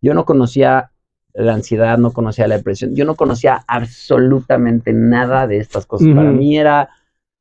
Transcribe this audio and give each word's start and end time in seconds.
yo 0.00 0.14
no 0.14 0.24
conocía 0.24 0.90
la 1.34 1.54
ansiedad, 1.54 1.98
no 1.98 2.12
conocía 2.12 2.48
la 2.48 2.56
depresión, 2.56 2.94
yo 2.94 3.04
no 3.04 3.14
conocía 3.14 3.64
absolutamente 3.66 4.92
nada 4.92 5.46
de 5.46 5.58
estas 5.58 5.86
cosas. 5.86 6.08
Para 6.14 6.32
mí 6.32 6.58
era, 6.58 6.90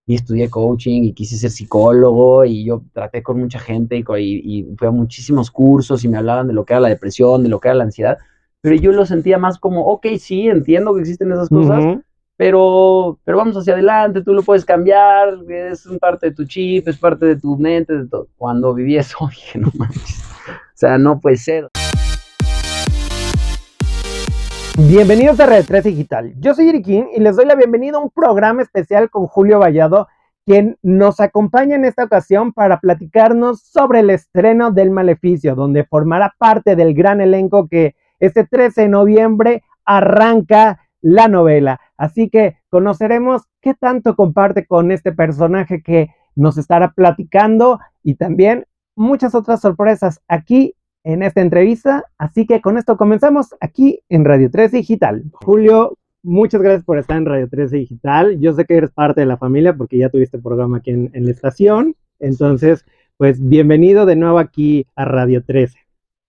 y 0.06 0.16
estudié 0.16 0.50
coaching 0.50 1.04
y 1.04 1.14
quise 1.14 1.38
ser 1.38 1.52
psicólogo 1.52 2.46
y 2.46 2.64
yo 2.64 2.84
traté 2.94 3.24
con 3.24 3.40
mucha 3.40 3.60
gente 3.60 3.98
y, 3.98 4.04
y, 4.18 4.60
y 4.60 4.76
fui 4.78 4.88
a 4.88 4.92
muchísimos 4.92 5.52
cursos 5.52 6.04
y 6.04 6.08
me 6.08 6.18
hablaban 6.18 6.48
de 6.48 6.54
lo 6.54 6.64
que 6.64 6.74
era 6.74 6.80
la 6.80 6.90
depresión, 6.90 7.44
de 7.44 7.50
lo 7.50 7.60
que 7.60 7.70
era 7.70 7.76
la 7.76 7.84
ansiedad, 7.86 8.18
pero 8.62 8.76
yo 8.76 8.92
lo 8.92 9.06
sentía 9.06 9.38
más 9.38 9.60
como, 9.60 9.86
ok, 9.86 10.08
sí, 10.20 10.48
entiendo 10.48 10.94
que 10.94 11.02
existen 11.02 11.32
esas 11.32 11.50
cosas, 11.50 12.00
pero, 12.38 13.20
pero 13.24 13.38
vamos 13.38 13.58
hacia 13.58 13.74
adelante, 13.74 14.22
tú 14.22 14.34
lo 14.34 14.44
puedes 14.44 14.64
cambiar, 14.64 15.40
es 15.50 15.88
parte 16.00 16.28
de 16.28 16.36
tu 16.36 16.46
chip, 16.46 16.88
es 16.88 16.98
parte 16.98 17.26
de 17.26 17.36
tu 17.36 17.58
mente, 17.58 17.98
de 17.98 18.08
todo. 18.08 18.28
Cuando 18.38 18.74
viví 18.74 18.96
eso, 18.96 19.18
dije, 19.30 19.60
no 19.60 19.72
manches, 19.76 20.24
o 20.48 20.76
sea, 20.76 20.98
no 20.98 21.20
puede 21.20 21.38
ser. 21.38 21.70
Bienvenidos 24.80 25.40
a 25.40 25.48
Red 25.48 25.66
3 25.66 25.84
Digital. 25.86 26.36
Yo 26.40 26.54
soy 26.54 26.70
Iriquín 26.70 27.08
y 27.12 27.20
les 27.20 27.36
doy 27.36 27.48
la 27.48 27.56
bienvenida 27.56 27.98
a 27.98 28.00
un 28.00 28.12
programa 28.12 28.62
especial 28.62 29.10
con 29.10 29.26
Julio 29.26 29.58
Vallado, 29.58 30.08
quien 30.46 30.78
nos 30.84 31.20
acompaña 31.20 31.76
en 31.76 31.84
esta 31.84 32.04
ocasión 32.04 32.54
para 32.54 32.80
platicarnos 32.80 33.64
sobre 33.64 34.02
el 34.02 34.12
estreno 34.12 34.70
del 34.70 34.92
Maleficio, 34.92 35.56
donde 35.56 35.84
formará 35.84 36.36
parte 36.38 36.76
del 36.76 36.94
gran 36.94 37.22
elenco 37.22 37.68
que 37.68 37.96
este 38.20 38.46
13 38.46 38.82
de 38.82 38.90
noviembre 38.90 39.64
arranca 39.84 40.80
la 41.02 41.28
novela. 41.28 41.82
Así 41.98 42.30
que 42.30 42.58
conoceremos 42.70 43.48
qué 43.62 43.74
tanto 43.74 44.16
comparte 44.16 44.68
con 44.68 44.92
este 44.92 45.12
personaje 45.12 45.82
que 45.82 46.12
nos 46.36 46.60
estará 46.60 46.92
platicando 46.92 47.80
y 48.04 48.14
también 48.14 48.68
muchas 48.96 49.34
otras 49.34 49.60
sorpresas 49.60 50.22
aquí 50.28 50.76
en 51.08 51.24
esta 51.24 51.40
entrevista. 51.40 52.04
Así 52.18 52.46
que 52.46 52.60
con 52.60 52.78
esto 52.78 52.98
comenzamos 52.98 53.56
aquí 53.62 54.02
en 54.10 54.26
Radio 54.26 54.52
3 54.52 54.74
Digital. 54.74 55.24
Julio, 55.32 55.98
muchas 56.22 56.62
gracias 56.62 56.84
por 56.84 56.98
estar 56.98 57.16
en 57.18 57.26
Radio 57.26 57.48
3 57.50 57.72
Digital. 57.72 58.40
Yo 58.42 58.54
sé 58.54 58.66
que 58.66 58.76
eres 58.76 58.92
parte 58.92 59.22
de 59.22 59.28
la 59.28 59.38
familia 59.38 59.74
porque 59.74 59.98
ya 59.98 60.10
tuviste 60.10 60.38
programa 60.38 60.78
aquí 60.78 60.92
en, 60.92 61.10
en 61.14 61.24
la 61.24 61.32
estación. 61.32 61.96
Entonces, 62.20 62.86
pues 63.16 63.40
bienvenido 63.40 64.06
de 64.06 64.18
nuevo 64.18 64.38
aquí 64.38 64.86
a 64.98 65.06
Radio 65.06 65.42
13. 65.46 65.80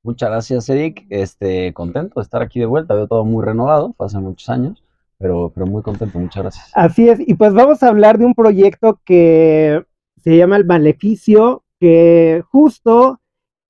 Muchas 0.05 0.30
gracias, 0.30 0.69
Eric. 0.69 1.06
Este, 1.11 1.74
contento 1.74 2.20
de 2.20 2.22
estar 2.22 2.41
aquí 2.41 2.61
de 2.61 2.67
vuelta. 2.67 2.95
Veo 2.95 3.08
todo 3.08 3.24
muy 3.24 3.45
renovado, 3.45 3.95
fue 3.97 4.06
hace 4.06 4.20
muchos 4.20 4.48
años, 4.48 4.84
pero, 5.19 5.50
pero 5.52 5.67
muy 5.67 5.83
contento. 5.83 6.20
Muchas 6.20 6.42
gracias. 6.45 6.70
Así 6.74 7.08
es, 7.08 7.19
y 7.19 7.34
pues 7.34 7.52
vamos 7.52 7.83
a 7.83 7.89
hablar 7.89 8.17
de 8.19 8.27
un 8.27 8.34
proyecto 8.34 9.00
que 9.05 9.83
se 10.22 10.36
llama 10.36 10.56
El 10.56 10.67
Maleficio, 10.67 11.64
que 11.80 12.45
justo 12.48 13.19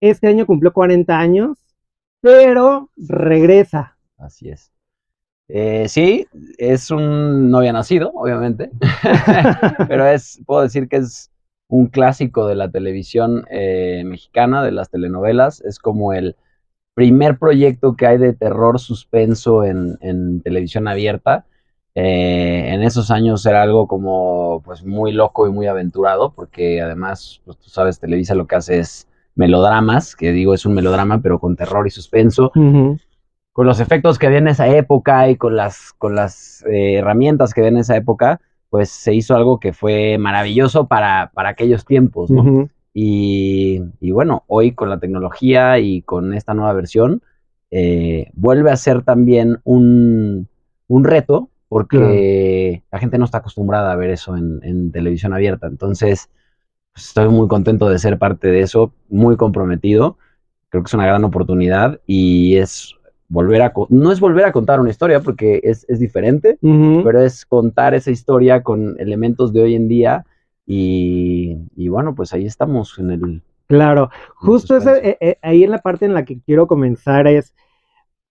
este 0.01 0.29
año 0.29 0.47
cumplió 0.47 0.73
40 0.73 1.19
años, 1.19 1.59
pero 2.21 2.91
regresa. 2.97 3.97
Así 4.17 4.49
es. 4.51 4.73
Eh, 5.49 5.89
sí, 5.89 6.27
es 6.59 6.91
un, 6.91 7.51
no 7.51 7.59
había 7.59 7.73
nacido, 7.73 8.13
obviamente, 8.15 8.71
pero 9.89 10.07
es, 10.07 10.41
puedo 10.45 10.63
decir 10.63 10.89
que 10.89 10.97
es 10.97 11.31
un 11.69 11.87
clásico 11.87 12.47
de 12.47 12.55
la 12.55 12.71
televisión 12.71 13.47
eh, 13.51 14.03
mexicana, 14.05 14.63
de 14.63 14.73
las 14.73 14.91
telenovelas. 14.91 15.63
Es 15.63 15.79
como 15.79 16.13
el 16.13 16.37
primer 16.95 17.39
proyecto 17.39 17.97
que 17.97 18.07
hay 18.07 18.19
de 18.19 18.35
terror 18.35 18.79
suspenso 18.79 19.65
en, 19.65 19.99
en 20.01 20.43
televisión 20.43 20.89
abierta. 20.89 21.47
Eh, 21.95 22.73
en 22.73 22.83
esos 22.83 23.11
años 23.11 23.45
era 23.47 23.63
algo 23.63 23.89
como 23.89 24.63
pues 24.65 24.85
muy 24.85 25.13
loco 25.13 25.47
y 25.49 25.51
muy 25.51 25.67
aventurado, 25.67 26.33
porque 26.33 26.81
además, 26.81 27.41
pues 27.45 27.59
tú 27.59 27.71
sabes, 27.71 27.99
Televisa 27.99 28.35
lo 28.35 28.47
que 28.47 28.57
hace 28.57 28.79
es 28.81 29.08
melodramas, 29.39 30.15
que 30.15 30.33
digo 30.33 30.53
es 30.53 30.67
un 30.67 30.75
melodrama, 30.75 31.23
pero 31.23 31.39
con 31.39 31.57
terror 31.57 31.87
y 31.87 31.91
suspenso 31.91 32.53
con 33.59 33.67
los 33.67 33.81
efectos 33.81 34.21
que 34.21 34.27
había 34.29 34.39
en 34.39 34.47
esa 34.47 34.69
época 34.69 35.29
y 35.29 35.35
con 35.35 35.57
las, 35.57 35.93
con 35.99 36.15
las 36.15 36.65
eh, 36.71 36.95
herramientas 36.95 37.53
que 37.53 37.61
había 37.61 37.71
en 37.71 37.79
esa 37.79 37.97
época, 37.97 38.41
pues 38.71 38.89
se 38.89 39.13
hizo 39.13 39.35
algo 39.35 39.59
que 39.59 39.73
fue 39.73 40.17
maravilloso 40.17 40.87
para, 40.87 41.33
para 41.35 41.49
aquellos 41.49 41.85
tiempos, 41.85 42.31
¿no? 42.31 42.69
Y, 42.95 43.83
y 43.99 44.11
bueno, 44.13 44.45
hoy 44.47 44.73
con 44.73 44.89
la 44.91 45.01
tecnología 45.01 45.81
y 45.81 46.03
con 46.03 46.35
esta 46.35 46.55
nueva 46.55 46.73
versión, 46.73 47.21
eh, 47.73 48.31
vuelve 48.35 48.71
a 48.71 48.77
ser 48.77 49.03
también 49.03 49.59
un, 49.65 50.47
un 50.87 51.05
reto, 51.05 51.49
porque 51.69 52.85
la 52.93 53.01
gente 53.01 53.19
no 53.19 53.25
está 53.25 53.39
acostumbrada 53.39 53.91
a 53.91 53.97
ver 53.97 54.11
eso 54.11 54.37
en, 54.37 54.61
en 54.63 54.93
televisión 54.93 55.35
abierta. 55.35 55.67
Entonces, 55.67 56.31
estoy 56.95 57.29
muy 57.29 57.49
contento 57.49 57.89
de 57.89 57.99
ser 57.99 58.19
parte 58.19 58.49
de 58.49 58.61
eso, 58.61 58.93
muy 59.09 59.37
comprometido. 59.37 60.19
Creo 60.69 60.83
que 60.83 60.89
es 60.89 60.95
una 60.95 61.07
gran 61.07 61.25
oportunidad 61.25 62.01
y 62.07 62.57
es 62.57 62.95
volver 63.29 63.63
a, 63.63 63.73
no 63.91 64.13
es 64.13 64.21
volver 64.21 64.45
a 64.45 64.53
contar 64.53 64.81
una 64.81 64.91
historia 64.91 65.21
porque 65.21 65.61
es, 65.63 65.85
es 65.89 65.99
diferente, 65.99 66.59
pero 66.61 67.21
es 67.21 67.47
contar 67.47 67.95
esa 67.95 68.11
historia 68.11 68.63
con 68.63 68.97
elementos 68.99 69.53
de 69.53 69.63
hoy 69.63 69.75
en 69.75 69.89
día 69.89 70.25
y, 70.67 71.57
y 71.77 71.89
bueno, 71.89 72.15
pues 72.15 72.33
ahí 72.33 72.47
estamos 72.47 72.99
en 72.99 73.11
el... 73.11 73.43
Claro, 73.67 74.11
justo 74.37 74.79
eh, 74.79 75.19
eh, 75.21 75.39
ahí 75.43 75.63
en 75.63 75.71
la 75.71 75.79
parte 75.79 76.07
en 76.07 76.15
la 76.15 76.25
que 76.25 76.41
quiero 76.41 76.67
comenzar 76.67 77.27
es, 77.27 77.55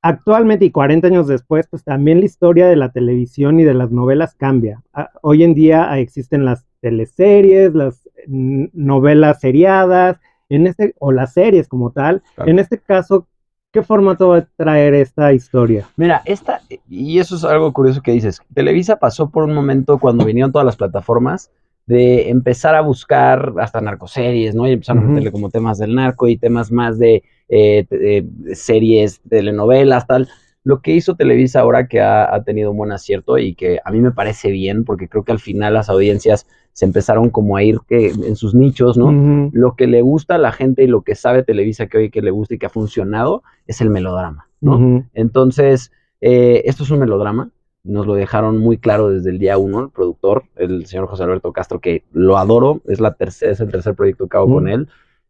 actualmente 0.02 0.66
y 0.66 0.72
40 0.72 1.08
años 1.08 1.28
después, 1.28 1.68
pues 1.68 1.84
también 1.84 2.20
la 2.20 2.26
historia 2.26 2.68
de 2.68 2.76
la 2.76 2.92
televisión 2.92 3.60
y 3.60 3.64
de 3.64 3.74
las 3.74 3.92
novelas 3.92 4.36
cambia. 4.36 4.82
Ah, 4.94 5.10
hoy 5.22 5.44
en 5.44 5.54
día 5.54 5.98
existen 6.00 6.46
las 6.46 6.66
teleseries, 6.82 7.74
las 7.74 8.07
novelas 8.28 9.40
seriadas, 9.40 10.18
en 10.50 10.68
este, 10.68 10.94
o 11.00 11.12
las 11.12 11.34
series 11.34 11.68
como 11.68 11.92
tal. 11.92 12.22
Claro. 12.36 12.52
En 12.52 12.60
este 12.60 12.78
caso, 12.80 13.28
¿qué 13.72 13.82
formato 13.82 14.30
va 14.30 14.38
a 14.38 14.48
traer 14.56 14.94
esta 14.94 15.34
historia? 15.34 15.88
Mira, 15.98 16.22
esta, 16.26 16.62
y 16.90 17.20
eso 17.20 17.36
es 17.36 17.44
algo 17.44 17.74
curioso 17.74 18.02
que 18.02 18.12
dices, 18.12 18.42
Televisa 18.54 18.98
pasó 18.98 19.30
por 19.30 19.44
un 19.44 19.54
momento 19.54 19.98
cuando 19.98 20.26
vinieron 20.26 20.52
todas 20.52 20.66
las 20.66 20.78
plataformas 20.78 21.52
de 21.86 22.30
empezar 22.30 22.76
a 22.76 22.82
buscar 22.82 23.54
hasta 23.60 23.80
narcoseries, 23.80 24.54
¿no? 24.54 24.68
Y 24.68 24.74
empezaron 24.74 25.04
a 25.04 25.08
meterle 25.08 25.32
como 25.32 25.50
temas 25.50 25.78
del 25.78 25.96
narco 25.96 26.28
y 26.28 26.38
temas 26.38 26.70
más 26.70 27.00
de, 27.00 27.24
eh, 27.48 27.86
de 27.90 28.56
series, 28.56 29.22
telenovelas, 29.30 30.06
tal. 30.06 30.28
Lo 30.66 30.82
que 30.82 30.92
hizo 30.92 31.16
Televisa 31.16 31.62
ahora 31.62 31.88
que 31.88 32.02
ha, 32.02 32.34
ha 32.36 32.44
tenido 32.44 32.72
un 32.72 32.78
buen 32.78 32.92
acierto 32.92 33.38
y 33.38 33.56
que 33.56 33.80
a 33.86 33.92
mí 33.92 34.02
me 34.02 34.12
parece 34.12 34.52
bien, 34.52 34.84
porque 34.84 35.08
creo 35.08 35.24
que 35.24 35.32
al 35.32 35.40
final 35.40 35.76
las 35.76 35.88
audiencias 35.88 36.46
se 36.78 36.86
empezaron 36.86 37.32
como 37.32 37.58
a 37.58 37.64
ir 37.64 37.80
que, 37.88 38.10
en 38.10 38.36
sus 38.36 38.54
nichos, 38.54 39.00
¿no? 39.00 39.50
Lo 39.52 39.76
que 39.76 39.88
le 39.88 40.04
gusta 40.04 40.36
a 40.36 40.38
la 40.38 40.52
gente 40.52 40.84
y 40.84 40.88
lo 40.88 41.02
que 41.02 41.16
sabe 41.16 41.42
Televisa 41.42 41.88
que 41.88 41.98
hoy 41.98 42.10
que 42.12 42.22
le 42.22 42.30
gusta 42.30 42.54
y 42.54 42.60
que 42.60 42.68
ha 42.68 42.70
funcionado 42.70 43.42
es 43.66 43.82
el 43.82 43.90
melodrama, 43.90 44.48
¿no? 44.62 45.04
Entonces, 45.16 45.92
eh, 46.22 46.62
esto 46.66 46.84
es 46.84 46.92
un 46.92 47.00
melodrama. 47.00 47.50
Nos 47.84 48.06
lo 48.06 48.14
dejaron 48.14 48.60
muy 48.60 48.78
claro 48.78 49.10
desde 49.10 49.32
el 49.32 49.40
día 49.40 49.58
uno, 49.58 49.86
el 49.86 49.90
productor, 49.90 50.44
el 50.56 50.86
señor 50.86 51.08
José 51.08 51.24
Alberto 51.24 51.52
Castro, 51.52 51.80
que 51.80 52.04
lo 52.12 52.38
adoro, 52.38 52.82
es, 52.86 53.00
la 53.00 53.16
tercera, 53.16 53.54
es 53.54 53.60
el 53.60 53.72
tercer 53.72 53.96
proyecto 53.96 54.28
que 54.28 54.38
hago 54.38 54.54
con 54.54 54.68
él. 54.68 54.88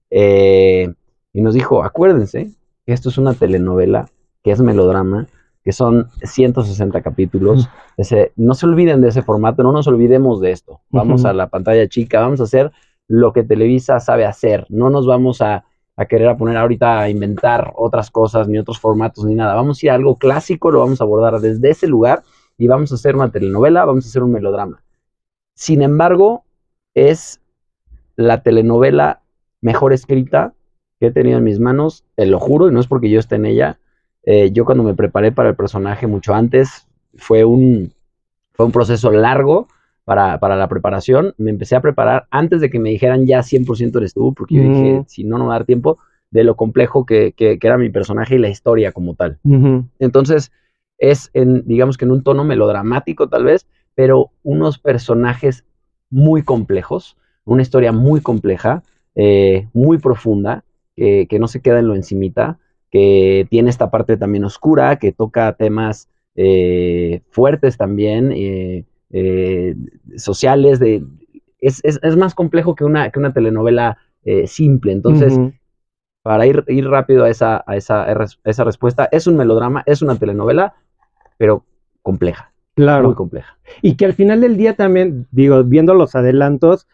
eh, 0.10 0.94
y 1.32 1.42
nos 1.42 1.54
dijo, 1.54 1.82
acuérdense 1.82 2.52
que 2.86 2.92
esto 2.92 3.08
es 3.08 3.18
una 3.18 3.34
telenovela, 3.34 4.10
que 4.44 4.52
es 4.52 4.60
melodrama, 4.60 5.28
que 5.68 5.74
son 5.74 6.10
160 6.24 7.02
capítulos. 7.02 7.70
Ese, 7.98 8.32
no 8.38 8.54
se 8.54 8.66
olviden 8.66 9.02
de 9.02 9.10
ese 9.10 9.22
formato, 9.22 9.64
no 9.64 9.74
nos 9.74 9.86
olvidemos 9.86 10.40
de 10.40 10.52
esto. 10.52 10.80
Vamos 10.92 11.26
a 11.26 11.34
la 11.34 11.50
pantalla 11.50 11.90
chica, 11.90 12.22
vamos 12.22 12.40
a 12.40 12.44
hacer 12.44 12.72
lo 13.10 13.34
que 13.34 13.44
Televisa 13.44 14.00
sabe 14.00 14.26
hacer. 14.26 14.66
No 14.70 14.90
nos 14.90 15.06
vamos 15.06 15.42
a, 15.42 15.66
a 15.98 16.06
querer 16.06 16.30
a 16.30 16.38
poner 16.38 16.56
ahorita 16.56 17.02
a 17.02 17.10
inventar 17.10 17.74
otras 17.76 18.10
cosas, 18.10 18.48
ni 18.48 18.58
otros 18.58 18.80
formatos, 18.80 19.26
ni 19.26 19.36
nada. 19.36 19.56
Vamos 19.56 19.84
a 19.84 19.86
ir 19.86 19.92
a 19.92 19.96
algo 19.96 20.16
clásico, 20.16 20.72
lo 20.72 20.80
vamos 20.80 21.02
a 21.02 21.04
abordar 21.04 21.38
desde 21.42 21.70
ese 21.70 21.86
lugar 21.86 22.24
y 22.58 22.70
vamos 22.70 22.94
a 22.94 22.96
hacer 22.96 23.18
una 23.18 23.30
telenovela, 23.30 23.84
vamos 23.84 24.06
a 24.06 24.08
hacer 24.08 24.24
un 24.24 24.32
melodrama. 24.32 24.82
Sin 25.54 25.82
embargo, 25.82 26.46
es 26.94 27.42
la 28.16 28.42
telenovela 28.42 29.22
mejor 29.60 29.92
escrita 29.92 30.54
que 31.02 31.08
he 31.08 31.12
tenido 31.12 31.40
en 31.40 31.44
mis 31.44 31.60
manos, 31.60 32.06
te 32.16 32.26
lo 32.26 32.40
juro, 32.40 32.70
y 32.70 32.72
no 32.72 32.80
es 32.80 32.88
porque 32.88 33.10
yo 33.10 33.20
esté 33.20 33.36
en 33.36 33.48
ella. 33.48 33.80
Eh, 34.30 34.52
yo 34.52 34.66
cuando 34.66 34.84
me 34.84 34.94
preparé 34.94 35.32
para 35.32 35.48
el 35.50 35.56
personaje 35.56 36.06
mucho 36.06 36.34
antes, 36.36 36.86
fue 37.16 37.46
un, 37.46 37.94
fue 38.52 38.66
un 38.66 38.74
proceso 38.74 39.10
largo 39.10 39.70
para, 40.04 40.38
para 40.42 40.58
la 40.58 40.68
preparación. 40.68 41.34
Me 41.38 41.50
empecé 41.50 41.78
a 41.78 41.82
preparar 41.82 42.28
antes 42.30 42.60
de 42.60 42.70
que 42.70 42.78
me 42.78 42.90
dijeran 42.90 43.26
ya 43.26 43.42
100% 43.42 44.00
eres 44.00 44.14
tú, 44.14 44.34
porque 44.34 44.56
yo 44.56 44.62
dije, 44.64 45.04
si 45.08 45.24
no, 45.24 45.38
no 45.38 45.46
va 45.48 45.56
a 45.56 45.60
dar 45.60 45.66
tiempo 45.66 45.98
de 46.30 46.44
lo 46.44 46.58
complejo 46.58 47.06
que, 47.06 47.32
que- 47.32 47.58
que 47.58 47.68
era 47.68 47.78
mi 47.78 47.90
personaje 47.90 48.36
y 48.36 48.40
la 48.40 48.50
historia 48.50 48.92
como 48.92 49.16
tal. 49.16 49.40
Entonces, 50.00 50.52
es 50.98 51.30
en, 51.34 51.66
digamos 51.66 51.98
que 51.98 52.04
en 52.04 52.12
un 52.12 52.22
tono 52.24 52.44
melodramático 52.44 53.30
tal 53.30 53.46
vez, 53.46 53.66
pero 53.96 54.32
unos 54.44 54.78
personajes 54.78 55.64
muy 56.10 56.42
complejos, 56.44 57.16
una 57.46 57.62
historia 57.62 57.94
muy 57.94 58.20
compleja, 58.20 58.84
eh, 59.16 59.70
muy 59.74 60.00
profunda, 60.00 60.66
que 61.30 61.38
no 61.40 61.48
se 61.48 61.62
queda 61.62 61.80
en 61.80 61.88
lo 61.88 61.96
encimita, 61.96 62.58
que 62.92 63.48
tiene 63.50 63.70
esta 63.70 63.90
parte 63.92 64.18
también 64.18 64.44
oscura, 64.46 64.98
que 64.98 65.12
toca 65.12 65.54
temas 65.54 66.10
eh, 66.36 67.22
fuertes 67.30 67.78
también, 67.78 68.32
eh, 68.32 68.86
eh, 69.12 69.76
sociales, 70.18 70.80
de, 70.80 71.04
es, 71.60 71.80
es- 71.84 72.00
es 72.04 72.16
más 72.18 72.36
complejo 72.36 72.76
que 72.76 72.84
una, 72.86 73.10
que 73.10 73.20
una 73.20 73.34
telenovela 73.34 73.98
eh, 74.24 74.48
simple. 74.48 74.92
Entonces, 74.92 75.38
para 76.22 76.46
ir, 76.46 76.64
ir 76.68 76.88
rápido 76.88 77.24
a 77.24 77.30
esa, 77.30 77.64
a, 77.66 77.76
esa, 77.78 78.04
a 78.04 78.28
esa 78.44 78.64
respuesta, 78.64 79.08
es 79.12 79.28
un 79.28 79.38
melodrama, 79.38 79.84
es 79.86 80.02
una 80.02 80.16
telenovela, 80.18 80.76
pero 81.38 81.64
compleja. 82.02 82.52
Claro. 82.76 83.08
Muy 83.08 83.16
compleja. 83.16 83.58
Y 83.82 83.96
que 83.96 84.06
al 84.06 84.14
final 84.14 84.42
del 84.42 84.56
día 84.58 84.76
también, 84.76 85.26
digo, 85.32 85.64
viendo 85.64 85.94
los 85.94 86.16
adelantos, 86.16 86.88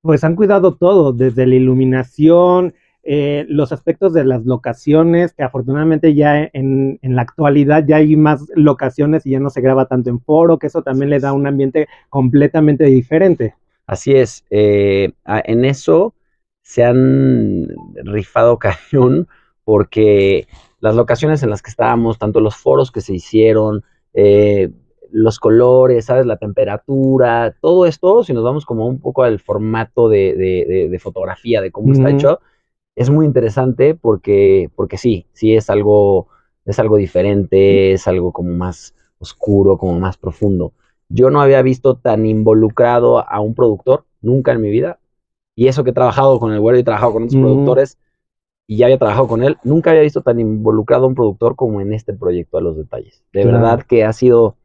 pues 0.00 0.24
han 0.24 0.36
cuidado 0.36 0.76
todo, 0.76 1.12
desde 1.12 1.46
la 1.46 1.56
iluminación, 1.56 2.74
eh, 3.04 3.46
los 3.48 3.72
aspectos 3.72 4.12
de 4.12 4.24
las 4.24 4.44
locaciones, 4.44 5.32
que 5.32 5.42
afortunadamente 5.42 6.14
ya 6.14 6.42
en, 6.52 6.98
en, 7.00 7.16
la 7.16 7.22
actualidad 7.22 7.84
ya 7.86 7.96
hay 7.96 8.16
más 8.16 8.46
locaciones 8.54 9.24
y 9.24 9.30
ya 9.30 9.40
no 9.40 9.50
se 9.50 9.60
graba 9.60 9.86
tanto 9.86 10.10
en 10.10 10.20
foro, 10.20 10.58
que 10.58 10.66
eso 10.66 10.82
también 10.82 11.10
le 11.10 11.20
da 11.20 11.32
un 11.32 11.46
ambiente 11.46 11.88
completamente 12.10 12.84
diferente. 12.84 13.54
Así 13.86 14.14
es, 14.14 14.44
eh, 14.50 15.12
en 15.24 15.64
eso 15.64 16.14
se 16.60 16.84
han 16.84 17.68
rifado 18.04 18.58
cañón 18.92 19.28
porque 19.64 20.46
las 20.80 20.94
locaciones 20.94 21.42
en 21.42 21.50
las 21.50 21.62
que 21.62 21.70
estábamos, 21.70 22.18
tanto 22.18 22.40
los 22.40 22.56
foros 22.56 22.92
que 22.92 23.00
se 23.00 23.14
hicieron, 23.14 23.84
eh, 24.12 24.70
los 25.10 25.38
colores, 25.38 26.04
¿sabes? 26.04 26.26
La 26.26 26.36
temperatura, 26.36 27.56
todo 27.60 27.86
esto, 27.86 28.22
si 28.24 28.34
nos 28.34 28.44
vamos 28.44 28.66
como 28.66 28.86
un 28.86 29.00
poco 29.00 29.22
al 29.22 29.40
formato 29.40 30.08
de, 30.08 30.34
de, 30.34 30.88
de 30.90 30.98
fotografía, 30.98 31.62
de 31.62 31.70
cómo 31.70 31.88
uh 31.88 31.90
-huh. 31.92 31.98
está 31.98 32.10
hecho, 32.10 32.40
es 32.98 33.10
muy 33.10 33.26
interesante 33.26 33.94
porque, 33.94 34.70
porque 34.74 34.98
sí, 34.98 35.24
sí 35.32 35.54
es 35.54 35.70
algo, 35.70 36.26
es 36.64 36.80
algo 36.80 36.96
diferente, 36.96 37.92
es 37.92 38.08
algo 38.08 38.32
como 38.32 38.52
más 38.52 38.92
oscuro, 39.20 39.78
como 39.78 40.00
más 40.00 40.16
profundo. 40.16 40.72
Yo 41.08 41.30
no 41.30 41.40
había 41.40 41.62
visto 41.62 41.94
tan 41.94 42.26
involucrado 42.26 43.20
a 43.20 43.40
un 43.40 43.54
productor 43.54 44.04
nunca 44.20 44.50
en 44.50 44.60
mi 44.60 44.70
vida. 44.70 44.98
Y 45.54 45.68
eso 45.68 45.84
que 45.84 45.90
he 45.90 45.94
trabajado 45.94 46.40
con 46.40 46.52
el 46.52 46.58
güero 46.58 46.76
y 46.76 46.80
he 46.80 46.84
trabajado 46.84 47.12
con 47.12 47.22
otros 47.22 47.40
productores 47.40 47.98
y 48.66 48.78
ya 48.78 48.86
había 48.86 48.98
trabajado 48.98 49.28
con 49.28 49.44
él, 49.44 49.56
nunca 49.62 49.90
había 49.90 50.02
visto 50.02 50.22
tan 50.22 50.40
involucrado 50.40 51.04
a 51.04 51.08
un 51.08 51.14
productor 51.14 51.54
como 51.54 51.80
en 51.80 51.92
este 51.92 52.14
proyecto 52.14 52.58
a 52.58 52.60
los 52.60 52.76
detalles. 52.76 53.22
De 53.32 53.42
claro. 53.42 53.58
verdad 53.58 53.82
que 53.82 54.04
ha 54.04 54.12
sido 54.12 54.56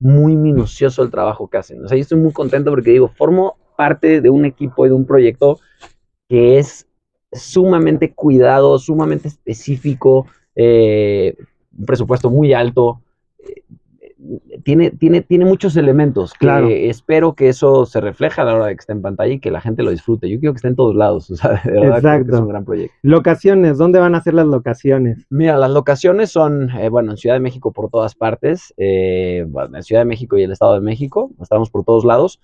muy 0.00 0.36
minucioso 0.36 1.04
el 1.04 1.12
trabajo 1.12 1.48
que 1.48 1.58
hacen. 1.58 1.84
O 1.84 1.88
sea, 1.88 1.96
yo 1.96 2.02
estoy 2.02 2.18
muy 2.18 2.32
contento 2.32 2.70
porque 2.70 2.90
digo, 2.90 3.06
formo 3.08 3.56
parte 3.76 4.20
de 4.20 4.28
un 4.28 4.44
equipo 4.44 4.86
y 4.86 4.88
de 4.88 4.94
un 4.96 5.06
proyecto 5.06 5.60
que 6.28 6.58
es 6.58 6.86
sumamente 7.32 8.12
cuidado, 8.14 8.78
sumamente 8.78 9.28
específico, 9.28 10.26
eh, 10.54 11.36
un 11.78 11.84
presupuesto 11.86 12.30
muy 12.30 12.52
alto. 12.52 13.00
Eh, 13.38 13.62
tiene, 14.64 14.90
tiene, 14.90 15.20
tiene 15.20 15.44
muchos 15.44 15.76
elementos 15.76 16.32
que 16.32 16.38
Claro. 16.38 16.68
espero 16.68 17.34
que 17.34 17.48
eso 17.48 17.86
se 17.86 18.00
refleje 18.00 18.40
a 18.40 18.44
la 18.44 18.54
hora 18.54 18.66
de 18.66 18.74
que 18.74 18.80
esté 18.80 18.92
en 18.92 19.02
pantalla 19.02 19.34
y 19.34 19.38
que 19.38 19.50
la 19.52 19.60
gente 19.60 19.82
lo 19.84 19.90
disfrute. 19.90 20.28
Yo 20.28 20.40
quiero 20.40 20.52
que 20.54 20.56
esté 20.56 20.68
en 20.68 20.74
todos 20.76 20.96
lados, 20.96 21.30
o 21.30 21.36
sea, 21.36 21.60
de 21.64 21.70
verdad 21.72 21.80
creo 21.80 21.82
que 21.92 21.98
es 21.98 21.98
Exacto. 21.98 22.42
un 22.42 22.48
gran 22.48 22.64
proyecto. 22.64 22.94
Locaciones, 23.02 23.78
¿dónde 23.78 23.98
van 24.00 24.14
a 24.14 24.22
ser 24.22 24.34
las 24.34 24.46
locaciones? 24.46 25.26
Mira, 25.30 25.56
las 25.58 25.70
locaciones 25.70 26.30
son, 26.30 26.70
eh, 26.70 26.88
bueno, 26.88 27.12
en 27.12 27.16
Ciudad 27.18 27.36
de 27.36 27.40
México 27.40 27.72
por 27.72 27.90
todas 27.90 28.14
partes, 28.14 28.74
eh, 28.78 29.44
bueno, 29.48 29.76
en 29.76 29.82
Ciudad 29.82 30.00
de 30.00 30.06
México 30.06 30.36
y 30.38 30.42
el 30.42 30.52
Estado 30.52 30.74
de 30.74 30.80
México, 30.80 31.30
estamos 31.40 31.70
por 31.70 31.84
todos 31.84 32.04
lados, 32.04 32.40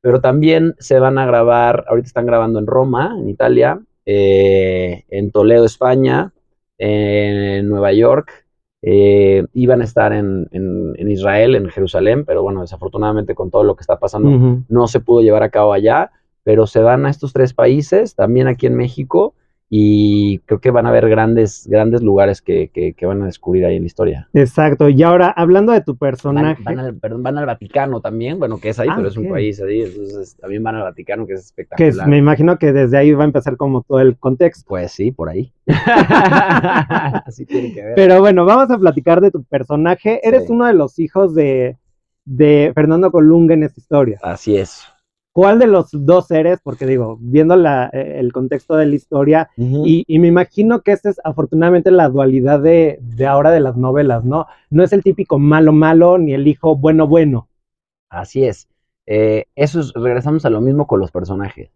pero 0.00 0.20
también 0.20 0.74
se 0.78 1.00
van 1.00 1.18
a 1.18 1.26
grabar, 1.26 1.84
ahorita 1.88 2.06
están 2.06 2.26
grabando 2.26 2.60
en 2.60 2.66
Roma, 2.66 3.14
en 3.18 3.28
Italia, 3.28 3.80
eh, 4.06 5.04
en 5.10 5.30
Toledo, 5.30 5.64
España, 5.64 6.32
en 6.78 7.68
Nueva 7.68 7.92
York, 7.92 8.46
eh, 8.82 9.44
iban 9.52 9.80
a 9.80 9.84
estar 9.84 10.12
en, 10.12 10.48
en, 10.52 10.94
en, 10.96 11.10
Israel, 11.10 11.56
en 11.56 11.68
Jerusalén, 11.70 12.24
pero 12.24 12.42
bueno, 12.42 12.60
desafortunadamente 12.60 13.34
con 13.34 13.50
todo 13.50 13.64
lo 13.64 13.74
que 13.74 13.80
está 13.80 13.98
pasando 13.98 14.28
Uh 14.28 14.32
-huh. 14.32 14.64
no 14.68 14.86
se 14.86 15.00
pudo 15.00 15.22
llevar 15.22 15.42
a 15.42 15.50
cabo 15.50 15.72
allá, 15.72 16.12
pero 16.44 16.66
se 16.66 16.80
van 16.80 17.04
a 17.06 17.10
estos 17.10 17.32
tres 17.32 17.52
países, 17.52 18.14
también 18.14 18.46
aquí 18.46 18.66
en 18.66 18.76
México, 18.76 19.34
y 19.68 20.38
creo 20.46 20.60
que 20.60 20.70
van 20.70 20.86
a 20.86 20.90
haber 20.90 21.08
grandes, 21.08 21.66
grandes 21.68 22.00
lugares 22.00 22.40
que, 22.40 22.68
que, 22.72 22.92
que 22.94 23.04
van 23.04 23.20
a 23.22 23.26
descubrir 23.26 23.66
ahí 23.66 23.74
en 23.76 23.82
la 23.82 23.86
historia. 23.86 24.28
Exacto, 24.32 24.88
y 24.88 25.02
ahora 25.02 25.28
hablando 25.30 25.72
de 25.72 25.80
tu 25.80 25.96
personaje. 25.96 26.62
Van, 26.62 26.76
van, 26.76 26.84
al, 26.86 26.94
perdón, 26.96 27.22
van 27.24 27.38
al 27.38 27.46
Vaticano 27.46 28.00
también, 28.00 28.38
bueno, 28.38 28.58
que 28.58 28.68
es 28.68 28.78
ahí, 28.78 28.88
Ah, 28.88 28.94
pero 28.96 29.08
es 29.08 29.16
un 29.16 29.28
país 29.28 29.60
ahí, 29.60 29.82
entonces 29.82 30.36
también 30.36 30.62
van 30.62 30.76
al 30.76 30.82
Vaticano, 30.82 31.26
que 31.26 31.32
es 31.32 31.40
que 31.40 31.62
espectacular. 31.62 31.90
es- 31.90 32.06
me 32.06 32.18
imagino 32.18 32.58
que 32.58 32.72
desde 32.72 32.96
ahí 32.96 33.12
va 33.12 33.24
a 33.24 33.26
empezar 33.26 33.56
como 33.56 33.82
todo 33.82 33.98
el 34.00 34.16
contexto. 34.16 34.64
Pues 34.68 34.92
sí, 34.92 35.10
por 35.10 35.28
ahí. 35.30 35.52
Así 37.26 37.44
tiene 37.46 37.72
que 37.72 37.82
ver. 37.82 37.94
Pero 37.96 38.20
bueno, 38.20 38.44
vamos 38.44 38.70
a 38.70 38.78
platicar 38.78 39.20
de 39.20 39.30
tu 39.30 39.42
personaje. 39.44 40.20
Eres 40.26 40.46
Sí. 40.46 40.52
uno 40.52 40.66
de 40.66 40.74
los 40.74 40.98
hijos 40.98 41.34
de, 41.34 41.76
de 42.24 42.70
Fernando 42.74 43.10
Colunga 43.10 43.54
en 43.54 43.64
esta 43.64 43.80
historia. 43.80 44.18
Así 44.22 44.56
es. 44.56 44.84
¿Cuál 45.36 45.58
de 45.58 45.66
los 45.66 45.88
dos 45.92 46.30
eres? 46.30 46.60
Porque 46.62 46.86
digo, 46.86 47.18
viendo 47.20 47.56
la, 47.56 47.90
eh, 47.92 48.14
el 48.20 48.32
contexto 48.32 48.74
de 48.74 48.86
la 48.86 48.94
historia, 48.94 49.50
y 49.58 50.18
me 50.18 50.28
imagino 50.28 50.80
que 50.80 50.92
esta 50.92 51.10
es 51.10 51.20
afortunadamente 51.24 51.90
la 51.90 52.08
dualidad 52.08 52.58
de, 52.58 52.98
de 53.02 53.26
ahora 53.26 53.50
de 53.50 53.60
las 53.60 53.76
novelas, 53.76 54.24
¿no? 54.24 54.46
No 54.70 54.82
es 54.82 54.94
el 54.94 55.02
típico 55.02 55.38
malo 55.38 55.74
malo 55.74 56.16
ni 56.16 56.32
el 56.32 56.48
hijo 56.48 56.74
bueno 56.74 57.06
bueno. 57.06 57.50
Así 58.08 58.44
es. 58.46 58.66
Eh, 59.04 59.44
eso 59.54 59.80
es, 59.80 59.92
regresamos 59.92 60.46
a 60.46 60.48
lo 60.48 60.62
mismo 60.62 60.86
con 60.86 61.00
los 61.00 61.10
personajes. 61.10 61.70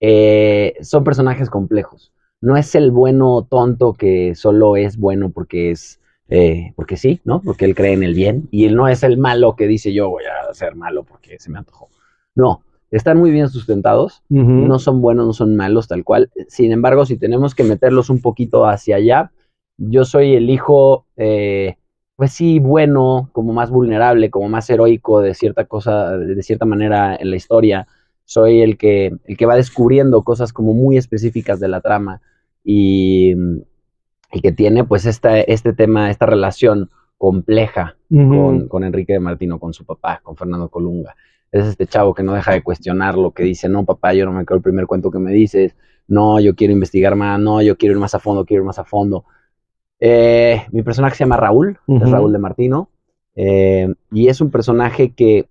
Eh, 0.00 0.72
son 0.80 1.04
personajes 1.04 1.50
complejos. 1.50 2.10
No 2.40 2.56
es 2.56 2.74
el 2.74 2.90
bueno 2.90 3.46
tonto 3.50 3.92
que 3.92 4.34
solo 4.34 4.76
es 4.76 4.96
bueno 4.96 5.28
porque 5.28 5.72
es, 5.72 6.00
eh, 6.30 6.72
porque 6.74 6.96
sí, 6.96 7.20
¿no? 7.24 7.42
Porque 7.42 7.66
él 7.66 7.74
cree 7.74 7.92
en 7.92 8.02
el 8.02 8.14
bien. 8.14 8.48
Y 8.50 8.64
él 8.64 8.74
no 8.74 8.88
es 8.88 9.02
el 9.02 9.18
malo 9.18 9.56
que 9.56 9.66
dice 9.66 9.92
yo 9.92 10.08
voy 10.08 10.24
a 10.24 10.54
ser 10.54 10.74
malo 10.74 11.04
porque 11.04 11.38
se 11.38 11.50
me 11.50 11.58
antojó. 11.58 11.90
No, 12.34 12.62
están 12.96 13.18
muy 13.18 13.32
bien 13.32 13.48
sustentados. 13.48 14.22
No 14.28 14.78
son 14.78 15.00
buenos, 15.00 15.26
no 15.26 15.32
son 15.32 15.56
malos, 15.56 15.88
tal 15.88 16.04
cual. 16.04 16.30
Sin 16.48 16.70
embargo, 16.70 17.04
si 17.06 17.16
tenemos 17.16 17.54
que 17.54 17.64
meterlos 17.64 18.08
un 18.08 18.20
poquito 18.20 18.66
hacia 18.66 18.96
allá, 18.96 19.32
yo 19.76 20.04
soy 20.04 20.34
el 20.34 20.48
hijo, 20.48 21.06
eh, 21.16 21.76
pues 22.14 22.32
sí, 22.32 22.60
bueno, 22.60 23.30
como 23.32 23.52
más 23.52 23.70
vulnerable, 23.70 24.30
como 24.30 24.48
más 24.48 24.70
heroico 24.70 25.20
de 25.20 25.34
cierta 25.34 25.64
cosa, 25.64 26.16
de 26.16 26.40
cierta 26.42 26.66
manera 26.66 27.16
en 27.16 27.30
la 27.30 27.36
historia. 27.36 27.88
Soy 28.26 28.62
el 28.62 28.78
que, 28.78 29.12
el 29.24 29.36
que 29.36 29.46
va 29.46 29.56
descubriendo 29.56 30.22
cosas 30.22 30.52
como 30.52 30.72
muy 30.72 30.96
específicas 30.96 31.58
de 31.58 31.68
la 31.68 31.80
trama 31.80 32.22
y, 32.62 33.34
y 34.32 34.40
que 34.40 34.52
tiene 34.52 34.84
pues 34.84 35.04
esta, 35.04 35.40
este 35.40 35.72
tema, 35.72 36.10
esta 36.10 36.26
relación 36.26 36.90
compleja 37.18 37.96
con, 38.08 38.68
con 38.68 38.84
Enrique 38.84 39.14
de 39.14 39.20
Martino, 39.20 39.58
con 39.58 39.74
su 39.74 39.84
papá, 39.84 40.20
con 40.22 40.36
Fernando 40.36 40.68
Colunga. 40.68 41.16
Es 41.54 41.66
este 41.66 41.86
chavo 41.86 42.14
que 42.14 42.24
no 42.24 42.34
deja 42.34 42.52
de 42.52 42.62
cuestionar 42.62 43.16
lo 43.16 43.30
que 43.30 43.44
dice, 43.44 43.68
no, 43.68 43.84
papá, 43.84 44.12
yo 44.12 44.24
no 44.24 44.32
me 44.32 44.44
creo 44.44 44.56
el 44.56 44.62
primer 44.62 44.86
cuento 44.86 45.12
que 45.12 45.20
me 45.20 45.30
dices, 45.30 45.76
no, 46.08 46.40
yo 46.40 46.56
quiero 46.56 46.72
investigar 46.72 47.14
más, 47.14 47.38
no, 47.38 47.62
yo 47.62 47.76
quiero 47.78 47.94
ir 47.94 48.00
más 48.00 48.12
a 48.14 48.18
fondo, 48.18 48.44
quiero 48.44 48.64
ir 48.64 48.66
más 48.66 48.80
a 48.80 48.84
fondo. 48.84 49.24
Eh, 50.00 50.64
mi 50.72 50.82
personaje 50.82 51.14
se 51.14 51.22
llama 51.22 51.36
Raúl, 51.36 51.78
es 51.86 52.10
Raúl 52.10 52.32
de 52.32 52.38
Martino, 52.40 52.88
eh, 53.36 53.94
y 54.10 54.26
es 54.26 54.40
un 54.40 54.50
personaje 54.50 55.12
que, 55.12 55.48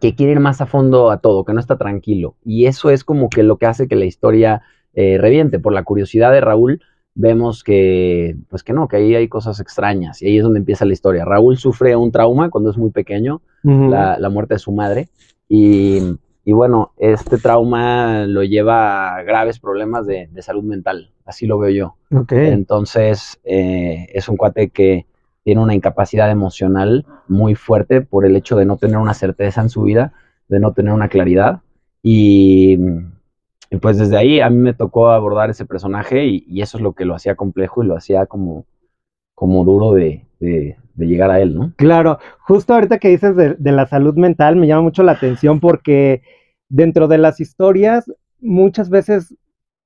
que 0.00 0.14
quiere 0.14 0.32
ir 0.32 0.40
más 0.40 0.62
a 0.62 0.66
fondo 0.66 1.10
a 1.10 1.18
todo, 1.18 1.44
que 1.44 1.52
no 1.52 1.60
está 1.60 1.76
tranquilo. 1.76 2.36
Y 2.42 2.64
eso 2.64 2.88
es 2.88 3.04
como 3.04 3.28
que 3.28 3.42
lo 3.42 3.58
que 3.58 3.66
hace 3.66 3.88
que 3.88 3.96
la 3.96 4.06
historia 4.06 4.62
eh, 4.94 5.18
reviente. 5.18 5.58
Por 5.58 5.74
la 5.74 5.84
curiosidad 5.84 6.32
de 6.32 6.40
Raúl, 6.40 6.82
vemos 7.14 7.62
que, 7.62 8.36
pues 8.48 8.62
que 8.62 8.72
no, 8.72 8.88
que 8.88 8.96
ahí 8.96 9.14
hay 9.14 9.28
cosas 9.28 9.60
extrañas, 9.60 10.22
y 10.22 10.26
ahí 10.26 10.38
es 10.38 10.42
donde 10.44 10.60
empieza 10.60 10.84
la 10.84 10.92
historia. 10.94 11.24
Raúl 11.24 11.56
sufre 11.58 11.94
un 11.96 12.10
trauma 12.10 12.50
cuando 12.50 12.70
es 12.70 12.76
muy 12.76 12.90
pequeño, 12.90 13.42
Ujú. 13.64 13.88
la, 13.90 14.18
la 14.18 14.28
muerte 14.28 14.54
de 14.54 14.58
su 14.58 14.72
madre. 14.72 15.08
Y, 15.48 16.00
y 16.44 16.52
bueno, 16.52 16.92
este 16.96 17.36
trauma 17.38 18.24
lo 18.26 18.42
lleva 18.42 19.14
a 19.14 19.22
graves 19.22 19.60
problemas 19.60 20.06
de, 20.06 20.28
de 20.32 20.42
salud 20.42 20.64
mental, 20.64 21.10
así 21.26 21.46
lo 21.46 21.58
veo 21.58 21.70
yo. 21.70 21.96
Ok. 22.18 22.32
Entonces, 22.32 23.38
eh, 23.44 24.06
es 24.12 24.28
un 24.28 24.36
cuate 24.36 24.70
que 24.70 25.06
tiene 25.44 25.60
una 25.60 25.74
incapacidad 25.74 26.30
emocional 26.30 27.04
muy 27.28 27.54
fuerte 27.54 28.00
por 28.00 28.24
el 28.24 28.36
hecho 28.36 28.56
de 28.56 28.64
no 28.64 28.76
tener 28.76 28.96
una 28.96 29.12
certeza 29.12 29.60
en 29.60 29.68
su 29.68 29.82
vida, 29.82 30.12
de 30.48 30.60
no 30.60 30.72
tener 30.72 30.92
una 30.92 31.08
claridad. 31.08 31.60
Y, 32.02 32.78
y 33.72 33.78
pues 33.78 33.96
desde 33.96 34.18
ahí 34.18 34.38
a 34.40 34.50
mí 34.50 34.56
me 34.58 34.74
tocó 34.74 35.08
abordar 35.08 35.48
ese 35.48 35.64
personaje 35.64 36.26
y, 36.26 36.60
eso 36.60 36.76
es 36.76 36.82
lo 36.82 36.92
que 36.92 37.06
lo 37.06 37.14
hacía 37.14 37.36
complejo 37.36 37.82
y 37.82 37.86
lo 37.86 37.96
hacía 37.96 38.26
como, 38.26 38.66
como 39.34 39.64
duro 39.64 39.92
de, 39.92 40.26
de- 40.40 40.76
de 40.94 41.06
llegar 41.06 41.30
a 41.30 41.40
él, 41.40 41.54
¿no? 41.54 41.72
Claro, 41.76 42.18
justo 42.40 42.74
ahorita 42.74 42.98
que 42.98 43.08
dices 43.08 43.34
de, 43.34 43.54
de 43.54 43.72
la 43.72 43.86
salud 43.86 44.14
mental 44.14 44.56
me 44.56 44.66
llama 44.66 44.82
mucho 44.82 45.02
la 45.02 45.12
atención 45.12 45.58
porque 45.58 46.20
dentro 46.68 47.08
de 47.08 47.16
las 47.16 47.40
historias 47.40 48.12
muchas 48.40 48.90
veces 48.90 49.34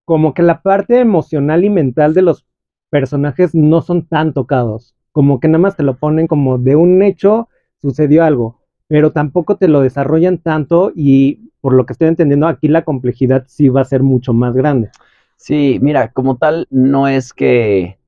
como 0.04 0.34
que 0.34 0.42
la 0.42 0.62
parte 0.62 0.98
emocional 0.98 1.64
y 1.64 1.70
mental 1.70 2.12
de 2.12 2.22
los 2.22 2.44
personajes 2.90 3.54
no 3.54 3.82
son 3.82 4.04
tan 4.06 4.32
tocados, 4.32 4.96
como 5.12 5.38
que 5.38 5.46
nada 5.46 5.58
más 5.60 5.76
te 5.76 5.84
lo 5.84 5.96
ponen 5.96 6.26
como 6.26 6.58
de 6.58 6.74
un 6.74 7.02
hecho 7.02 7.48
sucedió 7.80 8.24
algo, 8.24 8.60
pero 8.88 9.12
tampoco 9.12 9.56
te 9.56 9.68
lo 9.68 9.80
desarrollan 9.80 10.38
tanto 10.38 10.92
y 10.94 11.50
por 11.60 11.74
lo 11.74 11.86
que 11.86 11.92
estoy 11.92 12.08
entendiendo 12.08 12.46
aquí 12.46 12.68
la 12.68 12.84
complejidad 12.84 13.44
sí 13.48 13.68
va 13.68 13.80
a 13.80 13.86
ser 13.86 14.02
mucho 14.02 14.32
más 14.32 14.54
grande. 14.54 14.90
Sí, 15.36 15.78
mira, 15.82 16.12
como 16.12 16.36
tal, 16.36 16.66
no 16.70 17.08
es 17.08 17.32
que, 17.32 17.98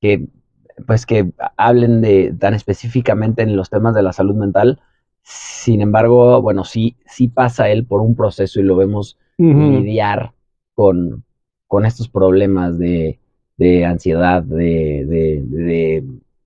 que, 0.00 0.26
pues 0.86 1.06
que 1.06 1.32
hablen 1.56 2.00
de 2.00 2.34
tan 2.38 2.54
específicamente 2.54 3.42
en 3.42 3.56
los 3.56 3.70
temas 3.70 3.94
de 3.94 4.02
la 4.02 4.12
salud 4.12 4.34
mental. 4.34 4.80
Sin 5.22 5.80
embargo, 5.80 6.42
bueno, 6.42 6.64
sí, 6.64 6.96
sí 7.06 7.28
pasa 7.28 7.68
él 7.70 7.86
por 7.86 8.00
un 8.00 8.14
proceso 8.14 8.60
y 8.60 8.64
lo 8.64 8.76
vemos 8.76 9.18
lidiar 9.38 10.32
con, 10.74 11.24
con 11.66 11.84
estos 11.84 12.08
problemas 12.08 12.78
de, 12.78 13.18
de 13.56 13.84
ansiedad, 13.84 14.42
de, 14.42 15.04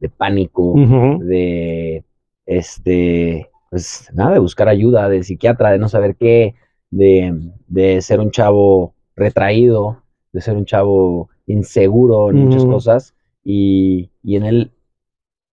de, 0.01 0.09
pánico, 0.17 0.75
de 1.21 2.05
este, 2.47 3.50
pues 3.71 4.11
nada, 4.13 4.33
de 4.33 4.41
buscar 4.41 4.69
ayuda, 4.69 5.09
de 5.09 5.23
psiquiatra, 5.23 5.71
de 5.71 5.79
no 5.79 5.89
saber 5.89 6.17
qué, 6.17 6.55
de, 6.91 7.53
de 7.69 8.03
ser 8.03 8.21
un 8.21 8.31
chavo 8.31 8.95
retraído, 9.17 10.03
de 10.33 10.41
ser 10.41 10.57
un 10.57 10.65
chavo 10.67 11.31
inseguro 11.47 12.31
en 12.31 12.37
muchas 12.45 12.65
cosas, 12.65 13.15
y, 13.45 14.11
y 14.23 14.37
en 14.37 14.45
él 14.45 14.73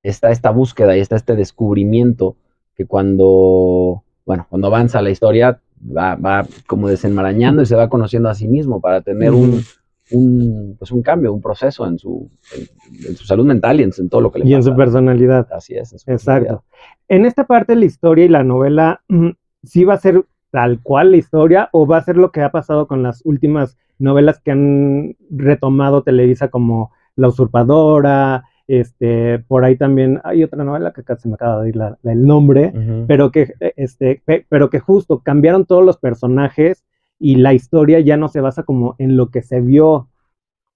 está 0.03 0.31
esta 0.31 0.51
búsqueda 0.51 0.97
y 0.97 0.99
está 0.99 1.15
este 1.15 1.35
descubrimiento 1.35 2.35
que 2.75 2.85
cuando, 2.85 4.03
bueno, 4.25 4.47
cuando 4.49 4.67
avanza 4.67 5.01
la 5.01 5.09
historia 5.09 5.59
va, 5.79 6.15
va 6.15 6.45
como 6.65 6.87
desenmarañando 6.87 7.61
y 7.61 7.65
se 7.65 7.75
va 7.75 7.89
conociendo 7.89 8.29
a 8.29 8.35
sí 8.35 8.47
mismo 8.47 8.81
para 8.81 9.01
tener 9.01 9.31
un. 9.31 9.61
Un, 10.11 10.75
pues 10.79 10.91
un 10.91 11.01
cambio, 11.01 11.33
un 11.33 11.41
proceso 11.41 11.85
en 11.85 11.97
su, 11.97 12.29
en, 12.55 13.07
en 13.09 13.15
su 13.15 13.25
salud 13.25 13.45
mental 13.45 13.79
y 13.79 13.83
en, 13.83 13.91
en 13.97 14.09
todo 14.09 14.21
lo 14.21 14.31
que 14.31 14.39
le 14.39 14.45
Y 14.47 14.53
en 14.53 14.59
pasa. 14.59 14.71
su 14.71 14.75
personalidad. 14.77 15.47
Así 15.51 15.75
es. 15.75 15.93
en. 16.07 16.13
Exacto. 16.13 16.63
En 17.07 17.25
esta 17.25 17.45
parte 17.45 17.75
la 17.75 17.85
historia 17.85 18.25
y 18.25 18.29
la 18.29 18.43
novela, 18.43 19.01
mm, 19.09 19.29
¿sí 19.63 19.83
va 19.83 19.95
a 19.95 19.99
ser 19.99 20.23
tal 20.51 20.79
cual 20.81 21.11
la 21.11 21.17
historia 21.17 21.69
o 21.73 21.85
va 21.85 21.97
a 21.97 22.03
ser 22.03 22.17
lo 22.17 22.31
que 22.31 22.41
ha 22.41 22.51
pasado 22.51 22.87
con 22.87 23.03
las 23.03 23.21
últimas 23.25 23.77
novelas 23.99 24.39
que 24.39 24.51
han 24.51 25.15
retomado 25.29 26.03
Televisa 26.03 26.47
como 26.49 26.91
La 27.15 27.27
usurpadora? 27.29 28.43
Este, 28.69 29.39
por 29.47 29.63
ahí 29.63 29.77
también 29.77 30.19
hay 30.25 30.43
otra 30.43 30.61
novela 30.65 30.91
que 30.91 31.01
casi 31.03 31.29
me 31.29 31.35
acaba 31.35 31.63
de 31.63 31.69
ir 31.69 31.77
la- 31.77 31.97
la- 32.01 32.11
el 32.11 32.25
nombre, 32.25 32.73
pero 33.07 33.31
que, 33.31 33.53
este, 33.77 34.21
pe- 34.25 34.45
pero 34.49 34.69
que 34.69 34.79
justo 34.81 35.19
cambiaron 35.19 35.65
todos 35.65 35.85
los 35.85 35.97
personajes 35.97 36.83
y 37.19 37.35
la 37.35 37.53
historia 37.53 37.99
ya 37.99 38.17
no 38.17 38.27
se 38.27 38.41
basa 38.41 38.63
como 38.63 38.95
en 38.99 39.17
lo 39.17 39.29
que 39.29 39.41
se 39.41 39.61
vio 39.61 40.09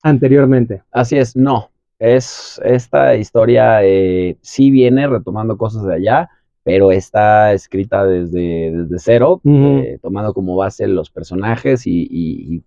anteriormente. 0.02 0.84
Así 0.92 1.18
es, 1.18 1.36
no. 1.36 1.70
Es 2.00 2.60
esta 2.66 3.16
historia 3.16 3.84
eh, 3.84 4.38
sí 4.42 4.72
viene 4.72 5.08
retomando 5.08 5.56
cosas 5.58 5.86
de 5.86 5.94
allá, 5.96 6.30
pero 6.64 6.92
está 6.92 7.54
escrita 7.54 8.06
desde, 8.06 8.72
desde 8.72 9.00
cero, 9.00 9.42
eh, 9.46 10.00
tomando 10.02 10.34
como 10.34 10.56
base 10.56 10.88
los 10.88 11.12
personajes 11.12 11.86
y, 11.86 12.08
y- 12.10 12.64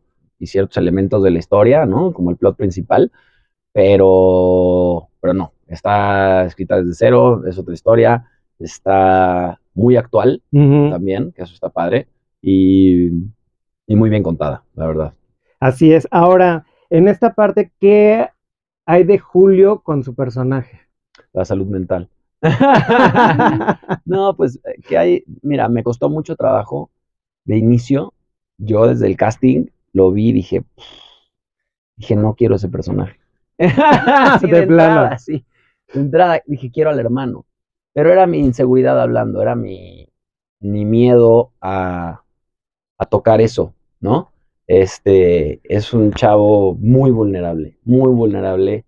ciertos 0.46 0.76
elementos 0.76 1.22
de 1.22 1.30
la 1.30 1.38
historia, 1.38 1.86
¿no? 1.86 2.12
Como 2.12 2.28
el 2.30 2.36
plot 2.36 2.58
principal, 2.58 3.10
pero, 3.72 5.08
pero 5.22 5.32
no, 5.32 5.52
está 5.66 6.44
escrita 6.44 6.76
desde 6.82 6.94
cero, 6.94 7.46
es 7.46 7.56
otra 7.58 7.72
historia, 7.72 8.26
está 8.58 9.58
muy 9.72 9.96
actual 9.96 10.42
también, 10.90 11.32
que 11.32 11.42
eso 11.42 11.54
está 11.54 11.70
padre, 11.70 12.08
y, 12.42 13.08
y 13.86 13.96
muy 13.96 14.10
bien 14.10 14.22
contada, 14.22 14.64
la 14.74 14.86
verdad. 14.86 15.14
Así 15.60 15.92
es. 15.92 16.06
Ahora, 16.10 16.66
en 16.90 17.08
esta 17.08 17.34
parte, 17.34 17.72
¿qué 17.80 18.28
hay 18.86 19.04
de 19.04 19.18
Julio 19.18 19.80
con 19.82 20.04
su 20.04 20.14
personaje? 20.14 20.80
La 21.32 21.44
salud 21.44 21.66
mental. 21.66 22.08
No, 24.04 24.36
pues 24.36 24.56
eh, 24.64 24.80
que 24.86 24.98
hay, 24.98 25.24
mira, 25.42 25.68
me 25.68 25.82
costó 25.82 26.10
mucho 26.10 26.36
trabajo 26.36 26.90
de 27.44 27.56
inicio. 27.58 28.12
Yo 28.58 28.86
desde 28.86 29.06
el 29.06 29.16
casting 29.16 29.66
lo 29.92 30.12
vi 30.12 30.28
y 30.30 30.32
dije, 30.32 30.64
dije, 31.96 32.16
no 32.16 32.34
quiero 32.34 32.56
ese 32.56 32.68
personaje. 32.68 33.18
Así 33.58 34.48
De 34.48 34.62
plano. 34.62 35.04
entrada, 35.04 35.18
sí. 35.18 35.44
De 35.92 36.00
entrada 36.00 36.42
dije, 36.46 36.70
quiero 36.70 36.90
al 36.90 36.98
hermano. 36.98 37.46
Pero 37.92 38.12
era 38.12 38.26
mi 38.26 38.38
inseguridad 38.38 39.00
hablando, 39.00 39.40
era 39.40 39.54
mi, 39.54 40.08
mi 40.60 40.84
miedo 40.84 41.52
a, 41.60 42.23
a 42.98 43.06
tocar 43.06 43.40
eso, 43.40 43.74
¿no? 44.00 44.32
Este 44.66 45.60
es 45.64 45.92
un 45.92 46.12
chavo 46.12 46.74
muy 46.76 47.10
vulnerable, 47.10 47.78
muy 47.84 48.10
vulnerable, 48.12 48.84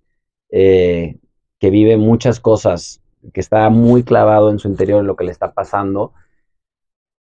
eh, 0.50 1.16
que 1.60 1.70
vive 1.70 1.96
muchas 1.96 2.40
cosas, 2.40 3.02
que 3.34 3.40
está 3.40 3.68
muy 3.70 4.02
clavado 4.04 4.50
en 4.50 4.58
su 4.58 4.68
interior 4.68 5.00
en 5.00 5.06
lo 5.06 5.16
que 5.16 5.24
le 5.24 5.32
está 5.32 5.52
pasando 5.52 6.12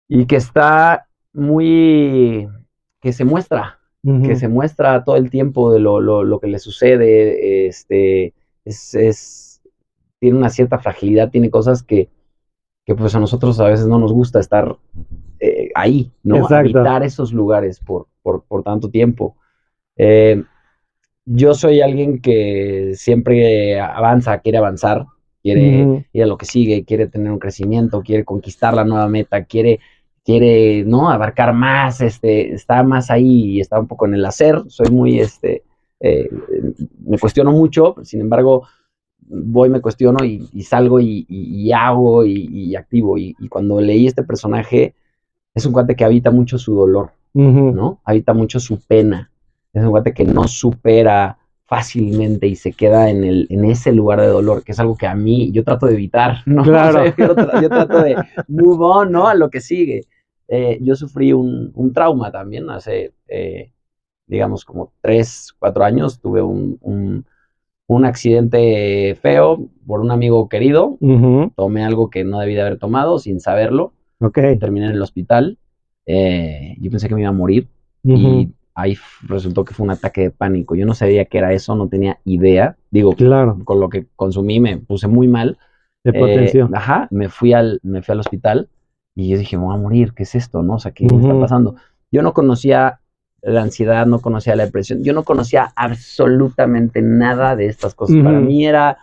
y 0.09 0.27
que 0.27 0.37
está 0.37 1.09
muy, 1.33 2.49
que 3.01 3.13
se 3.13 3.25
muestra, 3.25 3.81
que 4.23 4.37
se 4.37 4.49
muestra 4.49 5.05
todo 5.05 5.17
el 5.17 5.31
tiempo 5.31 5.73
de 5.73 5.81
lo, 5.81 6.01
lo, 6.01 6.25
lo 6.25 6.41
que 6.41 6.47
le 6.49 6.59
sucede, 6.59 7.67
este, 7.67 8.35
es, 8.65 8.95
es- 8.95 9.63
tiene 10.21 10.39
una 10.39 10.49
cierta 10.51 10.79
fragilidad, 10.79 11.31
tiene 11.31 11.51
cosas 11.51 11.83
que, 11.83 12.09
que 12.87 12.95
pues 12.95 13.15
a 13.15 13.21
nosotros 13.21 13.61
a 13.61 13.69
veces 13.69 13.87
no 13.87 13.99
nos 13.99 14.13
gusta 14.13 14.41
estar 14.41 14.79
ahí, 15.81 16.11
¿no? 16.23 16.37
Exacto. 16.37 16.79
Habitar 16.79 17.03
esos 17.03 17.33
lugares 17.33 17.81
por, 17.81 18.07
por, 18.23 18.45
por 18.45 18.63
tanto 18.63 18.91
tiempo. 18.91 19.37
Eh, 19.97 20.43
yo 21.25 21.55
soy 21.55 21.81
alguien 21.81 22.21
que 22.21 22.93
siempre 22.95 23.81
avanza, 23.81 24.39
quiere 24.39 24.59
avanzar, 24.59 25.07
quiere 25.43 26.07
ir 26.13 26.23
a 26.23 26.27
lo 26.27 26.37
que 26.37 26.47
sigue, 26.47 26.85
quiere 26.85 27.09
tener 27.09 27.33
un 27.33 27.39
crecimiento, 27.39 28.03
quiere 28.03 28.25
conquistar 28.25 28.75
la 28.75 28.85
nueva 28.85 29.09
meta, 29.09 29.45
quiere, 29.45 29.81
quiere, 30.25 30.85
¿no? 30.85 31.11
Abarcar 31.11 31.53
más, 31.53 32.01
este, 32.01 32.53
está 32.53 32.83
más 32.83 33.11
ahí 33.11 33.57
y 33.57 33.61
está 33.61 33.79
un 33.81 33.87
poco 33.89 34.07
en 34.07 34.15
el 34.15 34.25
hacer. 34.25 34.63
Soy 34.69 34.89
muy, 34.91 35.19
este, 35.21 35.63
eh, 36.01 36.29
me 37.05 37.19
cuestiono 37.19 37.51
mucho, 37.53 37.97
sin 38.03 38.21
embargo, 38.21 38.67
voy, 39.19 39.69
me 39.69 39.81
cuestiono 39.81 40.25
y, 40.25 40.49
y 40.53 40.63
salgo 40.63 41.01
y, 41.01 41.27
y- 41.29 41.63
y 41.67 41.73
hago 41.73 42.25
y, 42.25 42.77
activo. 42.77 43.19
Y 43.19 43.35
cuando 43.49 43.81
leí 43.81 44.07
este 44.07 44.23
personaje, 44.23 44.95
es 45.57 45.67
un 45.67 45.73
cuate 45.73 45.97
que 45.97 46.05
habita 46.05 46.31
mucho 46.31 46.59
su 46.59 46.77
dolor. 46.77 47.11
¿no? 47.71 48.01
Habita 48.05 48.33
mucho 48.35 48.61
su 48.61 48.81
pena. 48.81 49.31
Es 49.73 49.83
un 49.85 49.91
cuate 49.91 50.15
que 50.15 50.25
no 50.25 50.49
supera 50.49 51.39
fácilmente 51.67 52.47
y 52.47 52.55
se 52.57 52.73
queda 52.73 53.11
en, 53.11 53.25
el, 53.25 53.47
en 53.51 53.65
ese 53.65 53.93
lugar 53.93 54.21
de 54.21 54.29
dolor, 54.29 54.63
que 54.63 54.73
es 54.73 54.79
algo 54.81 54.97
que 54.97 55.07
a 55.09 55.15
mí 55.17 55.51
yo 55.53 55.65
trato 55.65 55.87
de 55.87 55.95
evitar, 55.95 56.39
¿no? 56.47 56.63
Claro. 56.63 57.01
O 57.01 57.03
sea, 57.17 57.17
yo, 57.17 57.35
tra- 57.35 57.61
yo 57.63 57.69
trato 57.69 58.01
de 58.03 58.17
move 58.49 58.85
on, 58.85 59.13
¿no? 59.13 59.27
A 59.29 59.35
lo 59.35 59.51
que 59.51 59.61
sigue. 59.61 60.03
Eh, 60.49 60.79
yo 60.81 60.95
sufrí 60.95 61.33
un, 61.33 61.73
un 61.75 61.93
trauma 61.93 62.31
también 62.31 62.71
hace, 62.71 63.15
eh, 63.29 63.73
digamos, 64.27 64.65
como 64.65 64.93
tres, 65.01 65.55
cuatro 65.59 65.85
años. 65.85 66.21
Tuve 66.21 66.43
un, 66.43 66.79
un, 66.83 67.27
un 67.89 68.05
accidente 68.05 69.19
feo 69.21 69.69
por 69.87 70.01
un 70.01 70.11
amigo 70.13 70.49
querido. 70.49 70.97
Tomé 71.57 71.85
algo 71.85 72.11
que 72.11 72.25
no 72.25 72.39
debí 72.41 72.55
de 72.55 72.63
haber 72.63 72.79
tomado 72.79 73.19
sin 73.19 73.41
saberlo. 73.41 73.93
Ok. 74.21 74.39
Terminé 74.59 74.87
en 74.87 74.93
el 74.93 75.03
hospital. 75.03 75.59
Eh, 76.07 76.77
yo 76.81 76.91
pensé 76.91 77.09
que 77.09 77.15
me 77.15 77.23
iba 77.23 77.31
a 77.31 77.33
morir 77.33 77.69
Ujú. 78.05 78.17
y 78.17 78.49
ahí 78.75 78.97
resultó 79.23 79.65
que 79.65 79.75
fue 79.75 79.85
un 79.85 79.91
ataque 79.91 80.21
de 80.23 80.31
pánico. 80.31 80.75
Yo 80.75 80.87
no 80.87 80.95
sabía 80.95 81.25
qué 81.25 81.39
era 81.39 81.53
eso, 81.53 81.75
no 81.75 81.89
tenía 81.89 82.19
idea. 82.25 82.77
Digo, 82.91 83.15
Claro, 83.15 83.59
con 83.65 83.81
lo 83.81 83.89
que 83.89 84.07
consumí 84.15 84.61
me 84.61 84.77
puse 84.79 85.09
muy 85.09 85.29
mal. 85.29 85.59
de 86.05 86.13
Eh, 86.15 86.65
ajá, 86.73 87.09
me 87.11 87.29
fui, 87.29 87.53
al, 87.53 87.81
me 87.83 88.03
fui 88.03 88.13
al 88.13 88.21
hospital 88.21 88.69
y 89.17 89.29
yo 89.31 89.39
dije, 89.39 89.57
me 89.57 89.65
voy 89.65 89.75
a 89.75 89.81
morir, 89.81 90.13
¿qué 90.15 90.23
es 90.23 90.35
esto? 90.35 90.63
¿No? 90.63 90.75
O 90.75 90.79
sea, 90.79 90.93
¿qué 90.93 91.07
me 91.07 91.21
está 91.21 91.41
pasando? 91.41 91.75
Yo 92.13 92.23
no 92.23 92.33
conocía 92.33 93.01
la 93.43 93.63
ansiedad, 93.63 94.07
no 94.07 94.21
conocía 94.21 94.55
la 94.57 94.67
depresión, 94.67 95.03
yo 95.03 95.13
no 95.13 95.25
conocía 95.25 95.73
absolutamente 95.75 97.03
nada 97.03 97.57
de 97.57 97.67
estas 97.67 97.95
cosas. 97.95 98.17
Para 98.23 98.39
Ujú. 98.39 98.47
mí 98.47 98.67
era, 98.67 98.99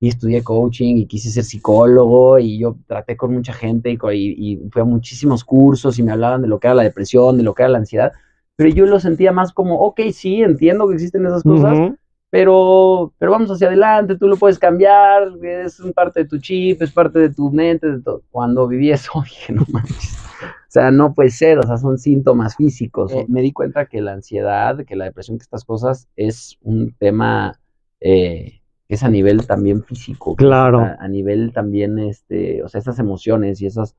y 0.00 0.08
estudié 0.08 0.42
coaching 0.42 0.96
y 0.96 1.06
quise 1.06 1.30
ser 1.30 1.44
psicólogo 1.44 2.38
y 2.38 2.58
yo 2.58 2.76
traté 2.86 3.18
con 3.18 3.34
mucha 3.34 3.52
gente 3.52 3.90
y, 3.90 3.98
y, 4.12 4.52
y 4.52 4.70
fui 4.70 4.80
a 4.80 4.86
muchísimos 4.86 5.44
cursos 5.44 5.98
y 5.98 6.02
me 6.02 6.12
hablaban 6.12 6.40
de 6.40 6.48
lo 6.48 6.58
que 6.58 6.68
era 6.68 6.74
la 6.74 6.82
depresión, 6.82 7.36
de 7.36 7.42
lo 7.42 7.54
que 7.54 7.62
era 7.62 7.70
la 7.70 7.78
ansiedad, 7.78 8.12
pero 8.56 8.70
yo 8.70 8.86
lo 8.86 8.98
sentía 8.98 9.30
más 9.30 9.52
como, 9.52 9.78
ok, 9.80 10.00
sí, 10.12 10.42
entiendo 10.42 10.88
que 10.88 10.94
existen 10.94 11.26
esas 11.26 11.42
cosas, 11.42 11.78
Ujú. 11.78 11.96
pero, 12.30 13.12
pero 13.18 13.32
vamos 13.32 13.50
hacia 13.50 13.68
adelante, 13.68 14.16
tú 14.16 14.26
lo 14.26 14.36
puedes 14.36 14.58
cambiar, 14.58 15.32
es 15.42 15.82
parte 15.94 16.20
de 16.20 16.28
tu 16.28 16.38
chip, 16.38 16.80
es 16.80 16.92
parte 16.92 17.18
de 17.18 17.30
tu 17.30 17.50
mente, 17.50 17.90
de 17.90 18.02
todo. 18.02 18.22
Cuando 18.30 18.68
viví 18.68 18.90
eso, 18.90 19.12
dije, 19.24 19.52
no 19.52 19.64
manches, 19.70 20.18
o 20.42 20.72
sea, 20.72 20.90
no 20.90 21.12
puede 21.14 21.30
ser, 21.30 21.58
o 21.58 21.62
sea, 21.62 21.76
son 21.76 21.98
síntomas 21.98 22.56
físicos. 22.56 23.12
Sí. 23.12 23.24
Me 23.28 23.42
di 23.42 23.52
cuenta 23.52 23.86
que 23.86 24.00
la 24.00 24.12
ansiedad, 24.12 24.84
que 24.84 24.96
la 24.96 25.06
depresión, 25.06 25.38
que 25.38 25.42
estas 25.42 25.64
cosas 25.64 26.08
es 26.16 26.58
un 26.62 26.94
tema 26.98 27.58
eh, 28.00 28.59
es 28.94 29.02
a 29.04 29.08
nivel 29.08 29.46
también 29.46 29.82
físico. 29.84 30.36
Claro. 30.36 30.80
A, 30.80 30.96
a 31.00 31.08
nivel 31.08 31.52
también, 31.52 31.98
este, 31.98 32.62
o 32.62 32.68
sea, 32.68 32.80
esas 32.80 32.98
emociones 32.98 33.60
y 33.62 33.66
esas 33.66 33.94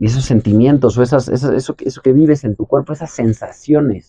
y 0.00 0.06
esos 0.06 0.24
sentimientos 0.24 0.96
o 0.96 1.02
esas, 1.02 1.28
esas- 1.28 1.54
eso, 1.54 1.74
que- 1.74 1.86
eso 1.88 2.00
que 2.02 2.12
vives 2.12 2.44
en 2.44 2.54
tu 2.54 2.66
cuerpo, 2.66 2.92
esas 2.92 3.10
sensaciones 3.10 4.08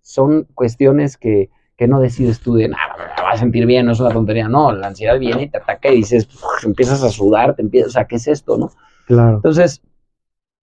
son 0.00 0.48
cuestiones 0.54 1.16
que, 1.16 1.48
que 1.76 1.86
no 1.86 2.00
decides 2.00 2.40
tú 2.40 2.54
de, 2.54 2.68
nada, 2.68 2.96
me 2.98 3.22
vas 3.22 3.34
a 3.36 3.38
sentir 3.38 3.66
bien, 3.66 3.86
no 3.86 3.92
es 3.92 4.00
una 4.00 4.10
tontería. 4.10 4.48
No, 4.48 4.72
la 4.72 4.88
ansiedad 4.88 5.18
viene 5.20 5.44
y 5.44 5.48
te 5.48 5.58
ataca 5.58 5.90
y 5.92 5.96
dices, 5.98 6.28
empiezas 6.64 7.04
a 7.04 7.08
sudar, 7.08 7.54
te 7.54 7.62
empiezas, 7.62 7.90
o 7.90 7.92
sea, 7.92 8.06
¿qué 8.06 8.16
es 8.16 8.26
esto, 8.26 8.58
no? 8.58 8.72
Claro. 9.06 9.36
Entonces, 9.36 9.80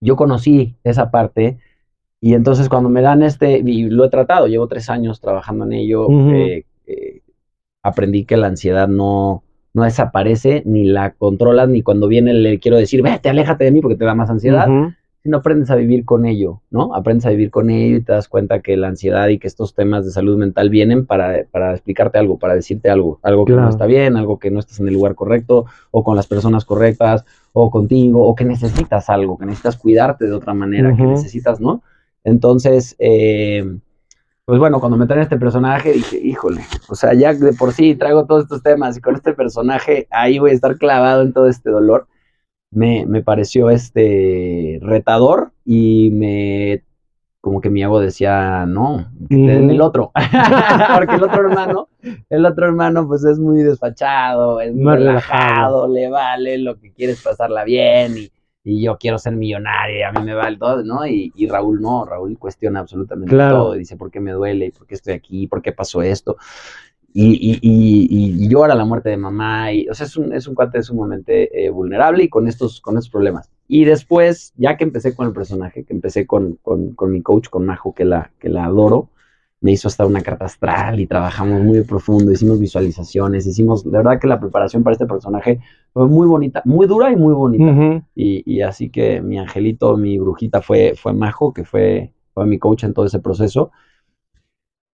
yo 0.01 0.15
conocí 0.17 0.75
esa 0.83 1.09
parte 1.09 1.57
y 2.19 2.33
entonces 2.33 2.67
cuando 2.67 2.89
me 2.89 3.01
dan 3.01 3.23
este, 3.23 3.59
y 3.65 3.89
lo 3.89 4.03
he 4.05 4.09
tratado, 4.09 4.47
llevo 4.47 4.67
tres 4.67 4.89
años 4.89 5.21
trabajando 5.21 5.63
en 5.65 5.73
ello, 5.73 6.07
eh, 6.33 6.65
eh, 6.85 7.18
aprendí 7.83 8.25
que 8.25 8.37
la 8.37 8.47
ansiedad 8.47 8.87
no, 8.87 9.43
no 9.73 9.83
desaparece, 9.83 10.63
ni 10.65 10.85
la 10.85 11.11
controlas, 11.11 11.69
ni 11.69 11.81
cuando 11.81 12.07
viene 12.07 12.33
le 12.33 12.59
quiero 12.59 12.77
decir, 12.77 13.01
vete, 13.01 13.29
aléjate 13.29 13.63
de 13.65 13.71
mí 13.71 13.81
porque 13.81 13.97
te 13.97 14.05
da 14.05 14.15
más 14.15 14.29
ansiedad, 14.29 14.69
Ujú. 14.69 14.93
sino 15.23 15.37
aprendes 15.37 15.69
a 15.69 15.75
vivir 15.75 16.05
con 16.05 16.25
ello, 16.25 16.61
¿no? 16.71 16.93
Aprendes 16.95 17.25
a 17.25 17.29
vivir 17.29 17.51
con 17.51 17.69
ello 17.69 17.97
y 17.97 18.01
te 18.01 18.11
das 18.11 18.27
cuenta 18.27 18.61
que 18.61 18.77
la 18.77 18.87
ansiedad 18.87 19.27
y 19.27 19.37
que 19.37 19.47
estos 19.47 19.73
temas 19.73 20.05
de 20.05 20.11
salud 20.11 20.37
mental 20.37 20.69
vienen 20.69 21.05
para, 21.05 21.45
para 21.51 21.73
explicarte 21.73 22.17
algo, 22.17 22.37
para 22.37 22.55
decirte 22.55 22.89
algo, 22.89 23.19
algo 23.21 23.45
que 23.45 23.53
no 23.53 23.69
está 23.69 23.85
bien, 23.85 24.17
algo 24.17 24.39
que 24.39 24.51
no 24.51 24.59
estás 24.59 24.79
en 24.79 24.87
el 24.87 24.93
lugar 24.93 25.15
correcto, 25.15 25.65
o 25.91 26.03
con 26.03 26.15
las 26.15 26.27
personas 26.27 26.65
correctas, 26.65 27.25
o 27.53 27.69
contigo, 27.69 28.23
o 28.23 28.35
que 28.35 28.45
necesitas 28.45 29.09
algo, 29.09 29.37
que 29.37 29.45
necesitas 29.45 29.77
cuidarte 29.77 30.25
de 30.25 30.33
otra 30.33 30.53
manera, 30.53 30.95
que 30.95 31.03
necesitas, 31.03 31.59
¿no? 31.59 31.81
Entonces, 32.23 32.95
eh, 32.99 33.65
pues 34.49 34.57
bueno, 34.57 34.79
cuando 34.79 34.97
me 34.97 35.05
traen 35.05 35.21
este 35.21 35.37
personaje 35.37 35.91
dije, 35.91 36.17
híjole, 36.17 36.63
o 36.87 36.95
sea, 36.95 37.13
ya 37.13 37.35
de 37.35 37.53
por 37.53 37.71
sí 37.71 37.93
traigo 37.93 38.25
todos 38.25 38.45
estos 38.45 38.63
temas 38.63 38.97
y 38.97 38.99
con 38.99 39.13
este 39.13 39.33
personaje 39.33 40.07
ahí 40.09 40.39
voy 40.39 40.49
a 40.49 40.53
estar 40.55 40.75
clavado 40.79 41.21
en 41.21 41.33
todo 41.33 41.47
este 41.47 41.69
dolor. 41.69 42.07
Me, 42.71 43.05
me 43.05 43.21
pareció 43.21 43.69
este 43.69 44.79
retador 44.81 45.51
y 45.65 46.09
me 46.09 46.83
como 47.41 47.61
que 47.61 47.69
mi 47.69 47.83
ego 47.83 47.99
decía, 47.99 48.65
no, 48.65 49.11
que 49.29 49.35
te 49.35 49.51
den 49.51 49.69
el 49.69 49.81
otro. 49.81 50.11
Porque 50.95 51.13
el 51.13 51.23
otro 51.23 51.47
hermano, 51.47 51.89
el 52.31 52.43
otro 52.43 52.65
hermano 52.65 53.07
pues 53.07 53.23
es 53.25 53.37
muy 53.37 53.61
despachado, 53.61 54.61
es 54.61 54.73
muy 54.73 54.83
Más 54.83 54.97
relajado, 54.97 55.87
le 55.87 56.09
vale 56.09 56.57
lo 56.57 56.79
que 56.79 56.91
quieres 56.91 57.21
pasarla 57.21 57.65
bien 57.65 58.17
y, 58.17 58.31
y 58.63 58.83
yo 58.83 58.97
quiero 58.97 59.17
ser 59.17 59.35
millonario 59.35 60.07
a 60.07 60.11
mí 60.11 60.21
me 60.23 60.33
vale 60.33 60.57
todo, 60.57 60.83
¿no? 60.83 61.05
Y, 61.07 61.31
y 61.35 61.47
Raúl 61.47 61.81
no, 61.81 62.05
Raúl 62.05 62.37
cuestiona 62.37 62.79
absolutamente 62.81 63.29
Claro. 63.33 63.57
todo, 63.57 63.75
y 63.75 63.79
dice, 63.79 63.95
¿por 63.97 64.11
qué 64.11 64.19
me 64.19 64.31
duele? 64.31 64.67
¿Y 64.67 64.71
¿Por 64.71 64.85
qué 64.85 64.95
estoy 64.95 65.13
aquí? 65.13 65.47
¿Por 65.47 65.61
qué 65.61 65.71
pasó 65.71 66.01
esto? 66.01 66.37
Y, 67.11 67.33
y, 67.33 67.59
y, 67.61 68.45
y 68.45 68.49
llora 68.49 68.75
la 68.75 68.85
muerte 68.85 69.09
de 69.09 69.17
mamá, 69.17 69.73
y, 69.73 69.87
o 69.89 69.93
sea, 69.95 70.05
es 70.05 70.15
un, 70.15 70.31
es 70.31 70.45
un 70.45 70.53
cuate 70.53 70.83
sumamente 70.83 71.65
eh, 71.65 71.69
vulnerable 71.71 72.23
y 72.23 72.29
con 72.29 72.47
estos, 72.47 72.81
con 72.81 72.97
estos 72.97 73.09
problemas. 73.09 73.49
Y 73.67 73.85
después, 73.85 74.53
ya 74.57 74.77
que 74.77 74.83
empecé 74.83 75.15
con 75.15 75.25
el 75.27 75.33
personaje, 75.33 75.85
que 75.85 75.93
empecé 75.93 76.27
con, 76.27 76.59
con, 76.61 76.91
con 76.93 77.11
mi 77.11 77.21
coach, 77.23 77.49
con 77.49 77.65
Majo, 77.65 77.93
que 77.95 78.05
la, 78.05 78.31
que 78.39 78.49
la 78.49 78.65
adoro, 78.65 79.09
me 79.61 79.71
hizo 79.73 79.87
hasta 79.89 80.05
una 80.05 80.21
carta 80.21 80.45
astral 80.45 80.99
y 80.99 81.07
trabajamos 81.07 81.61
muy 81.61 81.81
profundo, 81.83 82.31
hicimos 82.31 82.59
visualizaciones, 82.59 83.45
hicimos, 83.45 83.83
de 83.83 83.91
verdad 83.91 84.19
que 84.19 84.27
la 84.27 84.39
preparación 84.39 84.83
para 84.83 84.93
este 84.93 85.05
personaje 85.05 85.59
fue 85.93 86.07
muy 86.07 86.27
bonita, 86.27 86.61
muy 86.65 86.87
dura 86.87 87.11
y 87.11 87.15
muy 87.17 87.33
bonita. 87.33 87.63
Y, 88.15 88.43
y 88.45 88.61
así 88.61 88.89
que 88.89 89.21
mi 89.21 89.37
angelito, 89.37 89.97
mi 89.97 90.17
brujita 90.17 90.61
fue, 90.61 90.93
fue 90.95 91.13
Majo, 91.13 91.53
que 91.53 91.65
fue, 91.65 92.13
fue 92.33 92.45
mi 92.45 92.57
coach 92.57 92.85
en 92.85 92.93
todo 92.93 93.05
ese 93.05 93.19
proceso. 93.19 93.71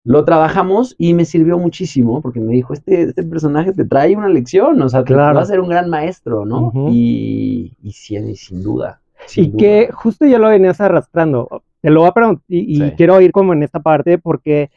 Lo 0.06 0.24
trabajamos 0.26 0.94
y 0.98 1.14
me 1.14 1.24
sirvió 1.24 1.58
muchísimo 1.58 2.20
porque 2.20 2.38
me 2.38 2.52
dijo, 2.52 2.74
este, 2.74 3.04
este 3.04 3.22
personaje 3.22 3.72
te 3.72 3.86
trae 3.86 4.14
una 4.14 4.28
lección, 4.28 4.80
o 4.82 4.88
sea, 4.88 5.00
te- 5.00 5.06
te 5.06 5.14
Claro. 5.14 5.36
va 5.36 5.42
a 5.42 5.46
ser 5.46 5.60
un 5.60 5.68
gran 5.70 5.88
maestro, 5.88 6.44
¿no? 6.44 6.72
Y, 6.90 7.74
y 7.82 7.92
sí, 7.92 8.16
y 8.16 8.36
sin 8.36 8.62
duda. 8.62 9.00
sin 9.26 9.44
Y 9.44 9.48
duda. 9.52 9.58
que 9.58 9.88
justo 9.92 10.26
ya 10.26 10.38
lo 10.38 10.48
venías 10.48 10.78
arrastrando. 10.82 11.62
Te 11.84 11.90
lo 11.90 12.00
voy 12.00 12.08
a 12.08 12.12
preguntar 12.12 12.42
y, 12.48 12.92
quiero 12.92 13.20
ir 13.20 13.30
como 13.30 13.52
en 13.52 13.62
esta 13.62 13.78
parte 13.78 14.16
porque 14.16 14.70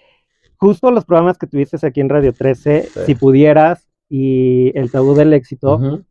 justo 0.57 0.91
los 0.91 1.05
programas 1.05 1.37
que 1.37 1.47
tuviste 1.47 1.77
aquí 1.87 2.01
en 2.01 2.09
Radio 2.09 2.33
13, 2.33 2.81
Sí. 2.83 2.99
si 3.05 3.15
pudieras, 3.15 3.87
y 4.09 4.77
el 4.77 4.91
tabú 4.91 5.15
del 5.15 5.31
éxito, 5.31 5.75
Ujú. 5.75 6.03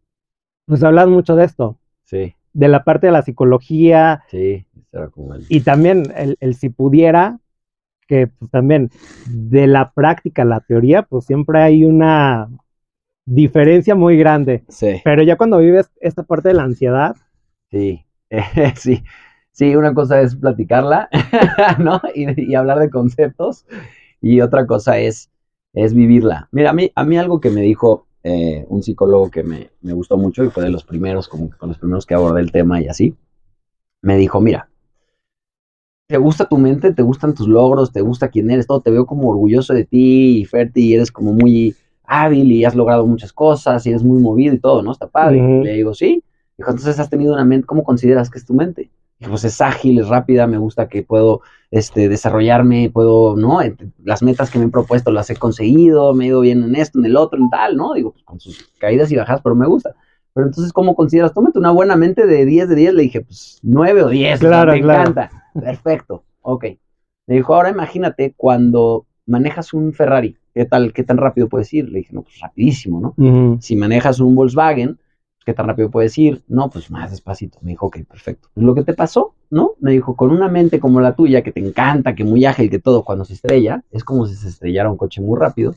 pues 0.64 0.82
hablan 0.82 1.10
mucho 1.10 1.36
de 1.36 1.44
esto, 1.44 1.78
Sí, 2.02 2.34
de 2.54 2.68
la 2.68 2.82
parte 2.82 3.08
de 3.08 3.12
la 3.12 3.20
psicología 3.20 4.22
sí, 4.30 4.64
como 5.12 5.34
el... 5.34 5.44
y 5.50 5.60
también 5.60 6.04
el, 6.16 6.38
el 6.40 6.54
si 6.54 6.70
pudiera, 6.70 7.40
que 8.08 8.28
pues 8.28 8.50
también 8.50 8.88
de 9.26 9.66
la 9.66 9.90
práctica 9.90 10.42
a 10.42 10.46
la 10.46 10.60
teoría, 10.60 11.02
pues 11.02 11.26
siempre 11.26 11.60
hay 11.60 11.84
una 11.84 12.48
diferencia 13.26 13.94
muy 13.94 14.16
grande. 14.16 14.64
Sí, 14.68 15.02
Pero 15.04 15.22
ya 15.22 15.36
cuando 15.36 15.58
vives 15.58 15.90
esta 16.00 16.22
parte 16.22 16.48
de 16.48 16.54
la 16.54 16.62
ansiedad, 16.62 17.16
sí, 17.70 18.06
sí. 18.76 19.04
Sí, 19.56 19.74
una 19.74 19.94
cosa 19.94 20.20
es 20.20 20.36
platicarla, 20.36 21.08
¿no? 21.78 22.02
Y, 22.14 22.50
y 22.50 22.54
hablar 22.54 22.78
de 22.78 22.90
conceptos. 22.90 23.64
Y 24.20 24.42
otra 24.42 24.66
cosa 24.66 24.98
es, 24.98 25.30
es 25.72 25.94
vivirla. 25.94 26.46
Mira, 26.52 26.70
a 26.70 26.72
mí, 26.74 26.92
a 26.94 27.04
mí 27.04 27.16
algo 27.16 27.40
que 27.40 27.48
me 27.48 27.62
dijo 27.62 28.06
eh, 28.22 28.66
un 28.68 28.82
psicólogo 28.82 29.30
que 29.30 29.42
me, 29.44 29.70
me 29.80 29.94
gustó 29.94 30.18
mucho 30.18 30.44
y 30.44 30.50
fue 30.50 30.62
de 30.62 30.68
los 30.68 30.84
primeros, 30.84 31.26
como 31.26 31.48
que 31.48 31.56
con 31.56 31.70
los 31.70 31.78
primeros 31.78 32.04
que 32.04 32.12
abordé 32.12 32.42
el 32.42 32.52
tema 32.52 32.82
y 32.82 32.88
así, 32.88 33.16
me 34.02 34.18
dijo, 34.18 34.42
mira, 34.42 34.68
te 36.06 36.18
gusta 36.18 36.46
tu 36.46 36.58
mente, 36.58 36.92
te 36.92 37.02
gustan 37.02 37.34
tus 37.34 37.48
logros, 37.48 37.92
te 37.92 38.02
gusta 38.02 38.28
quién 38.28 38.50
eres, 38.50 38.66
todo, 38.66 38.82
te 38.82 38.90
veo 38.90 39.06
como 39.06 39.30
orgulloso 39.30 39.72
de 39.72 39.86
ti 39.86 40.40
y 40.40 40.44
fértil 40.44 40.84
y 40.84 40.94
eres 40.96 41.10
como 41.10 41.32
muy 41.32 41.74
hábil 42.04 42.52
y 42.52 42.66
has 42.66 42.74
logrado 42.74 43.06
muchas 43.06 43.32
cosas 43.32 43.86
y 43.86 43.88
eres 43.88 44.02
muy 44.02 44.20
movido 44.20 44.54
y 44.54 44.58
todo, 44.58 44.82
¿no? 44.82 44.92
Está 44.92 45.06
padre. 45.06 45.40
Ujú. 45.40 45.64
Le 45.64 45.72
digo, 45.72 45.94
sí. 45.94 46.22
Dijo, 46.58 46.70
entonces 46.70 47.00
has 47.00 47.08
tenido 47.08 47.32
una 47.32 47.44
mente, 47.46 47.66
¿cómo 47.66 47.84
consideras 47.84 48.28
que 48.28 48.38
es 48.38 48.44
tu 48.44 48.52
mente? 48.52 48.90
Pues 49.20 49.44
es 49.44 49.60
ágil, 49.60 49.98
es 49.98 50.08
rápida, 50.08 50.46
me 50.46 50.58
gusta 50.58 50.88
que 50.88 51.02
puedo 51.02 51.40
este, 51.70 52.08
desarrollarme, 52.08 52.90
puedo, 52.92 53.34
¿no? 53.36 53.62
Eh, 53.62 53.74
Las 54.04 54.22
metas 54.22 54.50
que 54.50 54.58
me 54.58 54.66
he 54.66 54.68
propuesto 54.68 55.10
las 55.10 55.30
he 55.30 55.36
conseguido, 55.36 56.12
me 56.14 56.24
he 56.24 56.28
ido 56.28 56.40
bien 56.40 56.62
en 56.62 56.76
esto, 56.76 56.98
en 56.98 57.06
el 57.06 57.16
otro, 57.16 57.38
en 57.38 57.48
tal, 57.48 57.76
¿no? 57.76 57.94
Digo, 57.94 58.12
pues 58.12 58.24
con 58.24 58.38
sus 58.40 58.70
caídas 58.78 59.10
y 59.10 59.16
bajadas, 59.16 59.40
pero 59.42 59.54
me 59.54 59.66
gusta. 59.66 59.94
Pero 60.34 60.48
entonces, 60.48 60.70
¿cómo 60.72 60.94
consideras? 60.94 61.32
Tómate 61.32 61.58
una 61.58 61.70
buena 61.70 61.96
mente 61.96 62.26
de 62.26 62.44
10 62.44 62.68
de 62.68 62.74
10. 62.74 62.94
Le 62.94 63.02
dije, 63.04 63.22
pues 63.22 63.58
9 63.62 64.02
o 64.02 64.08
10. 64.10 64.34
o 64.34 64.38
sea, 64.38 64.48
Claro, 64.50 64.72
me 64.72 64.82
claro. 64.82 65.00
encanta. 65.10 65.30
Perfecto. 65.54 66.24
Ok. 66.42 66.66
Me 67.26 67.36
dijo, 67.36 67.54
ahora 67.54 67.70
imagínate 67.70 68.34
cuando 68.36 69.06
manejas 69.24 69.72
un 69.72 69.94
Ferrari. 69.94 70.36
¿Qué 70.54 70.66
tal? 70.66 70.92
¿Qué 70.92 71.02
tan 71.04 71.16
rápido 71.16 71.48
puedes 71.48 71.72
ir? 71.72 71.88
Le 71.88 72.00
dije, 72.00 72.12
no, 72.12 72.20
pues 72.22 72.38
rapidísimo, 72.40 73.00
¿no? 73.00 73.58
Si 73.62 73.76
manejas 73.76 74.20
un 74.20 74.34
Volkswagen, 74.34 74.98
¿qué 75.46 75.54
tan 75.54 75.68
rápido 75.68 75.90
puedes 75.90 76.18
ir? 76.18 76.42
No, 76.48 76.68
pues 76.68 76.90
más 76.90 77.12
despacito. 77.12 77.58
Me 77.62 77.70
dijo, 77.70 77.86
ok, 77.86 77.98
perfecto. 78.10 78.48
Lo 78.56 78.74
que 78.74 78.82
te 78.82 78.94
pasó, 78.94 79.34
¿no? 79.48 79.74
Me 79.78 79.92
dijo, 79.92 80.16
con 80.16 80.32
una 80.32 80.48
mente 80.48 80.80
como 80.80 81.00
la 81.00 81.14
tuya, 81.14 81.42
que 81.42 81.52
te 81.52 81.60
encanta, 81.60 82.16
que 82.16 82.24
muy 82.24 82.44
ágil, 82.44 82.68
que 82.68 82.80
todo, 82.80 83.04
cuando 83.04 83.24
se 83.24 83.34
estrella, 83.34 83.84
es 83.92 84.02
como 84.02 84.26
si 84.26 84.34
se 84.34 84.48
estrellara 84.48 84.90
un 84.90 84.96
coche 84.96 85.20
muy 85.22 85.38
rápido. 85.38 85.76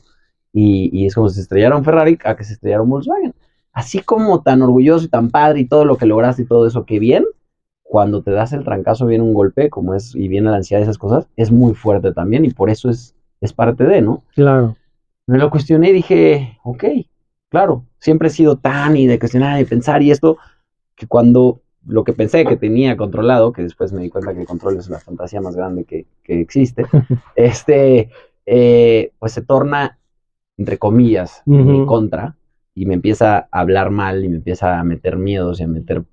Y, 0.52 0.90
y 0.92 1.06
es 1.06 1.14
como 1.14 1.28
si 1.28 1.36
se 1.36 1.42
estrellara 1.42 1.76
un 1.76 1.84
Ferrari 1.84 2.18
a 2.24 2.36
que 2.36 2.42
se 2.42 2.54
estrellara 2.54 2.82
un 2.82 2.90
Volkswagen. 2.90 3.32
Así 3.72 4.00
como 4.00 4.42
tan 4.42 4.60
orgulloso 4.60 5.04
y 5.04 5.08
tan 5.08 5.30
padre 5.30 5.60
y 5.60 5.68
todo 5.68 5.84
lo 5.84 5.96
que 5.96 6.06
lograste 6.06 6.42
y 6.42 6.46
todo 6.46 6.66
eso, 6.66 6.84
que 6.84 6.98
bien, 6.98 7.24
cuando 7.84 8.22
te 8.22 8.32
das 8.32 8.52
el 8.52 8.64
trancazo, 8.64 9.06
viene 9.06 9.22
un 9.22 9.34
golpe, 9.34 9.70
como 9.70 9.94
es, 9.94 10.16
y 10.16 10.26
viene 10.26 10.50
la 10.50 10.56
ansiedad 10.56 10.80
y 10.80 10.82
esas 10.82 10.98
cosas, 10.98 11.28
es 11.36 11.52
muy 11.52 11.74
fuerte 11.74 12.12
también, 12.12 12.44
y 12.44 12.50
por 12.50 12.70
eso 12.70 12.90
es, 12.90 13.14
es 13.40 13.52
parte 13.52 13.84
de, 13.84 14.02
¿no? 14.02 14.24
claro. 14.34 14.76
Me 15.26 15.38
lo 15.38 15.48
cuestioné 15.48 15.90
y 15.90 15.92
dije, 15.92 16.58
ok, 16.64 16.84
claro, 17.50 17.84
siempre 17.98 18.28
he 18.28 18.30
sido 18.30 18.56
tan 18.56 18.96
y 18.96 19.06
de 19.06 19.18
cuestionar 19.18 19.60
y 19.60 19.64
pensar 19.64 20.02
y 20.02 20.10
esto, 20.10 20.38
que 20.94 21.06
cuando 21.06 21.60
lo 21.86 22.04
que 22.04 22.12
pensé 22.12 22.44
que 22.44 22.56
tenía 22.56 22.96
controlado, 22.96 23.52
que 23.52 23.62
después 23.62 23.92
me 23.92 24.02
di 24.02 24.10
cuenta 24.10 24.32
que 24.32 24.40
el 24.40 24.46
control 24.46 24.78
es 24.78 24.88
la 24.88 25.00
fantasía 25.00 25.40
más 25.40 25.56
grande 25.56 25.84
que, 25.84 26.06
que 26.22 26.40
existe, 26.40 26.86
este, 27.36 28.10
eh, 28.46 29.12
pues 29.18 29.32
se 29.32 29.42
torna, 29.42 29.98
entre 30.56 30.78
comillas, 30.78 31.42
en 31.46 31.66
mi 31.66 31.86
contra 31.86 32.36
y 32.74 32.86
me 32.86 32.94
empieza 32.94 33.48
a 33.50 33.60
hablar 33.60 33.90
mal 33.90 34.24
y 34.24 34.28
me 34.28 34.36
empieza 34.36 34.78
a 34.78 34.84
meter 34.84 35.16
miedos 35.16 35.60
y 35.60 35.64
a 35.64 35.68
meter 35.68 36.04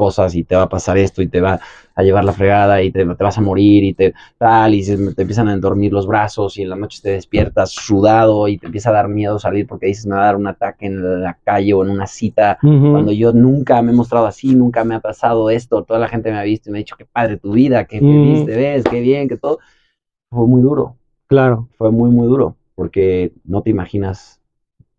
cosas 0.00 0.34
y 0.34 0.44
te 0.44 0.56
va 0.56 0.62
a 0.62 0.68
pasar 0.70 0.96
esto 0.96 1.20
y 1.20 1.28
te 1.28 1.42
va 1.42 1.60
a 1.94 2.02
llevar 2.02 2.24
la 2.24 2.32
fregada 2.32 2.82
y 2.82 2.90
te, 2.90 3.04
te 3.04 3.24
vas 3.24 3.36
a 3.36 3.42
morir 3.42 3.84
y 3.84 3.92
te 3.92 4.14
tal 4.38 4.72
y 4.72 4.82
se, 4.82 4.96
te 5.12 5.22
empiezan 5.22 5.48
a 5.48 5.56
dormir 5.58 5.92
los 5.92 6.06
brazos 6.06 6.56
y 6.56 6.62
en 6.62 6.70
la 6.70 6.76
noche 6.76 7.00
te 7.02 7.10
despiertas 7.10 7.72
sudado 7.72 8.48
y 8.48 8.56
te 8.56 8.64
empieza 8.64 8.88
a 8.88 8.94
dar 8.94 9.08
miedo 9.08 9.38
salir 9.38 9.66
porque 9.66 9.88
dices 9.88 10.06
me 10.06 10.14
va 10.14 10.22
a 10.22 10.26
dar 10.26 10.36
un 10.36 10.46
ataque 10.46 10.86
en 10.86 11.22
la 11.22 11.36
calle 11.44 11.74
o 11.74 11.84
en 11.84 11.90
una 11.90 12.06
cita 12.06 12.56
cuando 12.62 13.12
yo 13.12 13.34
nunca 13.34 13.82
me 13.82 13.92
he 13.92 13.94
mostrado 13.94 14.26
así, 14.26 14.54
nunca 14.54 14.84
me 14.84 14.94
ha 14.94 15.00
pasado 15.00 15.50
esto, 15.50 15.84
toda 15.84 16.00
la 16.00 16.08
gente 16.08 16.30
me 16.32 16.38
ha 16.38 16.44
visto 16.44 16.70
y 16.70 16.72
me 16.72 16.78
ha 16.78 16.84
dicho 16.84 16.96
qué 16.96 17.04
padre 17.04 17.36
tu 17.36 17.52
vida, 17.52 17.84
qué 17.84 17.98
feliz 17.98 18.46
te 18.46 18.56
ves, 18.56 18.84
qué 18.90 19.00
bien, 19.00 19.28
que 19.28 19.36
todo. 19.36 19.58
Fue 20.30 20.46
muy 20.46 20.62
duro, 20.62 20.96
Claro, 21.26 21.68
fue 21.76 21.90
muy, 21.90 22.10
muy 22.10 22.26
duro, 22.26 22.56
porque 22.74 23.32
no 23.44 23.62
te 23.62 23.70
imaginas, 23.70 24.40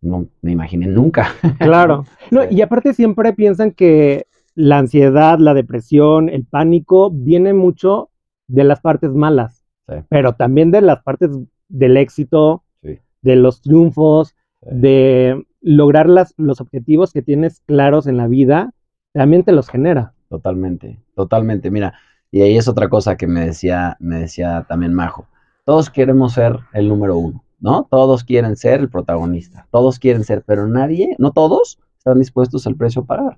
no 0.02 0.28
me 0.42 0.52
imaginé 0.52 0.88
nunca. 0.88 1.28
claro. 1.60 2.06
No, 2.32 2.42
y 2.50 2.62
aparte 2.62 2.94
siempre 2.94 3.34
piensan 3.34 3.72
que 3.72 4.26
la 4.56 4.78
ansiedad, 4.80 5.40
la 5.40 5.54
depresión, 5.54 6.30
el 6.30 6.46
pánico 6.46 7.10
viene 7.12 7.54
mucho 7.54 8.10
de 8.48 8.64
las 8.64 8.82
partes 8.82 9.12
malas, 9.12 9.64
Sí. 9.88 9.96
pero 10.10 10.34
también 10.34 10.72
de 10.72 10.82
las 10.82 11.02
partes 11.04 11.30
del 11.70 11.98
éxito, 11.98 12.64
Sí. 12.82 13.00
de 13.22 13.36
los 13.36 13.62
triunfos, 13.62 14.36
Sí. 14.62 14.70
de 14.72 15.46
lograr 15.62 16.08
las, 16.10 16.34
los 16.38 16.60
objetivos 16.62 17.14
que 17.14 17.22
tienes 17.22 17.62
claros 17.62 18.08
en 18.08 18.18
la 18.18 18.28
vida, 18.28 18.74
también 19.14 19.44
te 19.44 19.52
los 19.52 19.70
genera. 19.70 20.14
Totalmente, 20.30 21.00
totalmente. 21.16 21.70
Mira, 21.72 21.94
y 22.32 22.42
ahí 22.42 22.58
es 22.58 22.68
otra 22.68 22.88
cosa 22.90 23.18
que 23.18 23.28
me 23.28 23.46
decía, 23.46 23.98
me 24.00 24.20
decía 24.20 24.66
también 24.68 24.94
Majo. 24.94 25.28
Todos 25.66 25.90
queremos 25.90 26.34
ser 26.34 26.58
el 26.74 26.88
número 26.88 27.18
uno, 27.18 27.44
¿no? 27.60 27.88
Todos 27.92 28.24
quieren 28.24 28.56
ser 28.56 28.80
el 28.80 28.90
protagonista, 28.90 29.68
todos 29.72 30.00
quieren 30.00 30.24
ser, 30.24 30.44
pero 30.46 30.68
nadie, 30.68 31.16
no 31.20 31.32
todos, 31.32 31.80
están 31.98 32.20
dispuestos 32.20 32.66
al 32.66 32.76
precio 32.76 33.02
a 33.04 33.06
pagar. 33.06 33.38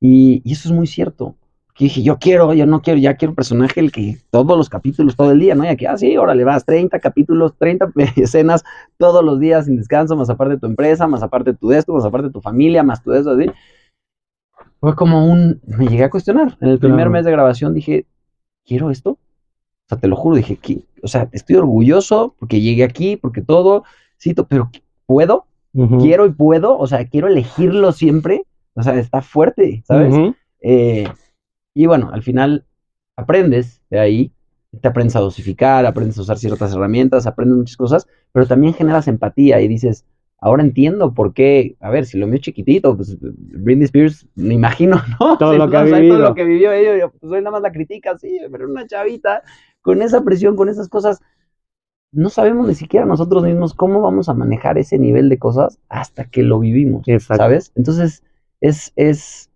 Y, 0.00 0.42
y 0.44 0.52
eso 0.52 0.68
es 0.68 0.74
muy 0.74 0.86
cierto. 0.86 1.36
Que 1.74 1.84
dije, 1.84 2.02
yo 2.02 2.18
quiero, 2.18 2.52
yo 2.52 2.66
no 2.66 2.82
quiero, 2.82 2.98
ya 2.98 3.14
quiero 3.16 3.30
un 3.32 3.36
personaje 3.36 3.80
el 3.80 3.92
que 3.92 4.18
todos 4.30 4.56
los 4.56 4.68
capítulos, 4.68 5.16
todo 5.16 5.30
el 5.32 5.38
día, 5.38 5.54
¿no? 5.54 5.64
Y 5.64 5.68
aquí, 5.68 5.86
ah, 5.86 5.96
sí, 5.96 6.16
órale, 6.16 6.44
vas, 6.44 6.64
30 6.64 6.98
capítulos, 7.00 7.54
30 7.56 7.90
escenas 8.16 8.64
todos 8.98 9.24
los 9.24 9.38
días 9.40 9.66
sin 9.66 9.76
descanso, 9.76 10.16
más 10.16 10.28
aparte 10.30 10.58
tu 10.58 10.66
empresa, 10.66 11.06
más 11.06 11.22
aparte 11.22 11.54
tu 11.54 11.68
de 11.68 11.78
esto, 11.78 11.92
más 11.94 12.04
aparte 12.04 12.30
tu 12.30 12.40
familia, 12.40 12.82
más 12.82 13.02
tu 13.02 13.10
de 13.10 13.20
eso, 13.20 13.30
así. 13.32 13.46
fue 14.80 14.94
como 14.94 15.26
un, 15.30 15.60
me 15.66 15.86
llegué 15.86 16.04
a 16.04 16.10
cuestionar. 16.10 16.56
En 16.60 16.68
el 16.68 16.78
primer 16.78 17.08
mes 17.10 17.24
de 17.24 17.30
grabación 17.32 17.74
dije, 17.74 18.06
¿quiero 18.66 18.90
esto? 18.90 19.10
O 19.10 19.18
sea, 19.88 19.98
te 19.98 20.08
lo 20.08 20.16
juro, 20.16 20.36
dije, 20.36 20.58
"¿Qui- 20.60 20.84
o 21.02 21.08
sea, 21.08 21.28
estoy 21.32 21.56
orgulloso 21.56 22.34
porque 22.38 22.60
llegué 22.60 22.84
aquí, 22.84 23.16
porque 23.16 23.42
todo, 23.42 23.84
sí, 24.16 24.34
pero 24.48 24.70
¿puedo? 25.06 25.46
Quiero 26.00 26.26
y 26.26 26.30
puedo, 26.32 26.78
o 26.78 26.86
sea, 26.86 27.06
quiero 27.06 27.28
elegirlo 27.28 27.92
siempre. 27.92 28.44
O 28.74 28.82
sea, 28.82 28.98
está 28.98 29.22
fuerte, 29.22 29.82
¿sabes? 29.86 30.12
Ujú. 30.14 30.34
Eh, 30.60 31.08
y 31.74 31.86
bueno, 31.86 32.10
al 32.12 32.22
final 32.22 32.66
aprendes 33.16 33.82
de 33.90 34.00
ahí, 34.00 34.32
te 34.80 34.88
aprendes 34.88 35.16
a 35.16 35.20
dosificar, 35.20 35.84
aprendes 35.86 36.18
a 36.18 36.22
usar 36.22 36.38
ciertas 36.38 36.72
herramientas, 36.72 37.26
aprendes 37.26 37.58
muchas 37.58 37.76
cosas, 37.76 38.06
pero 38.32 38.46
también 38.46 38.74
generas 38.74 39.08
empatía 39.08 39.60
y 39.60 39.68
dices, 39.68 40.06
ahora 40.38 40.62
entiendo 40.62 41.12
por 41.12 41.34
qué, 41.34 41.76
a 41.80 41.90
ver, 41.90 42.06
si 42.06 42.18
lo 42.18 42.26
mío 42.26 42.36
es 42.36 42.42
chiquitito, 42.42 42.96
pues 42.96 43.16
Britney 43.20 43.84
Spears, 43.84 44.26
me 44.34 44.54
imagino, 44.54 45.00
¿no? 45.20 45.38
Todo 45.38 45.52
Sí, 45.52 45.58
lo 45.58 45.70
que 45.70 45.76
ha 45.76 45.82
vivido. 45.82 46.16
Todo 46.16 46.28
lo 46.28 46.34
que 46.34 46.44
vivió 46.44 46.72
ella, 46.72 46.98
yo, 46.98 47.10
pues 47.10 47.32
hoy 47.32 47.40
nada 47.40 47.52
más 47.52 47.62
la 47.62 47.72
critica, 47.72 48.16
sí, 48.16 48.38
pero 48.50 48.68
una 48.68 48.86
chavita 48.86 49.42
con 49.82 50.02
esa 50.02 50.22
presión, 50.22 50.56
con 50.56 50.68
esas 50.68 50.88
cosas, 50.88 51.20
no 52.12 52.28
sabemos 52.28 52.66
ni 52.66 52.74
siquiera 52.74 53.06
nosotros 53.06 53.44
mismos 53.44 53.74
cómo 53.74 54.00
vamos 54.00 54.28
a 54.28 54.34
manejar 54.34 54.78
ese 54.78 54.98
nivel 54.98 55.28
de 55.28 55.38
cosas 55.38 55.78
hasta 55.88 56.24
que 56.24 56.42
lo 56.42 56.58
vivimos. 56.58 57.06
Exacto. 57.06 57.42
¿sabes? 57.42 57.72
Entonces, 57.76 58.24
es, 58.60 58.92
es, 58.96 59.50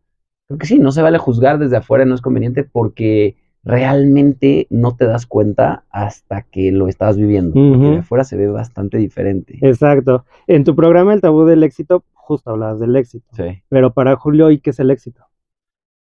creo 0.46 0.58
que 0.58 0.66
sí, 0.66 0.78
no 0.78 0.92
se 0.92 1.02
vale 1.02 1.18
juzgar 1.18 1.58
desde 1.58 1.76
afuera, 1.76 2.04
no 2.04 2.14
es 2.14 2.20
conveniente 2.20 2.64
porque 2.64 3.36
realmente 3.64 4.66
no 4.70 4.94
te 4.96 5.06
das 5.06 5.26
cuenta 5.26 5.84
hasta 5.90 6.42
que 6.42 6.70
lo 6.70 6.88
estás 6.88 7.16
viviendo. 7.16 7.54
Porque 7.54 7.90
de 7.90 7.98
afuera 7.98 8.24
se 8.24 8.36
ve 8.36 8.46
bastante 8.46 8.98
diferente. 8.98 9.58
Exacto. 9.62 10.24
En 10.46 10.64
tu 10.64 10.76
programa 10.76 11.14
El 11.14 11.20
Tabú 11.20 11.44
del 11.44 11.62
Éxito, 11.62 12.04
justo 12.12 12.50
hablabas 12.50 12.80
del 12.80 12.96
éxito. 12.96 13.26
Sí. 13.32 13.62
Pero 13.68 13.92
para 13.92 14.16
Julio, 14.16 14.50
¿y 14.50 14.58
qué 14.58 14.70
es 14.70 14.80
el 14.80 14.90
éxito? 14.90 15.24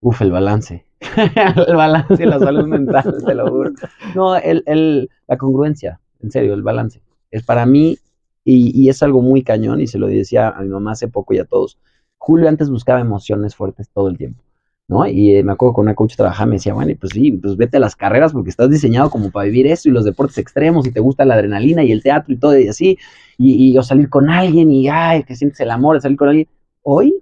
Uf, 0.02 0.22
el 0.22 0.32
balance. 0.32 0.86
el 1.68 1.76
balance 1.76 2.24
y 2.24 2.26
la 2.26 2.40
salud 2.40 2.68
mental, 2.68 3.16
te 3.26 3.36
lo 3.36 3.50
juro. 3.50 3.72
No, 4.16 4.36
el, 4.36 4.64
el, 4.66 5.10
la 5.28 5.38
congruencia, 5.38 6.00
en 6.22 6.32
serio, 6.32 6.54
el 6.54 6.64
balance. 6.64 7.02
Es 7.32 7.44
para 7.44 7.66
mí, 7.66 7.98
y, 8.44 8.80
y 8.80 8.90
es 8.90 9.02
algo 9.04 9.22
muy 9.22 9.44
cañón, 9.44 9.82
y 9.82 9.88
se 9.88 10.00
lo 10.00 10.08
decía 10.08 10.50
a 10.50 10.62
mi 10.62 10.70
mamá 10.70 10.92
hace 10.92 11.08
poco 11.08 11.34
y 11.34 11.40
a 11.40 11.46
todos. 11.46 11.80
Julio 12.18 12.50
antes 12.50 12.70
buscaba 12.70 13.00
emociones 13.00 13.56
fuertes 13.56 13.90
todo 13.90 14.10
el 14.10 14.18
tiempo, 14.18 14.44
¿no? 14.88 15.08
Y 15.08 15.36
eh, 15.36 15.44
me 15.44 15.54
acuerdo 15.54 15.74
con 15.74 15.84
una 15.84 15.96
coach 15.96 16.16
trabajaba, 16.16 16.48
me 16.48 16.56
decía, 16.56 16.74
bueno, 16.74 16.94
pues 17.00 17.14
sí, 17.14 17.32
pues 17.32 17.56
vete 17.58 17.78
a 17.78 17.80
las 17.80 17.96
carreras 17.96 18.34
porque 18.34 18.50
estás 18.50 18.70
diseñado 18.70 19.10
como 19.10 19.32
para 19.32 19.46
vivir 19.46 19.68
eso 19.68 19.90
y 19.90 19.92
los 19.92 20.06
deportes 20.06 20.38
extremos 20.38 20.88
y 20.88 20.92
te 20.92 21.00
gusta 21.00 21.26
la 21.26 21.36
adrenalina 21.36 21.84
y 21.84 21.92
el 21.92 22.04
teatro 22.04 22.34
y 22.34 22.38
todo 22.38 22.58
y 22.58 22.68
así, 22.68 22.98
y, 23.38 23.72
y 23.72 23.78
o 23.78 23.84
salir 23.84 24.10
con 24.10 24.30
alguien 24.30 24.72
y, 24.72 24.88
ay, 24.90 25.24
que 25.24 25.36
sientes 25.36 25.60
el 25.60 25.72
amor 25.72 25.96
de 25.96 26.02
salir 26.02 26.18
con 26.18 26.30
alguien. 26.30 26.48
Hoy, 26.82 27.22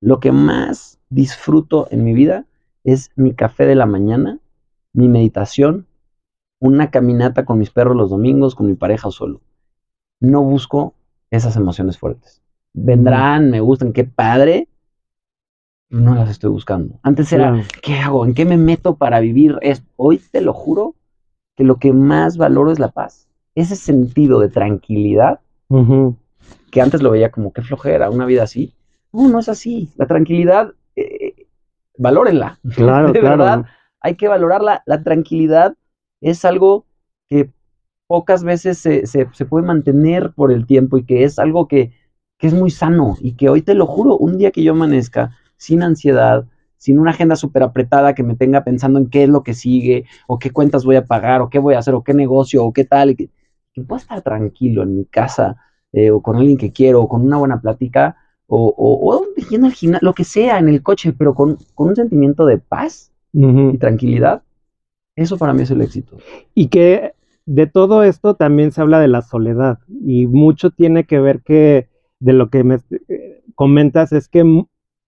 lo 0.00 0.20
que 0.20 0.32
más 0.32 0.98
disfruto 1.10 1.88
en 1.90 2.04
mi 2.04 2.14
vida 2.14 2.46
es 2.84 3.10
mi 3.16 3.34
café 3.34 3.66
de 3.66 3.74
la 3.74 3.86
mañana, 3.86 4.38
mi 4.92 5.08
meditación, 5.08 5.86
una 6.60 6.90
caminata 6.90 7.44
con 7.44 7.58
mis 7.58 7.70
perros 7.70 7.96
los 7.96 8.10
domingos, 8.10 8.54
con 8.54 8.66
mi 8.66 8.74
pareja 8.74 9.08
o 9.08 9.10
solo. 9.12 9.40
No 10.20 10.42
busco 10.42 10.94
esas 11.30 11.56
emociones 11.56 11.98
fuertes. 11.98 12.40
Vendrán, 12.74 13.50
me 13.50 13.60
gustan, 13.60 13.92
qué 13.92 14.04
padre. 14.04 14.68
No 15.90 16.14
las 16.14 16.30
estoy 16.30 16.50
buscando. 16.50 16.98
Antes 17.02 17.32
era, 17.32 17.50
Claro. 17.52 17.64
¿qué 17.82 17.94
hago? 17.96 18.24
¿En 18.24 18.32
qué 18.34 18.44
me 18.46 18.56
meto 18.56 18.96
para 18.96 19.20
vivir 19.20 19.58
esto? 19.60 19.86
Hoy 19.96 20.18
te 20.30 20.40
lo 20.40 20.54
juro 20.54 20.94
que 21.54 21.64
lo 21.64 21.76
que 21.76 21.92
más 21.92 22.38
valoro 22.38 22.72
es 22.72 22.78
la 22.78 22.88
paz. 22.90 23.28
Ese 23.54 23.76
sentido 23.76 24.40
de 24.40 24.48
tranquilidad 24.48 25.40
que 26.70 26.80
antes 26.80 27.02
lo 27.02 27.10
veía 27.10 27.30
como 27.30 27.52
que 27.52 27.62
flojera, 27.62 28.08
una 28.10 28.24
vida 28.24 28.44
así. 28.44 28.72
No, 29.12 29.28
no 29.28 29.38
es 29.38 29.48
así. 29.50 29.90
La 29.96 30.06
tranquilidad, 30.06 30.72
eh, 30.96 31.46
valórenla. 31.98 32.58
Claro, 32.74 33.12
de 33.12 33.20
claro. 33.20 33.36
verdad, 33.44 33.64
hay 34.00 34.14
que 34.16 34.28
valorarla. 34.28 34.82
La 34.86 35.02
tranquilidad 35.02 35.76
es 36.22 36.44
algo 36.46 36.86
que 37.28 37.50
pocas 38.06 38.44
veces 38.44 38.78
se, 38.78 39.06
se- 39.06 39.28
se 39.32 39.44
puede 39.44 39.66
mantener 39.66 40.32
por 40.32 40.50
el 40.52 40.66
tiempo 40.66 40.96
y 40.96 41.04
que 41.04 41.24
es 41.24 41.38
algo 41.38 41.68
que, 41.68 41.92
que 42.42 42.48
es 42.48 42.54
muy 42.54 42.70
sano 42.70 43.16
y 43.20 43.34
que 43.34 43.48
hoy 43.48 43.62
te 43.62 43.76
lo 43.76 43.86
juro, 43.86 44.16
un 44.16 44.36
día 44.36 44.50
que 44.50 44.64
yo 44.64 44.72
amanezca 44.72 45.38
sin 45.56 45.80
ansiedad, 45.80 46.44
sin 46.76 46.98
una 46.98 47.12
agenda 47.12 47.36
súper 47.36 47.62
apretada 47.62 48.16
que 48.16 48.24
me 48.24 48.34
tenga 48.34 48.64
pensando 48.64 48.98
en 48.98 49.08
qué 49.10 49.22
es 49.22 49.28
lo 49.28 49.44
que 49.44 49.54
sigue, 49.54 50.06
o 50.26 50.40
qué 50.40 50.50
cuentas 50.50 50.84
voy 50.84 50.96
a 50.96 51.04
pagar, 51.04 51.40
o 51.40 51.48
qué 51.48 51.60
voy 51.60 51.74
a 51.74 51.78
hacer, 51.78 51.94
o 51.94 52.02
qué 52.02 52.14
negocio, 52.14 52.64
o 52.64 52.72
qué 52.72 52.82
tal, 52.82 53.10
y 53.10 53.14
que, 53.14 53.30
que 53.72 53.82
pueda 53.82 54.00
estar 54.00 54.22
tranquilo 54.22 54.82
en 54.82 54.96
mi 54.96 55.04
casa, 55.04 55.56
eh, 55.92 56.10
o 56.10 56.20
con 56.20 56.34
alguien 56.34 56.56
que 56.56 56.72
quiero, 56.72 57.02
o 57.02 57.08
con 57.08 57.22
una 57.22 57.36
buena 57.36 57.60
plática, 57.60 58.16
o, 58.48 58.74
o, 58.76 59.14
o 59.14 59.24
yendo 59.48 59.68
al 59.68 59.72
gimnasio, 59.74 60.04
lo 60.04 60.12
que 60.12 60.24
sea, 60.24 60.58
en 60.58 60.68
el 60.68 60.82
coche, 60.82 61.12
pero 61.12 61.34
con, 61.34 61.58
con 61.76 61.90
un 61.90 61.94
sentimiento 61.94 62.44
de 62.44 62.58
paz 62.58 63.12
y 63.32 63.78
tranquilidad, 63.78 64.42
eso 65.14 65.38
para 65.38 65.52
mí 65.52 65.62
es 65.62 65.70
el 65.70 65.80
éxito. 65.80 66.18
Y 66.56 66.66
que 66.66 67.12
de 67.46 67.68
todo 67.68 68.02
esto 68.02 68.34
también 68.34 68.72
se 68.72 68.80
habla 68.80 68.98
de 68.98 69.06
la 69.06 69.22
soledad 69.22 69.78
y 69.88 70.26
mucho 70.26 70.72
tiene 70.72 71.04
que 71.04 71.20
ver 71.20 71.42
que 71.42 71.91
de 72.22 72.32
lo 72.34 72.50
que 72.50 72.64
me 72.64 72.78
eh, 73.08 73.42
comentas 73.54 74.12
es 74.12 74.28
que 74.28 74.44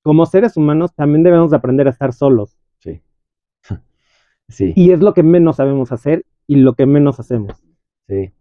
como 0.02 0.26
seres 0.26 0.56
humanos 0.56 0.94
también 0.94 1.22
debemos 1.22 1.50
de 1.50 1.56
aprender 1.56 1.86
a 1.86 1.90
estar 1.90 2.12
solos 2.12 2.56
Sí. 2.80 3.00
sí. 4.48 4.72
y 4.76 4.92
es 4.92 5.00
lo 5.00 5.14
que 5.14 5.22
menos 5.22 5.56
sabemos 5.56 5.92
hacer 5.92 6.24
y 6.46 6.56
lo 6.56 6.74
que 6.74 6.86
menos 6.86 7.20
hacemos. 7.20 7.62
Sí. 8.08 8.32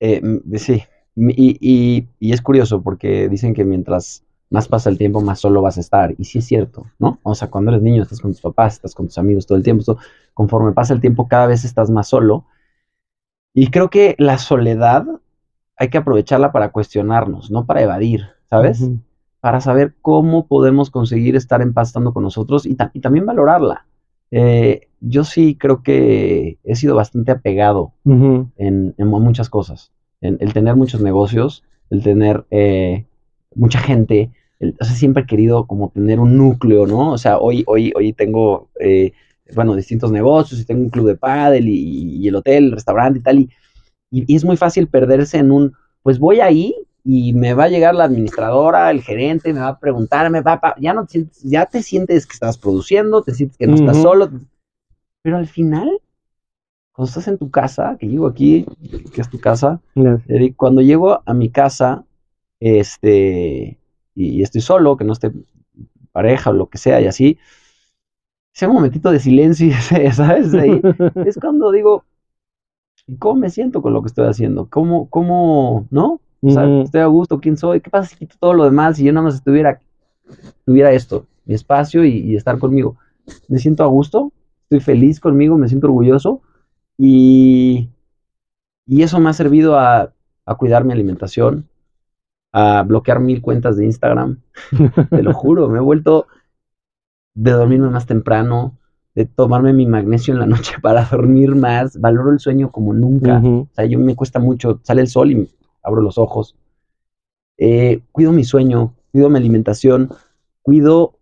Eh, 0.00 0.22
sí. 0.58 0.82
Y, 1.16 1.58
y- 1.60 2.08
y 2.20 2.32
es 2.32 2.42
curioso 2.42 2.82
porque 2.82 3.28
dicen 3.28 3.54
que 3.54 3.64
mientras 3.64 4.24
más 4.50 4.68
pasa 4.68 4.90
el 4.90 4.98
tiempo, 4.98 5.20
más 5.20 5.40
solo 5.40 5.62
vas 5.62 5.78
a 5.78 5.80
estar. 5.80 6.14
Y 6.18 6.24
sí 6.24 6.38
es 6.38 6.46
cierto, 6.46 6.86
¿no? 6.98 7.18
O 7.22 7.34
sea, 7.34 7.50
cuando 7.50 7.70
eres 7.72 7.82
niño, 7.82 8.02
estás 8.02 8.20
con 8.20 8.32
tus 8.32 8.40
papás, 8.40 8.74
estás 8.74 8.94
con 8.94 9.06
tus 9.06 9.18
amigos 9.18 9.46
todo 9.46 9.58
el 9.58 9.64
tiempo. 9.64 9.84
conforme 10.34 10.72
pasa 10.72 10.94
el 10.94 11.00
tiempo, 11.00 11.28
cada 11.28 11.46
vez 11.46 11.64
estás 11.64 11.90
más 11.90 12.08
solo. 12.08 12.46
Y 13.54 13.70
creo 13.70 13.90
que 13.90 14.14
la 14.18 14.38
soledad 14.38 15.06
hay 15.76 15.88
que 15.88 15.98
aprovecharla 15.98 16.52
para 16.52 16.70
cuestionarnos, 16.70 17.50
no 17.50 17.66
para 17.66 17.82
evadir, 17.82 18.22
¿sabes? 18.50 18.80
Para 19.40 19.60
saber 19.60 19.94
cómo 20.02 20.46
podemos 20.46 20.90
conseguir 20.90 21.36
estar 21.36 21.62
estando 21.82 22.12
con 22.12 22.22
nosotros 22.22 22.66
y, 22.66 22.74
ta- 22.74 22.90
y 22.94 23.00
también 23.00 23.26
valorarla. 23.26 23.86
Eh, 24.30 24.88
yo 25.00 25.22
sí 25.24 25.56
creo 25.58 25.82
que 25.82 26.58
he 26.64 26.74
sido 26.74 26.96
bastante 26.96 27.30
apegado 27.32 27.92
en, 28.56 28.94
en 28.96 29.06
mu- 29.06 29.20
muchas 29.20 29.48
cosas. 29.50 29.92
En- 30.20 30.38
el 30.40 30.52
tener 30.52 30.74
muchos 30.74 31.00
negocios, 31.00 31.62
el 31.90 32.02
tener 32.02 32.44
eh, 32.50 33.04
mucha 33.54 33.78
gente, 33.78 34.30
el- 34.58 34.74
o 34.80 34.84
sea, 34.84 34.96
siempre 34.96 35.22
he 35.22 35.26
querido 35.26 35.66
como 35.66 35.90
tener 35.90 36.18
un 36.18 36.36
núcleo, 36.36 36.86
¿no? 36.86 37.12
O 37.12 37.18
sea, 37.18 37.38
hoy, 37.38 37.62
hoy, 37.68 37.92
hoy 37.94 38.12
tengo, 38.14 38.68
eh, 38.80 39.12
bueno, 39.54 39.76
distintos 39.76 40.10
negocios 40.10 40.60
y 40.60 40.64
tengo 40.64 40.82
un 40.82 40.90
club 40.90 41.06
de 41.06 41.16
pádel 41.16 41.68
y, 41.68 42.16
y 42.16 42.26
el 42.28 42.34
hotel, 42.34 42.64
el 42.64 42.72
restaurante 42.72 43.20
y 43.20 43.22
tal, 43.22 43.38
y, 43.40 43.50
y- 44.10 44.24
y 44.32 44.36
es 44.36 44.44
muy 44.44 44.56
fácil 44.56 44.88
perderse 44.88 45.38
en 45.38 45.50
un, 45.50 45.74
pues 46.02 46.18
voy 46.18 46.40
ahí 46.40 46.74
y 47.04 47.32
me 47.34 47.54
va 47.54 47.64
a 47.64 47.68
llegar 47.68 47.94
la 47.94 48.04
administradora, 48.04 48.90
el 48.90 49.02
gerente, 49.02 49.52
me 49.52 49.60
va 49.60 49.68
a 49.68 49.78
preguntar, 49.78 50.28
me 50.30 50.40
va 50.40 50.60
ya 50.80 50.92
no 50.92 51.04
te 51.06 51.12
sientes, 51.12 51.42
ya 51.42 51.66
te 51.66 51.82
sientes 51.82 52.26
que 52.26 52.34
estás 52.34 52.58
produciendo, 52.58 53.22
te 53.22 53.34
sientes 53.34 53.56
que 53.58 53.66
no 53.66 53.74
estás 53.74 53.96
solo, 54.02 54.30
pero 55.22 55.36
al 55.36 55.46
final 55.46 56.00
cuando 56.92 57.08
estás 57.10 57.28
en 57.28 57.38
tu 57.38 57.50
casa, 57.50 57.96
que 58.00 58.06
llego 58.08 58.26
aquí, 58.26 58.64
que 59.12 59.20
es 59.20 59.28
tu 59.28 59.38
casa. 59.38 59.80
Eric, 60.28 60.56
cuando 60.56 60.80
llego 60.80 61.20
a 61.26 61.34
mi 61.34 61.50
casa, 61.50 62.04
este, 62.58 63.78
y, 64.14 64.28
y 64.38 64.42
estoy 64.42 64.62
solo, 64.62 64.96
que 64.96 65.04
no 65.04 65.12
esté 65.12 65.30
pareja 66.12 66.50
o 66.50 66.54
lo 66.54 66.68
que 66.70 66.78
sea, 66.78 67.00
y 67.02 67.06
así, 67.06 67.38
ese 68.54 68.66
momentito 68.66 69.10
de 69.10 69.20
silencio, 69.20 69.72
¿sabes? 70.12 70.54
Ahí, 70.54 70.80
es 71.26 71.36
cuando 71.38 71.70
digo, 71.70 72.04
¿cómo 73.18 73.40
me 73.40 73.50
siento 73.50 73.82
con 73.82 73.92
lo 73.92 74.02
que 74.02 74.08
estoy 74.08 74.26
haciendo? 74.28 74.68
¿Cómo, 74.70 75.08
cómo, 75.10 75.86
no? 75.90 76.20
O 76.44 76.50
sea, 76.50 76.72
estoy 76.84 77.00
a 77.00 77.06
gusto, 77.06 77.40
¿quién 77.40 77.56
soy? 77.56 77.80
¿Qué 77.80 77.90
pasa 77.90 78.08
si 78.08 78.16
quito 78.16 78.36
todo 78.38 78.54
lo 78.54 78.64
demás 78.64 78.98
y 78.98 79.04
yo 79.04 79.12
nada 79.12 79.24
más 79.24 79.34
estuviera, 79.36 79.80
tuviera 80.64 80.92
esto, 80.92 81.26
mi 81.44 81.54
espacio 81.54 82.04
y, 82.04 82.18
y 82.18 82.36
estar 82.36 82.58
conmigo? 82.58 82.96
Me 83.48 83.58
siento 83.58 83.84
a 83.84 83.88
gusto, 83.88 84.32
estoy 84.64 84.80
feliz 84.80 85.20
conmigo, 85.20 85.58
me 85.58 85.68
siento 85.68 85.88
orgulloso 85.88 86.42
y, 86.98 87.90
y 88.86 89.02
eso 89.02 89.20
me 89.20 89.30
ha 89.30 89.32
servido 89.32 89.78
a, 89.78 90.12
a 90.46 90.54
cuidar 90.56 90.84
mi 90.84 90.92
alimentación, 90.92 91.68
a 92.52 92.82
bloquear 92.82 93.20
mil 93.20 93.42
cuentas 93.42 93.76
de 93.76 93.86
Instagram, 93.86 94.40
te 95.12 95.22
lo 95.22 95.32
juro, 95.34 95.68
me 95.68 95.78
he 95.78 95.82
vuelto 95.82 96.26
de 97.34 97.52
dormirme 97.52 97.90
más 97.90 98.06
temprano, 98.06 98.78
de 99.16 99.24
tomarme 99.24 99.72
mi 99.72 99.86
magnesio 99.86 100.34
en 100.34 100.40
la 100.40 100.46
noche 100.46 100.76
para 100.82 101.04
dormir 101.04 101.56
más, 101.56 101.98
valoro 101.98 102.30
el 102.30 102.38
sueño 102.38 102.70
como 102.70 102.92
nunca. 102.92 103.38
Ujú. 103.38 103.66
O 103.72 103.74
sea, 103.74 103.86
yo 103.86 103.98
me 103.98 104.14
cuesta 104.14 104.38
mucho, 104.38 104.78
sale 104.84 105.00
el 105.00 105.08
sol 105.08 105.32
y 105.32 105.50
abro 105.82 106.02
los 106.02 106.18
ojos. 106.18 106.54
Eh, 107.56 108.02
cuido 108.12 108.32
mi 108.32 108.44
sueño, 108.44 108.94
cuido 109.10 109.30
mi 109.30 109.38
alimentación, 109.38 110.10
cuido, 110.60 111.14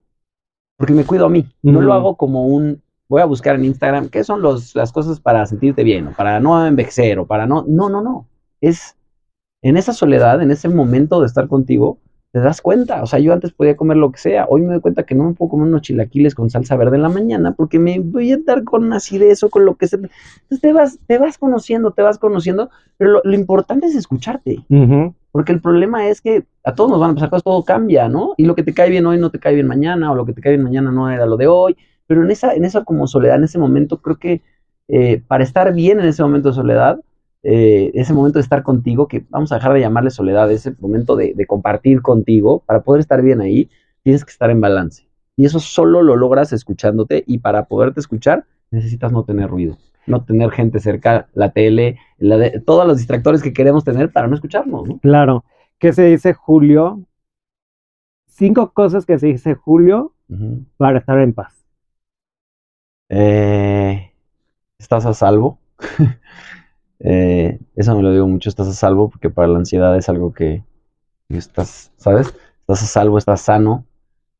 porque 0.76 0.92
me 0.92 1.04
cuido 1.04 1.26
a 1.26 1.30
mí. 1.30 1.46
No 1.62 1.80
lo 1.80 1.94
hago 1.94 2.16
como 2.16 2.48
un, 2.48 2.82
voy 3.08 3.22
a 3.22 3.26
buscar 3.26 3.54
en 3.54 3.64
Instagram, 3.64 4.08
¿qué 4.08 4.24
son 4.24 4.42
los, 4.42 4.74
las 4.74 4.90
cosas 4.90 5.20
para 5.20 5.46
sentirte 5.46 5.84
bien? 5.84 6.08
O 6.08 6.12
para 6.12 6.40
no 6.40 6.66
envejecer, 6.66 7.20
o 7.20 7.26
para 7.26 7.46
no, 7.46 7.64
no, 7.68 7.88
no, 7.88 8.02
no. 8.02 8.26
Es 8.60 8.96
en 9.62 9.76
esa 9.76 9.92
soledad, 9.92 10.42
en 10.42 10.50
ese 10.50 10.68
momento 10.68 11.20
de 11.20 11.26
estar 11.26 11.46
contigo, 11.46 11.98
te 12.34 12.40
das 12.40 12.60
cuenta. 12.60 13.00
O 13.00 13.06
sea, 13.06 13.20
yo 13.20 13.32
antes 13.32 13.52
podía 13.52 13.76
comer 13.76 13.96
lo 13.96 14.10
que 14.10 14.18
sea. 14.18 14.46
Hoy 14.48 14.62
me 14.62 14.72
doy 14.72 14.80
cuenta 14.80 15.04
que 15.04 15.14
no 15.14 15.22
me 15.22 15.34
puedo 15.34 15.50
comer 15.50 15.68
unos 15.68 15.82
chilaquiles 15.82 16.34
con 16.34 16.50
salsa 16.50 16.74
verde 16.74 16.96
en 16.96 17.02
la 17.02 17.08
mañana 17.08 17.52
porque 17.52 17.78
me 17.78 18.00
voy 18.00 18.32
a 18.32 18.38
dar 18.38 18.64
con 18.64 18.92
acidez 18.92 19.44
o 19.44 19.50
con 19.50 19.64
lo 19.64 19.76
que 19.76 19.86
sea. 19.86 20.00
Entonces 20.00 20.60
te 20.60 20.72
vas, 20.72 20.98
te 21.06 21.18
vas 21.18 21.38
conociendo, 21.38 21.92
te 21.92 22.02
vas 22.02 22.18
conociendo. 22.18 22.70
Pero 22.96 23.20
lo, 23.22 23.34
importante 23.34 23.86
es 23.86 23.94
escucharte. 23.94 24.64
Porque 25.30 25.52
el 25.52 25.60
problema 25.60 26.08
es 26.08 26.20
que 26.20 26.42
a 26.64 26.74
todos 26.74 26.90
nos 26.90 26.98
van 26.98 27.12
a 27.12 27.14
pasar 27.14 27.30
cosas, 27.30 27.44
todo 27.44 27.64
cambia, 27.64 28.08
¿no? 28.08 28.34
Y 28.36 28.46
lo 28.46 28.56
que 28.56 28.64
te 28.64 28.74
cae 28.74 28.90
bien 28.90 29.06
hoy 29.06 29.16
no 29.18 29.30
te 29.30 29.38
cae 29.38 29.54
bien 29.54 29.68
mañana, 29.68 30.10
o 30.10 30.16
lo 30.16 30.26
que 30.26 30.32
te 30.32 30.40
cae 30.40 30.54
bien 30.54 30.64
mañana 30.64 30.90
no 30.90 31.08
era 31.08 31.26
lo 31.26 31.36
de 31.36 31.46
hoy. 31.46 31.76
Pero 32.08 32.24
en 32.24 32.32
esa, 32.32 32.52
en 32.52 32.64
esa 32.64 32.82
como 32.82 33.06
soledad, 33.06 33.36
en 33.36 33.44
ese 33.44 33.60
momento, 33.60 34.02
creo 34.02 34.16
que 34.16 34.42
eh, 34.88 35.22
para 35.28 35.44
estar 35.44 35.72
bien 35.72 36.00
en 36.00 36.06
ese 36.06 36.24
momento 36.24 36.48
de 36.48 36.56
soledad, 36.56 36.98
eh, 37.46 37.90
ese 37.92 38.14
momento 38.14 38.38
de 38.38 38.42
estar 38.42 38.62
contigo, 38.62 39.06
que 39.06 39.26
vamos 39.28 39.52
a 39.52 39.56
dejar 39.56 39.74
de 39.74 39.80
llamarle 39.80 40.08
soledad, 40.10 40.50
ese 40.50 40.74
momento 40.80 41.14
de, 41.14 41.34
compartir 41.46 42.00
contigo, 42.00 42.62
para 42.64 42.82
poder 42.82 43.00
estar 43.00 43.20
bien 43.20 43.42
ahí, 43.42 43.68
tienes 44.02 44.24
que 44.24 44.30
estar 44.30 44.50
en 44.50 44.62
balance. 44.62 45.06
Y 45.36 45.44
eso 45.44 45.60
solo 45.60 46.02
lo 46.02 46.16
logras 46.16 46.54
escuchándote 46.54 47.22
y 47.26 47.38
para 47.38 47.66
poderte 47.66 48.00
escuchar 48.00 48.46
necesitas 48.70 49.12
no 49.12 49.24
tener 49.24 49.50
ruido, 49.50 49.76
no 50.06 50.24
tener 50.24 50.50
gente 50.52 50.80
cerca, 50.80 51.28
la 51.34 51.52
tele, 51.52 51.98
todos 52.64 52.86
los 52.86 52.96
distractores 52.96 53.42
que 53.42 53.52
queremos 53.52 53.84
tener 53.84 54.10
para 54.10 54.26
no 54.26 54.34
escucharnos. 54.34 54.88
Claro. 55.02 55.44
¿Qué 55.78 55.92
se 55.92 56.04
dice 56.06 56.32
Julio? 56.32 57.04
Cinco 58.26 58.72
cosas 58.72 59.04
que 59.04 59.18
se 59.18 59.26
dice 59.26 59.54
Julio 59.54 60.14
para 60.78 60.98
estar 60.98 61.18
en 61.18 61.34
paz. 61.34 61.54
Eh, 63.10 64.12
¿Estás 64.78 65.04
a 65.04 65.12
salvo? 65.12 65.58
Eh, 67.00 67.58
eso 67.76 67.96
me 67.96 68.02
lo 68.02 68.12
digo 68.12 68.26
mucho, 68.26 68.48
estás 68.48 68.68
a 68.68 68.72
salvo, 68.72 69.10
porque 69.10 69.30
para 69.30 69.48
la 69.48 69.58
ansiedad 69.58 69.96
es 69.96 70.08
algo 70.08 70.32
que, 70.32 70.62
estás, 71.28 71.92
¿sabes? 71.96 72.34
Estás 72.60 72.82
a 72.82 72.86
salvo, 72.86 73.18
estás 73.18 73.40
sano. 73.42 73.84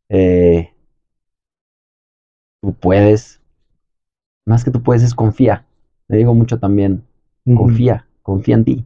Eh, 0.09 0.73
tú 2.61 2.73
puedes. 2.73 3.41
Más 4.47 4.65
que 4.65 4.71
tú 4.71 4.83
puedes 4.83 5.03
es 5.03 5.15
confía. 5.15 5.65
Me 6.09 6.19
digo 6.19 6.35
mucho 6.35 6.59
también, 6.59 7.03
confía, 7.45 8.07
confía 8.23 8.57
en 8.57 8.65
ti. 8.65 8.85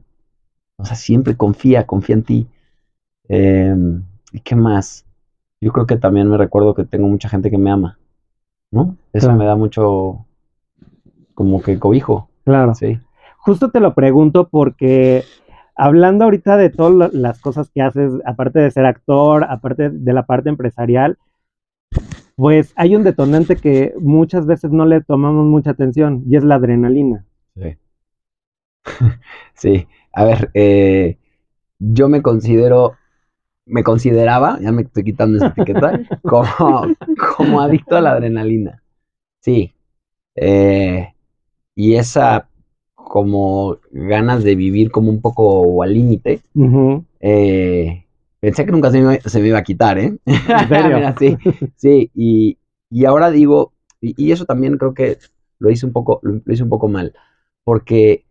O 0.77 0.85
sea, 0.85 0.95
siempre 0.95 1.37
confía, 1.37 1.87
confía 1.87 2.15
en 2.15 2.23
ti. 2.23 2.47
Em, 3.29 4.05
¿Y 4.33 4.41
qué 4.41 4.55
más? 4.55 5.05
Yo 5.61 5.73
creo 5.73 5.87
que 5.87 5.97
también 5.97 6.29
me 6.29 6.37
recuerdo 6.37 6.75
que 6.75 6.85
tengo 6.85 7.09
mucha 7.09 7.29
gente 7.29 7.51
que 7.51 7.59
me 7.59 7.71
ama, 7.71 7.99
¿no? 8.71 8.97
Eso 9.13 9.33
me 9.33 9.45
da 9.45 9.57
mucho, 9.57 10.25
como 11.35 11.61
que 11.61 11.79
cobijo. 11.79 12.29
Claro. 12.45 12.75
Sí. 12.75 13.01
Justo 13.39 13.71
te 13.71 13.81
lo 13.81 13.95
pregunto 13.95 14.49
porque 14.49 15.25
hablando 15.75 16.25
ahorita 16.25 16.57
de 16.57 16.71
todas 16.71 17.15
las 17.15 17.41
cosas 17.41 17.71
que 17.71 17.81
haces, 17.81 18.13
aparte 18.27 18.59
de 18.59 18.71
ser 18.71 18.85
actor, 18.85 19.45
aparte 19.49 19.91
de 19.91 20.13
la 20.13 20.27
parte 20.27 20.49
empresarial, 20.49 21.19
pues 22.37 22.73
hay 22.77 22.95
un 22.95 23.05
detonante 23.05 23.57
que 23.57 23.95
muchas 23.99 24.45
veces 24.45 24.71
no 24.71 24.85
le 24.85 25.01
tomamos 25.01 25.47
mucha 25.47 25.71
atención 25.71 26.25
y 26.27 26.37
es 26.37 26.45
la 26.45 26.57
adrenalina. 26.57 27.25
Sí. 27.57 27.77
sí, 29.55 29.89
a 30.13 30.25
ver, 30.25 30.51
eh, 30.55 31.17
yo 31.79 32.09
me 32.09 32.23
considero, 32.23 32.95
me 33.65 33.85
consideraba, 33.85 34.59
ya 34.61 34.73
me 34.73 34.83
estoy 34.83 35.05
quitando 35.05 35.39
esa 35.39 35.49
etiqueta, 35.49 36.01
como, 36.23 36.95
como 37.37 37.61
adicto 37.61 37.97
a 37.97 38.01
la 38.01 38.13
adrenalina. 38.13 38.83
Sí. 39.41 39.75
Eh, 40.35 41.15
y 41.75 41.95
esa 41.95 42.49
como 43.09 43.79
ganas 43.91 44.45
de 44.45 44.55
vivir 44.55 44.91
como 44.91 45.11
un 45.11 45.21
poco 45.21 45.83
al 45.83 45.95
límite. 45.95 46.43
Eh, 47.21 48.05
pensé 48.39 48.65
que 48.65 48.73
nunca 48.73 48.91
se 48.91 49.41
me, 49.41 49.49
iba 49.49 49.59
a 49.59 49.65
quitar, 49.65 49.99
¿eh? 49.99 50.17
sí, 51.19 51.37
sí, 51.77 52.11
y, 52.91 53.05
ahora 53.05 53.31
digo, 53.31 53.73
y, 54.01 54.31
eso 54.31 54.45
también 54.45 54.77
creo 54.77 54.95
que 54.95 55.19
lo 55.59 55.71
hice 55.71 55.87
un 55.87 55.93
poco, 55.93 56.21
lo, 56.23 56.41
hice 56.53 56.63
un 56.63 56.69
poco 56.69 56.89
mal, 56.89 57.15
porque 57.65 58.25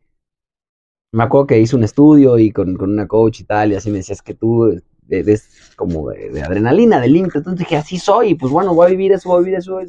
me 1.11 1.23
acuerdo 1.23 1.47
que 1.47 1.59
hice 1.59 1.75
un 1.75 1.83
estudio 1.83 2.37
y 2.37 2.51
con, 2.51 2.79
una 2.79 3.07
coach 3.07 3.41
y 3.41 3.43
tal, 3.45 3.71
y 3.71 3.75
así 3.75 3.89
me 3.89 3.97
decías 3.97 4.21
que 4.21 4.35
tú 4.35 4.79
eres 5.09 5.73
como 5.75 6.09
de, 6.09 6.41
adrenalina, 6.41 7.01
de 7.01 7.09
límite, 7.09 7.39
entonces 7.39 7.59
dije, 7.59 7.77
así 7.77 7.97
soy, 7.97 8.35
pues 8.35 8.51
bueno, 8.51 8.75
voy 8.75 8.87
a 8.87 8.91
vivir 8.91 9.11
eso, 9.11 9.29
voy 9.29 9.39
a 9.39 9.45
vivir 9.45 9.57
eso. 9.57 9.79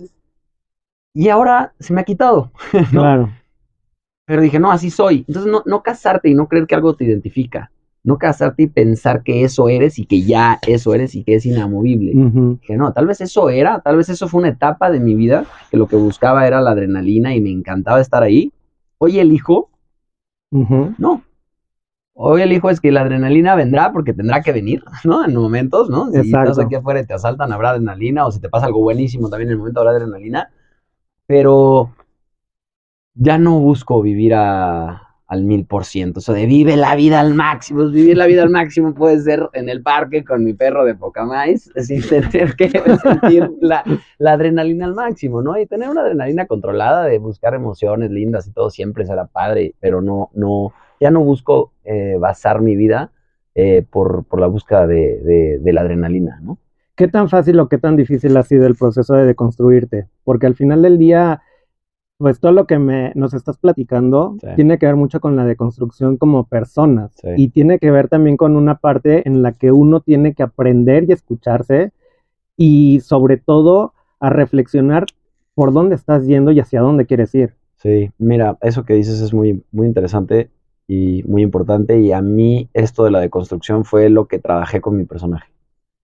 Y 1.15 1.29
ahora 1.29 1.75
se 1.79 1.93
me 1.93 2.01
ha 2.01 2.05
quitado. 2.05 2.53
Claro. 2.91 3.31
Pero 4.29 4.43
dije, 4.43 4.59
no, 4.61 4.71
así 4.71 4.91
soy. 4.91 5.25
Entonces, 5.27 5.51
no, 5.51 5.63
no 5.65 5.83
casarte 5.83 6.29
y 6.29 6.35
no 6.35 6.49
creer 6.49 6.67
que 6.67 6.75
algo 6.75 6.95
te 6.95 7.05
identifica. 7.05 7.71
No 8.05 8.19
casarte 8.19 8.65
y 8.65 8.67
pensar 8.67 9.23
que 9.23 9.43
eso 9.43 9.71
eres 9.71 9.99
y 9.99 10.05
que 10.05 10.21
ya 10.21 10.59
eso 10.67 10.93
eres 10.93 11.15
y 11.15 11.25
que 11.25 11.37
es 11.37 11.47
inamovible. 11.47 12.13
Dije, 12.61 12.77
no, 12.77 12.93
tal 12.93 13.07
vez 13.07 13.23
eso 13.23 13.49
era, 13.49 13.81
tal 13.81 13.97
vez 13.97 14.11
eso 14.11 14.29
fue 14.29 14.41
una 14.41 14.51
etapa 14.51 14.91
de 14.91 15.01
mi 15.01 15.15
vida 15.15 15.47
que 15.71 15.79
lo 15.79 15.89
que 15.89 15.97
buscaba 15.97 16.47
era 16.47 16.61
la 16.61 16.73
adrenalina 16.73 17.35
y 17.35 17.41
me 17.41 17.51
encantaba 17.51 18.03
estar 18.03 18.23
ahí. 18.23 18.53
Hoy 18.99 19.19
elijo, 19.19 19.71
no. 20.51 21.23
Hoy 22.13 22.43
elijo 22.43 22.69
es 22.69 22.81
que 22.83 22.93
la 22.93 23.01
adrenalina 23.01 23.55
vendrá 23.55 23.93
porque 23.93 24.13
tendrá 24.13 24.43
que 24.43 24.53
venir, 24.53 24.83
¿no? 25.05 25.25
En 25.25 25.35
momentos, 25.35 25.89
¿no? 25.89 26.11
Si 26.11 26.19
estás 26.19 26.59
aquí 26.59 26.75
afuera 26.75 27.01
y 27.01 27.07
te 27.07 27.15
asaltan, 27.15 27.51
habrá 27.51 27.71
adrenalina, 27.71 28.27
o 28.27 28.31
si 28.31 28.41
te 28.41 28.51
pasa 28.51 28.67
algo 28.67 28.81
buenísimo, 28.81 29.31
también 29.31 29.49
en 29.49 29.53
el 29.53 29.59
momento 29.59 29.81
habrá 29.81 29.93
adrenalina. 29.93 30.51
Pero 31.27 31.93
ya 33.19 33.37
no 33.39 33.59
busco 33.59 34.01
vivir 34.01 34.35
al 34.35 35.43
mil 35.43 35.67
por 35.67 35.85
ciento. 35.85 36.21
Eso 36.21 36.33
de 36.33 36.47
vive 36.47 36.77
la 36.77 36.95
vida 36.95 37.21
al 37.21 37.35
máximo. 37.35 37.87
Vivir 37.89 38.17
la 38.17 38.27
vida 38.27 38.43
al 38.43 38.51
máximo 38.51 38.95
puede 38.95 39.21
ser 39.21 39.49
en 39.53 39.69
el 39.69 39.83
parque 39.83 40.25
con 40.25 40.45
mi 40.45 40.55
perro 40.55 40.85
de 40.85 40.95
poca 40.95 41.25
más, 41.25 41.71
sin 41.77 42.03
tener 42.09 42.55
que 42.55 42.71
sentir 42.71 43.51
la, 43.61 43.85
adrenalina 44.25 44.87
al 44.87 44.95
máximo, 44.95 45.43
¿no? 45.43 45.59
Y 45.59 45.67
tener 45.67 45.89
una 45.89 46.03
adrenalina 46.03 46.47
controlada 46.47 47.05
de 47.05 47.19
buscar 47.19 47.55
emociones 47.55 48.11
lindas 48.11 48.47
y 48.47 48.53
todo 48.53 48.71
siempre 48.71 49.05
será 49.05 49.27
padre, 49.27 49.75
pero 49.81 50.01
no, 50.01 50.31
no, 50.35 50.73
ya 51.01 51.11
no 51.11 51.21
busco 51.21 51.73
eh, 51.85 52.17
basar 52.19 52.61
mi 52.61 52.77
vida 52.77 53.11
eh, 53.55 53.85
por, 53.91 54.25
la 54.39 54.47
búsqueda 54.47 54.87
de, 54.87 55.59
de 55.61 55.73
la 55.73 55.81
adrenalina, 55.81 56.39
¿no? 56.41 56.59
¿Qué 56.95 57.07
tan 57.07 57.29
fácil 57.29 57.61
o 57.61 57.69
qué 57.69 57.79
tan 57.79 57.95
difícil 57.95 58.37
ha 58.37 58.43
sido 58.43 58.67
el 58.67 58.75
proceso 58.75 59.15
de 59.15 59.25
deconstruirte? 59.25 60.09
Porque 60.25 60.47
al 60.47 60.57
final 60.57 60.83
del 60.83 60.99
día 60.99 61.43
pues 62.19 62.41
todo 62.41 62.51
lo 62.51 62.67
que 62.67 62.79
me, 62.79 63.13
nos 63.15 63.33
estás 63.33 63.59
platicando 63.59 64.37
tiene 64.57 64.79
que 64.79 64.87
ver 64.87 64.97
mucho 64.97 65.21
con 65.21 65.37
la 65.37 65.45
deconstrucción 65.45 66.17
como 66.17 66.45
personas 66.45 67.13
y 67.37 67.49
tiene 67.49 67.79
que 67.79 67.93
ver 67.93 68.09
también 68.09 68.37
con 68.37 68.57
una 68.57 68.79
parte 68.79 69.27
en 69.27 69.43
la 69.43 69.53
que 69.53 69.71
uno 69.71 70.01
tiene 70.01 70.35
que 70.35 70.43
aprender 70.43 71.05
y 71.09 71.13
escucharse 71.13 71.93
y 72.57 73.01
sobre 73.01 73.37
todo 73.37 73.95
a 74.19 74.31
reflexionar 74.31 75.07
por 75.55 75.73
dónde 75.73 75.95
estás 75.95 76.27
yendo 76.27 76.51
y 76.51 76.59
hacia 76.59 76.81
dónde 76.81 77.07
quieres 77.07 77.35
ir. 77.37 77.55
Sí, 77.77 78.11
mira, 78.19 78.59
eso 78.63 78.85
que 78.85 78.95
dices 78.95 79.21
es 79.21 79.33
muy, 79.33 79.63
muy 79.71 79.87
interesante 79.87 80.51
y 80.89 81.23
muy 81.23 81.43
importante 81.43 82.01
y 82.01 82.11
a 82.11 82.21
mí 82.21 82.69
esto 82.75 83.05
de 83.05 83.13
la 83.13 83.21
deconstrucción 83.21 83.85
fue 83.85 84.11
lo 84.11 84.27
que 84.27 84.41
trabajé 84.41 84.81
con 84.81 84.97
mi 84.97 85.05
personaje. 85.05 85.49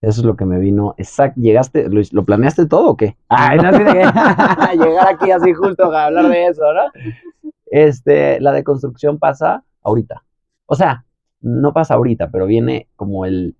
Eso 0.04 0.20
es 0.20 0.26
lo 0.26 0.36
que 0.36 0.44
me 0.44 0.58
vino. 0.58 0.94
Exacto. 0.98 1.40
¿Llegaste? 1.40 1.88
¿Lo, 1.88 2.24
planeaste 2.24 2.66
todo 2.66 2.90
o 2.90 2.96
qué? 2.96 3.16
Ay, 3.28 3.58
no 3.58 3.72
sé 3.72 3.84
de 3.84 3.94
llegar 4.84 5.08
aquí 5.08 5.30
así 5.30 5.52
justo 5.54 5.90
a 5.90 6.06
hablar 6.06 6.28
de 6.28 6.46
eso, 6.46 6.62
¿no? 6.72 7.50
Este, 7.66 8.38
la 8.40 8.52
deconstrucción 8.52 9.18
pasa 9.18 9.64
ahorita. 9.82 10.22
O 10.66 10.74
sea, 10.74 11.06
no 11.40 11.72
pasa 11.72 11.94
ahorita, 11.94 12.30
pero 12.30 12.46
viene 12.46 12.88
como 12.96 13.24
el. 13.24 13.56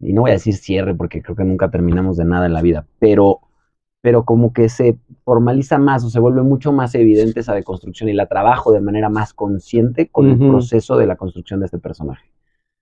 Y 0.00 0.12
no 0.12 0.22
voy 0.22 0.30
a 0.32 0.34
decir 0.34 0.54
cierre 0.54 0.94
porque 0.94 1.22
creo 1.22 1.36
que 1.36 1.44
nunca 1.44 1.70
terminamos 1.70 2.16
de 2.16 2.24
nada 2.24 2.46
en 2.46 2.52
la 2.52 2.60
vida, 2.60 2.86
pero, 2.98 3.40
pero 4.02 4.24
como 4.24 4.52
que 4.52 4.68
se 4.68 4.98
formaliza 5.24 5.78
más 5.78 6.04
o 6.04 6.10
se 6.10 6.18
vuelve 6.18 6.42
mucho 6.42 6.72
más 6.72 6.94
evidente 6.96 7.40
esa 7.40 7.54
deconstrucción 7.54 8.08
y 8.08 8.12
la 8.12 8.26
trabajo 8.26 8.72
de 8.72 8.80
manera 8.80 9.08
más 9.08 9.32
consciente 9.32 10.08
con 10.08 10.28
el 10.28 10.38
proceso 10.38 10.96
de 10.96 11.06
la 11.06 11.16
construcción 11.16 11.60
de 11.60 11.66
este 11.66 11.78
personaje. 11.78 12.28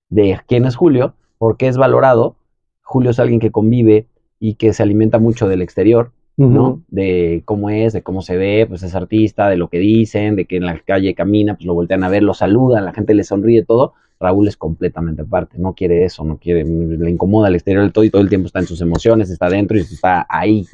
De 0.08 0.40
quién 0.48 0.64
es 0.64 0.74
Julio, 0.74 1.14
por 1.38 1.58
qué 1.58 1.68
es 1.68 1.76
valorado 1.76 2.36
Julio 2.82 3.10
es 3.10 3.18
alguien 3.18 3.40
que 3.40 3.50
convive 3.50 4.06
y 4.38 4.54
que 4.54 4.72
se 4.72 4.82
alimenta 4.82 5.18
mucho 5.18 5.48
del 5.48 5.62
exterior, 5.62 6.12
¿no? 6.36 6.82
De 6.88 7.42
cómo 7.44 7.70
es, 7.70 7.92
de 7.92 8.02
cómo 8.02 8.22
se 8.22 8.36
ve, 8.36 8.66
pues 8.68 8.82
es 8.82 8.94
artista, 8.94 9.48
de 9.48 9.56
lo 9.56 9.68
que 9.68 9.78
dicen, 9.78 10.34
de 10.34 10.46
que 10.46 10.56
en 10.56 10.66
la 10.66 10.78
calle 10.80 11.14
camina, 11.14 11.54
pues 11.54 11.66
lo 11.66 11.74
voltean 11.74 12.02
a 12.04 12.08
ver, 12.08 12.22
lo 12.22 12.34
saludan, 12.34 12.84
la 12.84 12.92
gente 12.92 13.14
le 13.14 13.22
sonríe, 13.24 13.64
todo. 13.64 13.94
Raúl 14.18 14.48
es 14.48 14.56
completamente 14.56 15.22
aparte, 15.22 15.58
no 15.58 15.74
quiere 15.74 16.04
eso, 16.04 16.24
no 16.24 16.38
quiere, 16.38 16.64
le 16.64 17.10
incomoda 17.10 17.48
el 17.48 17.54
exterior 17.56 17.82
del 17.82 17.92
todo 17.92 18.04
y 18.04 18.10
todo 18.10 18.22
el 18.22 18.28
tiempo 18.28 18.46
está 18.46 18.60
en 18.60 18.66
sus 18.66 18.80
emociones, 18.80 19.30
está 19.30 19.48
dentro 19.48 19.76
y 19.76 19.80
está 19.80 20.26
ahí. 20.28 20.66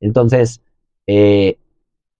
Entonces, 0.00 0.62
eh, 1.06 1.58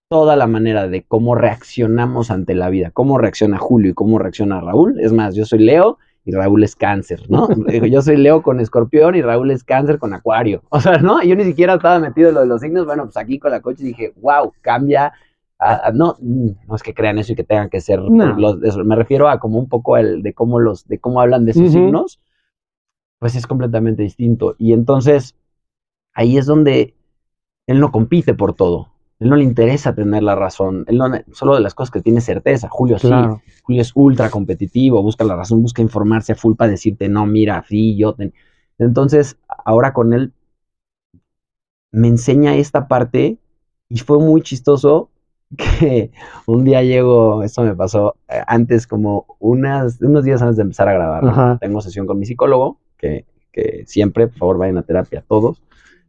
toda 0.09 0.37
la 0.37 0.47
manera 0.47 0.87
de 0.87 1.03
cómo 1.03 1.35
reaccionamos 1.35 2.31
ante 2.31 2.55
la 2.55 2.69
vida, 2.69 2.91
cómo 2.91 3.19
reacciona 3.19 3.59
Julio 3.59 3.91
y 3.91 3.95
cómo 3.95 4.19
reacciona 4.19 4.61
Raúl, 4.61 5.01
es 5.01 5.13
más, 5.13 5.35
yo 5.35 5.45
soy 5.45 5.61
Leo 5.61 5.99
y 6.25 6.33
Raúl 6.33 6.65
es 6.65 6.75
cáncer, 6.75 7.23
¿no? 7.29 7.49
yo 7.87 8.01
soy 8.01 8.17
Leo 8.17 8.43
con 8.43 8.59
escorpión 8.59 9.15
y 9.15 9.23
Raúl 9.23 9.51
es 9.51 9.63
cáncer 9.63 9.99
con 9.99 10.15
acuario. 10.15 10.63
O 10.71 10.81
sea, 10.81 10.99
¿no? 10.99 11.23
Yo 11.23 11.37
ni 11.37 11.45
siquiera 11.45 11.75
estaba 11.75 11.99
metido 11.99 12.31
en 12.31 12.35
lo 12.35 12.41
de 12.41 12.47
los 12.47 12.61
signos. 12.61 12.87
Bueno, 12.87 13.05
pues 13.05 13.17
aquí 13.17 13.39
con 13.39 13.51
la 13.51 13.61
coche 13.61 13.85
dije, 13.85 14.15
wow, 14.21 14.53
cambia. 14.63 15.13
no, 15.93 16.17
no 16.21 16.75
es 16.75 16.83
que 16.83 16.95
crean 16.95 17.19
eso 17.19 17.33
y 17.33 17.37
que 17.37 17.45
tengan 17.45 17.69
que 17.69 17.81
ser 17.81 18.01
los, 18.01 18.59
me 18.85 18.97
refiero 18.97 19.29
a 19.29 19.39
como 19.39 19.59
un 19.59 19.69
poco 19.69 19.97
el 19.97 20.23
de 20.23 20.33
cómo 20.33 20.59
los, 20.59 20.87
de 20.89 20.99
cómo 20.99 21.21
hablan 21.21 21.45
de 21.45 21.53
sus 21.53 21.73
signos. 21.73 22.21
pues 23.19 23.37
es 23.37 23.47
completamente 23.47 24.03
distinto. 24.03 24.57
Y 24.59 24.73
entonces, 24.73 25.37
ahí 26.15 26.39
es 26.39 26.47
donde 26.47 26.95
él 27.67 27.81
no 27.81 27.93
compite 27.93 28.35
por 28.35 28.55
todo. 28.55 28.94
Él 29.21 29.31
no 29.31 29.37
le 29.37 29.45
interesa 29.45 29.95
tener 29.95 30.23
la 30.23 30.35
razón. 30.35 30.85
Él 30.89 30.99
no, 30.99 31.07
solo 31.33 31.55
de 31.55 31.61
las 31.61 31.75
cosas 31.75 31.91
que 31.91 32.03
tiene 32.03 32.21
certeza. 32.21 32.69
Julio 32.69 32.99
sí. 32.99 33.09
Julio 33.63 33.83
es 33.83 33.93
ultra 33.95 34.31
competitivo, 34.31 35.03
busca 35.03 35.25
la 35.25 35.37
razón, 35.37 35.63
busca 35.63 35.83
informarse 35.83 36.33
a 36.33 36.37
full 36.37 36.57
para 36.57 36.73
decirte, 36.73 37.09
no, 37.09 37.27
mira, 37.27 37.65
sí, 37.69 37.97
yo. 37.97 38.17
Entonces, 38.79 39.39
ahora 39.65 39.93
con 39.93 40.13
él 40.13 40.33
me 41.93 42.09
enseña 42.09 42.57
esta 42.57 42.89
parte 42.89 43.39
y 43.89 43.99
fue 43.99 44.19
muy 44.19 44.43
chistoso 44.43 45.11
que 45.57 46.11
un 46.47 46.65
día 46.65 46.83
llego, 46.83 47.45
esto 47.45 47.63
me 47.63 47.77
pasó 47.77 48.17
eh, 48.29 48.43
antes, 48.49 48.89
como 48.89 49.27
unas, 49.39 50.01
unos 50.01 50.25
días 50.25 50.43
antes 50.43 50.57
de 50.57 50.63
empezar 50.63 50.89
a 50.89 50.95
grabar. 50.95 51.59
Tengo 51.61 51.81
sesión 51.81 52.07
con 52.07 52.19
mi 52.19 52.27
psicólogo, 52.27 52.81
que, 52.97 53.25
que 53.53 53.85
siempre, 53.87 54.27
por 54.27 54.39
favor, 54.39 54.59
vayan 54.59 54.79
a 54.79 54.83
terapia 54.83 55.25
todos 55.27 55.63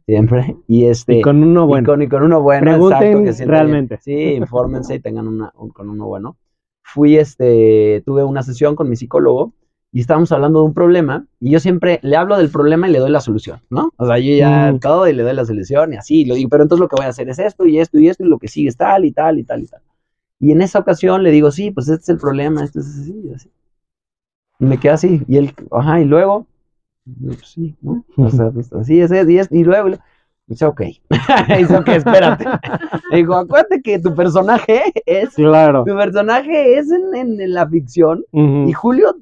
siempre. 0.06 0.56
Y 0.68 0.86
este. 0.86 1.18
Y 1.18 1.22
con 1.22 1.42
uno 1.42 1.66
bueno. 1.66 2.02
Y 2.02 2.08
con, 2.08 2.22
uno 2.22 2.40
bueno. 2.40 2.62
Pregunten 2.62 3.48
realmente. 3.48 3.98
Sí, 4.02 4.34
infórmense 4.34 4.94
y 4.94 5.00
tengan 5.00 5.28
una, 5.28 5.52
con 5.72 5.90
uno 5.90 6.06
bueno. 6.06 6.36
Fui, 6.82 7.16
este, 7.16 8.02
tuve 8.06 8.24
una 8.24 8.42
sesión 8.42 8.76
con 8.76 8.88
mi 8.88 8.96
psicólogo 8.96 9.52
y 9.92 10.00
estábamos 10.00 10.30
hablando 10.30 10.60
de 10.60 10.66
un 10.66 10.74
problema 10.74 11.26
y 11.40 11.50
yo 11.50 11.58
siempre 11.58 12.00
le 12.02 12.16
hablo 12.16 12.36
del 12.36 12.50
problema 12.50 12.88
y 12.88 12.92
le 12.92 12.98
doy 12.98 13.10
la 13.10 13.20
solución, 13.20 13.60
¿no? 13.70 13.92
O 13.96 14.06
sea, 14.06 14.18
yo 14.18 14.34
ya 14.34 14.72
mm. 14.72 14.80
todo 14.80 15.08
y 15.08 15.12
le 15.12 15.22
doy 15.22 15.34
la 15.34 15.44
solución 15.44 15.94
y 15.94 15.96
así, 15.96 16.24
lo 16.24 16.34
digo, 16.34 16.48
pero 16.48 16.62
entonces 16.62 16.80
lo 16.82 16.88
que 16.88 16.96
voy 16.96 17.06
a 17.06 17.08
hacer 17.08 17.28
es 17.28 17.38
esto 17.38 17.66
y 17.66 17.80
esto 17.80 17.98
y 17.98 18.08
esto 18.08 18.24
y 18.24 18.28
lo 18.28 18.38
que 18.38 18.46
sigue 18.46 18.68
es 18.68 18.76
tal 18.76 19.04
y 19.04 19.12
tal 19.12 19.38
y 19.38 19.44
tal 19.44 19.62
y 19.62 19.66
tal. 19.66 19.80
Y 20.38 20.52
en 20.52 20.62
esa 20.62 20.80
ocasión 20.80 21.22
le 21.22 21.30
digo, 21.30 21.50
sí, 21.50 21.70
pues 21.70 21.88
este 21.88 22.02
es 22.02 22.08
el 22.10 22.18
problema, 22.18 22.62
esto 22.62 22.80
es 22.80 22.86
así 22.86 23.22
y 23.24 23.32
así. 23.32 23.50
Y 24.58 24.66
me 24.66 24.78
queda 24.78 24.94
así. 24.94 25.22
Y 25.28 25.38
él, 25.38 25.54
ajá, 25.72 26.00
y 26.00 26.04
luego, 26.04 26.46
pues 27.24 27.48
sí, 27.48 27.76
¿no? 27.82 28.04
O 28.16 28.30
sea, 28.30 28.50
pues 28.50 28.72
así 28.72 29.00
es, 29.00 29.10
y, 29.12 29.38
es, 29.38 29.48
y 29.52 29.64
luego, 29.64 29.90
dice, 30.46 30.64
ok. 30.64 30.82
dice, 31.58 31.76
ok, 31.76 31.88
espérate. 31.88 32.44
digo, 33.12 33.36
acuérdate 33.36 33.80
que 33.80 33.98
tu 33.98 34.14
personaje 34.14 34.82
es. 35.06 35.34
Claro. 35.34 35.84
Tu 35.84 35.94
personaje 35.94 36.78
es 36.78 36.90
en, 36.90 37.40
en, 37.40 37.52
la 37.52 37.68
ficción. 37.68 38.24
Y 38.32 38.72
Julio 38.72 39.16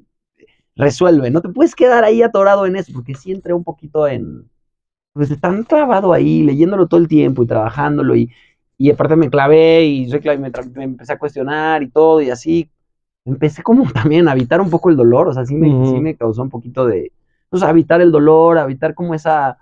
resuelve. 0.75 1.29
No 1.29 1.41
te 1.41 1.49
puedes 1.49 1.75
quedar 1.75 2.03
ahí 2.03 2.21
atorado 2.21 2.65
en 2.65 2.75
eso, 2.75 2.91
porque 2.93 3.15
sí 3.15 3.31
entré 3.31 3.53
un 3.53 3.63
poquito 3.63 4.07
en. 4.07 4.49
Pues 5.13 5.39
tan 5.39 5.63
clavado 5.63 6.11
ahí, 6.11 6.43
leyéndolo 6.43 6.87
todo 6.87 6.99
el 6.99 7.07
tiempo 7.07 7.43
y 7.43 7.47
trabajándolo. 7.47 8.15
Y, 8.15 8.31
y 8.77 8.91
aparte 8.91 9.15
me 9.15 9.29
clavé 9.29 9.85
y 9.85 10.07
me, 10.07 10.51
me, 10.75 10.83
empecé 10.83 11.13
a 11.13 11.19
cuestionar 11.19 11.83
y 11.83 11.89
todo, 11.89 12.21
y 12.21 12.29
así. 12.29 12.69
Empecé 13.23 13.63
como 13.63 13.89
también 13.91 14.27
a 14.27 14.33
evitar 14.33 14.59
un 14.61 14.69
poco 14.69 14.89
el 14.89 14.97
dolor. 14.97 15.27
O 15.29 15.33
sea, 15.33 15.45
sí 15.45 15.55
me, 15.55 15.67
sí 15.87 15.99
me 15.99 16.15
causó 16.15 16.41
un 16.41 16.49
poquito 16.49 16.85
de 16.85 17.11
pues, 17.59 17.69
evitar 17.69 18.01
el 18.01 18.11
dolor, 18.11 18.57
evitar 18.57 18.93
como 18.93 19.13
esa, 19.13 19.57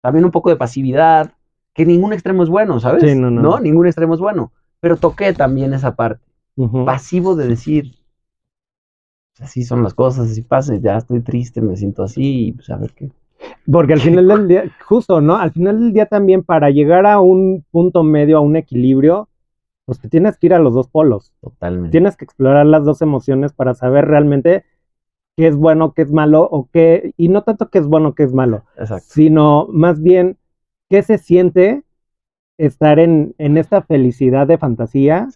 también 0.00 0.24
un 0.24 0.30
poco 0.30 0.50
de 0.50 0.56
pasividad, 0.56 1.32
que 1.72 1.86
ningún 1.86 2.12
extremo 2.12 2.42
es 2.42 2.48
bueno, 2.48 2.80
¿sabes? 2.80 3.02
Sí, 3.02 3.14
no, 3.14 3.30
no. 3.30 3.60
Ningún 3.60 3.86
extremo 3.86 4.14
es 4.14 4.20
bueno. 4.20 4.52
Pero 4.80 4.96
toqué 4.96 5.32
también 5.32 5.72
esa 5.74 5.96
parte. 5.96 6.24
Pasivo 6.84 7.34
de 7.34 7.48
decir, 7.48 7.94
así 9.40 9.64
son 9.64 9.82
las 9.82 9.94
cosas, 9.94 10.30
así 10.30 10.42
pasa, 10.42 10.76
ya 10.76 10.96
estoy 10.96 11.20
triste, 11.20 11.60
me 11.60 11.76
siento 11.76 12.02
así, 12.02 12.48
y 12.48 12.52
pues 12.52 12.70
a 12.70 12.76
ver 12.76 12.92
qué. 12.92 13.10
Porque 13.70 13.92
al 13.92 14.00
final 14.00 14.28
del 14.28 14.48
día, 14.48 14.64
justo, 14.86 15.20
¿no? 15.20 15.36
Al 15.36 15.52
final 15.52 15.80
del 15.80 15.92
día 15.92 16.06
también 16.06 16.42
para 16.44 16.70
llegar 16.70 17.06
a 17.06 17.20
un 17.20 17.64
punto 17.70 18.02
medio, 18.02 18.38
a 18.38 18.40
un 18.40 18.56
equilibrio, 18.56 19.28
pues 19.84 19.98
te 19.98 20.08
tienes 20.08 20.38
que 20.38 20.46
ir 20.46 20.54
a 20.54 20.58
los 20.58 20.74
dos 20.74 20.88
polos. 20.88 21.32
Totalmente. 21.40 21.90
Tienes 21.90 22.16
que 22.16 22.24
explorar 22.24 22.66
las 22.66 22.84
dos 22.84 23.02
emociones 23.02 23.52
para 23.52 23.74
saber 23.74 24.06
realmente 24.06 24.64
qué 25.36 25.48
es 25.48 25.56
bueno, 25.56 25.92
qué 25.92 26.02
es 26.02 26.12
malo, 26.12 26.48
o 26.50 26.68
qué, 26.72 27.12
y 27.16 27.28
no 27.28 27.42
tanto 27.42 27.68
qué 27.68 27.78
es 27.78 27.86
bueno, 27.86 28.14
qué 28.14 28.24
es 28.24 28.32
malo, 28.32 28.64
sino 29.02 29.66
más 29.70 30.00
bien 30.00 30.36
qué 30.88 31.02
se 31.02 31.18
siente 31.18 31.82
estar 32.58 32.98
en, 32.98 33.34
en 33.38 33.58
esta 33.58 33.82
felicidad 33.82 34.46
de 34.46 34.58
fantasía 34.58 35.28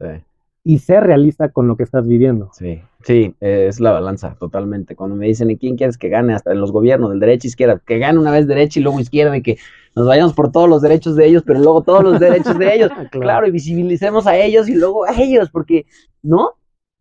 y 0.65 0.79
ser 0.81 1.05
realista 1.05 1.49
con 1.49 1.67
lo 1.67 1.77
que 1.77 1.83
estás 1.83 2.07
viviendo. 2.07 2.51
Sí, 2.53 2.81
sí, 3.03 3.35
es 3.41 3.81
la 3.81 3.93
balanza, 3.93 4.37
totalmente. 4.39 4.95
Cuando 4.95 5.17
me 5.17 5.27
dicen, 5.27 5.51
¿y 5.51 5.57
quién 5.57 5.77
quieres 5.77 5.97
que 5.97 6.09
gane? 6.09 6.35
Hasta 6.35 6.53
en 6.53 6.61
los 6.61 6.73
gobiernos, 6.73 7.11
del 7.11 7.21
derecha 7.21 7.47
e 7.47 7.49
izquierda, 7.49 7.81
que 7.85 7.99
gane 7.99 8.19
una 8.19 8.31
vez 8.31 8.47
derecha 8.47 8.79
y 8.79 8.83
luego 8.83 9.01
izquierda, 9.01 9.37
y 9.37 9.43
que 9.43 9.59
nos 9.97 10.07
vayamos 10.07 10.35
por 10.35 10.53
todos 10.53 10.69
los 10.69 10.83
derechos 10.83 11.17
de 11.17 11.27
ellos, 11.27 11.43
pero 11.47 11.59
luego 11.59 11.83
todos 11.83 12.05
los 12.05 12.21
derechos 12.21 12.59
de 12.59 12.75
ellos. 12.75 12.91
claro, 13.11 13.47
y 13.47 13.51
visibilicemos 13.51 14.27
a 14.27 14.37
ellos 14.37 14.69
y 14.69 14.75
luego 14.75 15.07
a 15.07 15.15
ellos, 15.21 15.49
porque, 15.51 15.87
¿no? 16.23 16.58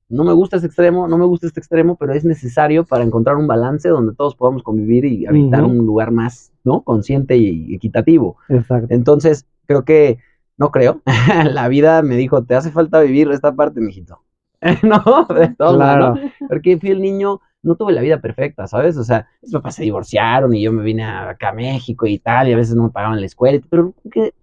No 0.10 0.24
me 0.24 0.34
gusta 0.34 0.56
este 0.56 0.68
extremo, 0.68 1.08
no 1.08 1.18
me 1.18 1.26
gusta 1.26 1.48
este 1.48 1.60
extremo, 1.60 1.96
pero 1.96 2.14
es 2.14 2.24
necesario 2.24 2.86
para 2.86 3.04
encontrar 3.04 3.36
un 3.36 3.48
balance 3.48 3.90
donde 3.90 4.16
todos 4.16 4.36
podamos 4.36 4.64
convivir 4.64 5.06
y 5.06 5.26
habitar 5.26 5.64
un 5.64 5.78
lugar 5.78 6.12
más, 6.12 6.52
¿no? 6.64 6.82
Consciente 6.82 7.38
y 7.38 7.76
equitativo. 7.76 8.38
Exacto. 8.48 8.88
Entonces, 8.90 9.46
creo 9.66 9.84
que, 9.84 10.20
no 10.58 10.72
creo, 10.72 11.02
la 11.52 11.68
vida 11.68 12.02
me 12.04 12.16
dijo, 12.16 12.44
te 12.44 12.56
hace 12.56 12.72
falta 12.72 13.02
vivir 13.02 13.30
esta 13.32 13.54
parte, 13.54 13.82
mijito. 13.82 14.22
no, 14.84 15.28
de 15.36 15.50
todo, 15.50 15.76
claro. 15.76 16.16
Porque 16.48 16.78
fui 16.78 16.90
el 16.92 17.02
niño, 17.02 17.42
no 17.62 17.76
tuve 17.76 17.92
la 17.92 18.02
vida 18.02 18.20
perfecta, 18.22 18.66
¿sabes? 18.66 18.98
O 18.98 19.04
sea, 19.04 19.28
mis 19.42 19.52
papás 19.52 19.76
se 19.76 19.84
divorciaron 19.84 20.56
y 20.56 20.62
yo 20.62 20.72
me 20.72 20.84
vine 20.84 21.04
acá 21.04 21.50
a 21.50 21.54
México 21.54 22.08
y 22.08 22.18
tal, 22.18 22.48
y 22.48 22.54
a 22.54 22.58
veces 22.58 22.76
no 22.76 22.84
me 22.84 22.90
pagaban 22.90 23.20
la 23.20 23.26
escuela, 23.26 23.60
pero 23.70 23.94
que 24.10 24.34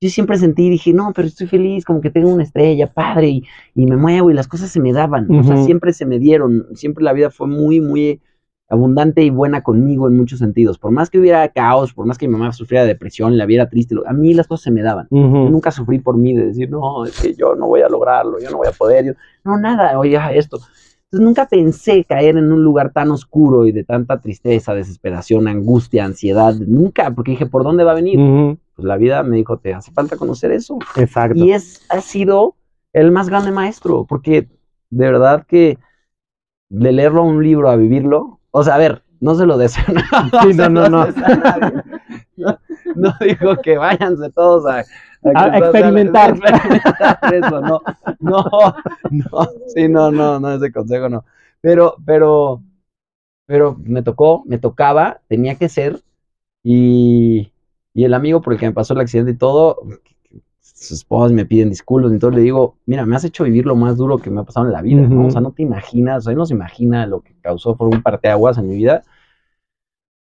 yo 0.00 0.10
siempre 0.10 0.36
sentí, 0.36 0.68
dije, 0.68 0.92
no, 0.92 1.12
pero 1.14 1.28
estoy 1.28 1.46
feliz, 1.46 1.84
como 1.84 2.00
que 2.00 2.10
tengo 2.10 2.28
una 2.32 2.42
estrella, 2.42 2.86
padre, 2.86 3.28
y, 3.28 3.44
y 3.74 3.86
me 3.86 3.96
muevo 3.96 4.30
y 4.30 4.34
las 4.34 4.46
cosas 4.48 4.70
se 4.70 4.80
me 4.80 4.92
daban, 4.92 5.30
o 5.30 5.42
sea, 5.42 5.56
siempre 5.64 5.92
se 5.92 6.04
me 6.06 6.18
dieron, 6.18 6.66
siempre 6.74 7.02
la 7.02 7.12
vida 7.14 7.30
fue 7.30 7.46
muy, 7.46 7.80
muy 7.80 8.20
abundante 8.68 9.22
y 9.22 9.30
buena 9.30 9.62
conmigo 9.62 10.08
en 10.08 10.16
muchos 10.16 10.40
sentidos. 10.40 10.76
Por 10.78 10.90
más 10.90 11.08
que 11.08 11.18
hubiera 11.20 11.48
caos, 11.50 11.94
por 11.94 12.04
más 12.04 12.18
que 12.18 12.26
mi 12.26 12.32
mamá 12.32 12.52
sufriera 12.52 12.84
depresión, 12.84 13.38
la 13.38 13.46
viera 13.46 13.68
triste, 13.68 13.94
a 14.04 14.12
mí 14.12 14.34
las 14.34 14.48
cosas 14.48 14.64
se 14.64 14.70
me 14.72 14.82
daban. 14.82 15.06
Yo 15.10 15.50
nunca 15.50 15.70
sufrí 15.70 16.00
por 16.00 16.16
mí 16.16 16.34
de 16.34 16.46
decir, 16.46 16.68
no, 16.68 17.04
es 17.04 17.20
que 17.20 17.34
yo 17.34 17.54
no 17.54 17.66
voy 17.68 17.82
a 17.82 17.88
lograrlo, 17.88 18.38
yo 18.40 18.50
no 18.50 18.58
voy 18.58 18.66
a 18.68 18.72
poder, 18.72 19.04
yo, 19.06 19.12
no, 19.44 19.56
nada, 19.58 19.98
oye, 19.98 20.18
esto. 20.34 20.56
Entonces 20.56 21.24
nunca 21.24 21.46
pensé 21.48 22.04
caer 22.04 22.36
en 22.36 22.52
un 22.52 22.64
lugar 22.64 22.92
tan 22.92 23.10
oscuro 23.12 23.66
y 23.66 23.72
de 23.72 23.84
tanta 23.84 24.20
tristeza, 24.20 24.74
desesperación, 24.74 25.46
angustia, 25.46 26.04
ansiedad, 26.04 26.54
nunca, 26.56 27.12
porque 27.14 27.30
dije, 27.30 27.46
¿por 27.46 27.62
dónde 27.62 27.84
va 27.84 27.92
a 27.92 27.94
venir? 27.94 28.18
Pues 28.76 28.86
la 28.86 28.96
vida 28.96 29.22
me 29.22 29.36
dijo, 29.36 29.58
te 29.58 29.74
hace 29.74 29.90
falta 29.90 30.16
conocer 30.16 30.52
eso. 30.52 30.78
Exacto. 30.96 31.38
Y 31.38 31.52
es, 31.52 31.84
ha 31.88 32.00
sido 32.00 32.54
el 32.92 33.10
más 33.10 33.28
grande 33.28 33.50
maestro, 33.50 34.04
porque 34.06 34.48
de 34.90 35.10
verdad 35.10 35.46
que 35.46 35.78
de 36.68 36.92
leerlo 36.92 37.22
a 37.22 37.24
un 37.24 37.42
libro 37.42 37.70
a 37.70 37.76
vivirlo, 37.76 38.40
o 38.50 38.62
sea, 38.62 38.74
a 38.74 38.78
ver, 38.78 39.02
no 39.20 39.34
se 39.34 39.46
lo 39.46 39.56
deseo. 39.56 39.84
Sí, 40.42 40.54
no, 40.54 40.68
no, 40.68 40.88
no. 40.88 41.06
No, 42.94 43.14
digo 43.20 43.56
que 43.62 43.78
váyanse 43.78 44.30
todos 44.30 44.66
a, 44.66 44.84
a, 45.34 45.58
experimentar. 45.58 46.34
eso, 47.32 47.60
no, 47.60 47.82
no, 48.20 48.44
no, 49.10 49.48
sí, 49.74 49.88
no, 49.88 50.10
no, 50.10 50.38
no, 50.38 50.52
ese 50.52 50.70
consejo 50.70 51.08
no. 51.08 51.24
Pero, 51.60 51.96
pero, 52.04 52.62
pero 53.46 53.76
me 53.82 54.02
tocó, 54.02 54.44
me 54.46 54.58
tocaba, 54.58 55.20
tenía 55.28 55.56
que 55.56 55.68
ser, 55.68 56.00
y, 56.62 57.52
y 57.96 58.04
el 58.04 58.12
amigo 58.12 58.42
por 58.42 58.52
el 58.52 58.58
que 58.58 58.66
me 58.66 58.74
pasó 58.74 58.92
el 58.92 59.00
accidente 59.00 59.30
y 59.30 59.36
todo, 59.36 59.78
sus 60.60 60.90
esposas 60.90 61.32
me 61.32 61.46
piden 61.46 61.70
disculpas, 61.70 62.12
entonces 62.12 62.36
le 62.36 62.42
digo, 62.42 62.76
mira, 62.84 63.06
me 63.06 63.16
has 63.16 63.24
hecho 63.24 63.44
vivir 63.44 63.64
lo 63.64 63.74
más 63.74 63.96
duro 63.96 64.18
que 64.18 64.28
me 64.28 64.42
ha 64.42 64.44
pasado 64.44 64.66
en 64.66 64.72
la 64.72 64.82
vida, 64.82 65.00
¿no? 65.00 65.28
O 65.28 65.30
sea, 65.30 65.40
no 65.40 65.52
te 65.52 65.62
imaginas, 65.62 66.18
o 66.18 66.20
sea, 66.28 66.34
no 66.34 66.44
se 66.44 66.52
imagina 66.52 67.06
lo 67.06 67.22
que 67.22 67.32
causó, 67.40 67.74
fue 67.74 67.86
un 67.86 68.02
parteaguas 68.02 68.58
en 68.58 68.68
mi 68.68 68.76
vida. 68.76 69.02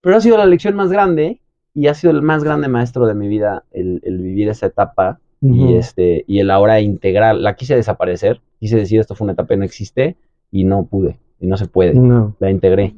Pero 0.03 0.14
ha 0.14 0.20
sido 0.20 0.37
la 0.37 0.44
lección 0.44 0.77
más 0.77 0.90
grande 0.90 1.40
y 1.72 1.87
ha 1.87 1.94
sido 1.94 2.11
el 2.11 2.20
más 2.20 2.44
grande 2.44 2.68
maestro 2.68 3.07
de 3.07 3.14
mi 3.14 3.29
vida 3.29 3.64
el, 3.70 4.03
vivir 4.05 4.50
esa 4.50 4.66
etapa 4.66 5.20
y, 5.40 5.72
este, 5.72 6.22
y 6.29 6.40
el 6.40 6.50
ahora 6.50 6.83
integrar. 6.83 7.35
La 7.35 7.57
quise 7.57 7.77
desaparecer, 7.77 8.42
quise 8.61 8.77
decir 8.77 9.00
esto 9.00 9.14
fue 9.14 9.24
una 9.24 9.33
etapa 9.33 9.55
que 9.55 9.57
no 9.57 9.64
existe 9.64 10.18
y 10.50 10.64
no 10.64 10.85
pude, 10.85 11.18
y 11.40 11.46
no 11.46 11.57
se 11.57 11.64
puede. 11.64 11.94
La 12.40 12.50
integré 12.50 12.94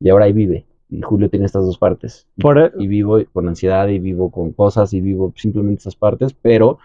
y 0.00 0.08
ahora 0.08 0.24
ahí 0.24 0.32
vive 0.32 0.66
y 0.94 1.02
Julio 1.02 1.28
tiene 1.28 1.46
estas 1.46 1.66
dos 1.66 1.78
partes. 1.78 2.26
Y, 2.36 2.46
e- 2.46 2.72
y, 2.78 2.86
vivo 2.86 3.18
con 3.32 3.48
ansiedad 3.48 3.88
y 3.88 3.98
vivo 3.98 4.30
con 4.30 4.52
cosas 4.52 4.92
y 4.92 5.00
vivo 5.00 5.32
simplemente 5.36 5.80
esas 5.80 5.96
partes, 5.96 6.32
pero 6.34 6.78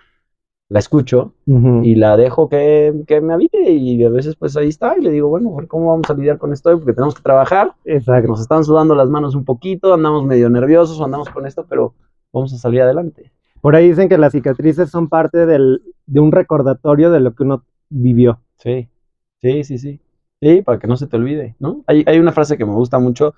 la 0.69 0.79
escucho 0.79 1.33
y 1.47 1.95
la 1.95 2.15
dejo 2.15 2.47
que, 2.47 2.93
que, 3.07 3.21
me 3.21 3.33
habite 3.33 3.71
y 3.71 4.03
a 4.03 4.09
veces 4.09 4.35
pues 4.35 4.55
ahí 4.55 4.67
está 4.67 4.95
y 4.97 5.01
le 5.01 5.09
digo, 5.09 5.27
bueno, 5.27 5.57
¿cómo 5.67 5.87
vamos 5.87 6.07
a 6.11 6.13
lidiar 6.13 6.37
con 6.37 6.53
esto? 6.53 6.71
Porque 6.77 6.93
tenemos 6.93 7.15
que 7.15 7.23
trabajar. 7.23 7.73
Exacto. 7.85 8.27
Nos 8.27 8.41
están 8.41 8.63
sudando 8.63 8.93
las 8.93 9.09
manos 9.09 9.33
un 9.33 9.45
poquito, 9.45 9.95
andamos 9.95 10.23
medio 10.25 10.47
nerviosos, 10.47 11.01
andamos 11.01 11.29
con 11.29 11.47
esto, 11.47 11.65
pero 11.67 11.95
vamos 12.31 12.53
a 12.53 12.57
salir 12.59 12.83
adelante. 12.83 13.31
Por 13.61 13.75
ahí 13.75 13.89
dicen 13.89 14.09
que 14.09 14.19
las 14.19 14.31
cicatrices 14.31 14.91
son 14.91 15.09
parte 15.09 15.47
del, 15.47 15.81
de 16.05 16.19
un 16.19 16.31
recordatorio 16.31 17.09
de 17.09 17.19
lo 17.19 17.33
que 17.33 17.43
uno 17.43 17.63
vivió. 17.89 18.39
Sí, 18.57 18.87
sí, 19.41 19.63
sí, 19.63 19.79
sí. 19.79 19.99
Sí, 20.39 20.61
para 20.61 20.77
que 20.77 20.87
no 20.87 20.97
se 20.97 21.07
te 21.07 21.17
olvide, 21.17 21.55
¿no? 21.59 21.83
Hay, 21.87 22.03
hay 22.05 22.19
una 22.19 22.31
frase 22.31 22.57
que 22.57 22.65
me 22.65 22.73
gusta 22.73 22.99
mucho 22.99 23.33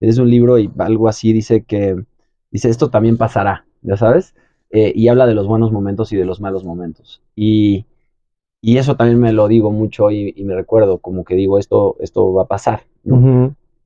es 0.00 0.18
un 0.18 0.30
libro 0.30 0.58
y 0.58 0.70
algo 0.78 1.08
así 1.08 1.32
dice 1.32 1.62
que, 1.62 2.02
dice, 2.50 2.68
esto 2.68 2.90
también 2.90 3.16
pasará, 3.16 3.66
ya 3.82 3.96
sabes, 3.96 4.34
eh, 4.70 4.92
y 4.94 5.08
habla 5.08 5.26
de 5.26 5.34
los 5.34 5.46
buenos 5.46 5.72
momentos 5.72 6.12
y 6.12 6.16
de 6.16 6.24
los 6.24 6.40
malos 6.40 6.64
momentos. 6.64 7.22
Y, 7.34 7.86
eso 8.62 8.96
también 8.96 9.18
me 9.18 9.32
lo 9.32 9.48
digo 9.48 9.70
mucho 9.70 10.10
y, 10.10 10.34
me 10.44 10.54
recuerdo, 10.54 10.98
como 10.98 11.24
que 11.24 11.34
digo, 11.34 11.58
esto, 11.58 11.96
esto 12.00 12.32
va 12.32 12.42
a 12.42 12.48
pasar, 12.48 12.82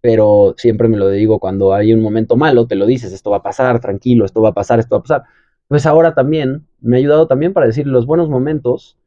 pero 0.01 0.55
siempre 0.59 0.89
me 0.89 0.99
lo 0.99 1.09
digo 1.09 1.39
cuando 1.39 1.73
hay 1.73 1.93
un 1.93 2.03
momento 2.03 2.37
malo, 2.37 2.67
te 2.67 2.75
lo 2.75 2.85
dices, 2.85 3.12
esto 3.12 3.31
va 3.31 3.39
a 3.39 3.43
pasar, 3.43 3.81
tranquilo, 3.81 4.25
esto 4.25 4.43
va 4.43 4.51
a 4.51 4.53
pasar, 4.53 4.79
esto 4.79 4.97
va 4.97 4.99
a 4.99 5.03
pasar. 5.03 5.23
Pues 5.69 5.87
ahora 5.87 6.15
también 6.15 6.67
me 6.81 6.97
ha 6.97 6.99
ayudado 6.99 7.27
también 7.27 7.53
para 7.53 7.67
decir 7.67 7.87
los 7.87 8.05
buenos 8.05 8.29
momentos 8.29 8.99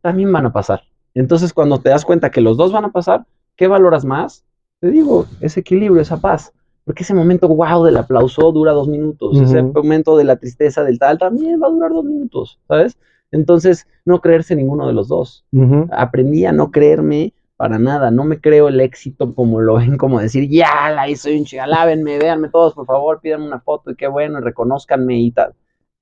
también 0.00 0.32
van 0.32 0.46
a 0.46 0.52
pasar. 0.52 0.82
Entonces, 1.14 1.52
cuando 1.52 1.78
te 1.78 1.90
das 1.90 2.04
cuenta 2.04 2.30
que 2.30 2.40
los 2.40 2.56
dos 2.56 2.72
van 2.72 2.84
a 2.84 2.90
pasar, 2.90 3.26
¿qué 3.56 3.68
valoras 3.68 4.04
más? 4.04 4.44
Te 4.80 4.90
digo, 4.90 5.26
ese 5.40 5.60
equilibrio, 5.60 6.02
esa 6.02 6.20
paz. 6.20 6.52
Porque 6.84 7.02
ese 7.02 7.14
momento, 7.14 7.46
wow, 7.48 7.84
del 7.84 7.98
aplauso 7.98 8.50
dura 8.50 8.72
dos 8.72 8.88
minutos. 8.88 9.38
Ese 9.40 9.62
momento 9.62 10.16
de 10.16 10.24
la 10.24 10.36
tristeza 10.36 10.82
del 10.82 10.98
tal 10.98 11.18
también 11.18 11.60
va 11.62 11.66
a 11.66 11.70
durar 11.70 11.92
dos 11.92 12.04
minutos, 12.04 12.58
¿sabes? 12.66 12.98
Entonces, 13.30 13.86
no 14.04 14.20
creerse 14.20 14.56
ninguno 14.56 14.86
de 14.86 14.94
los 14.94 15.08
dos. 15.08 15.44
Aprendí 15.92 16.46
a 16.46 16.52
no 16.52 16.70
creerme 16.70 17.32
para 17.56 17.78
nada. 17.78 18.10
No 18.10 18.24
me 18.24 18.40
creo 18.40 18.68
el 18.68 18.80
éxito 18.80 19.34
como 19.34 19.60
lo 19.60 19.74
ven, 19.74 19.98
como 19.98 20.18
decir, 20.18 20.48
ya 20.48 20.90
la 20.90 21.08
hice 21.08 21.36
un 21.36 21.44
chigalávenme, 21.44 22.18
véanme 22.18 22.48
todos, 22.48 22.74
por 22.74 22.86
favor, 22.86 23.20
pídanme 23.20 23.46
una 23.46 23.60
foto 23.60 23.90
y 23.90 23.96
qué 23.96 24.08
bueno, 24.08 24.38
y 24.38 24.42
reconozcanme 24.42 25.20
y 25.20 25.30
tal. 25.30 25.52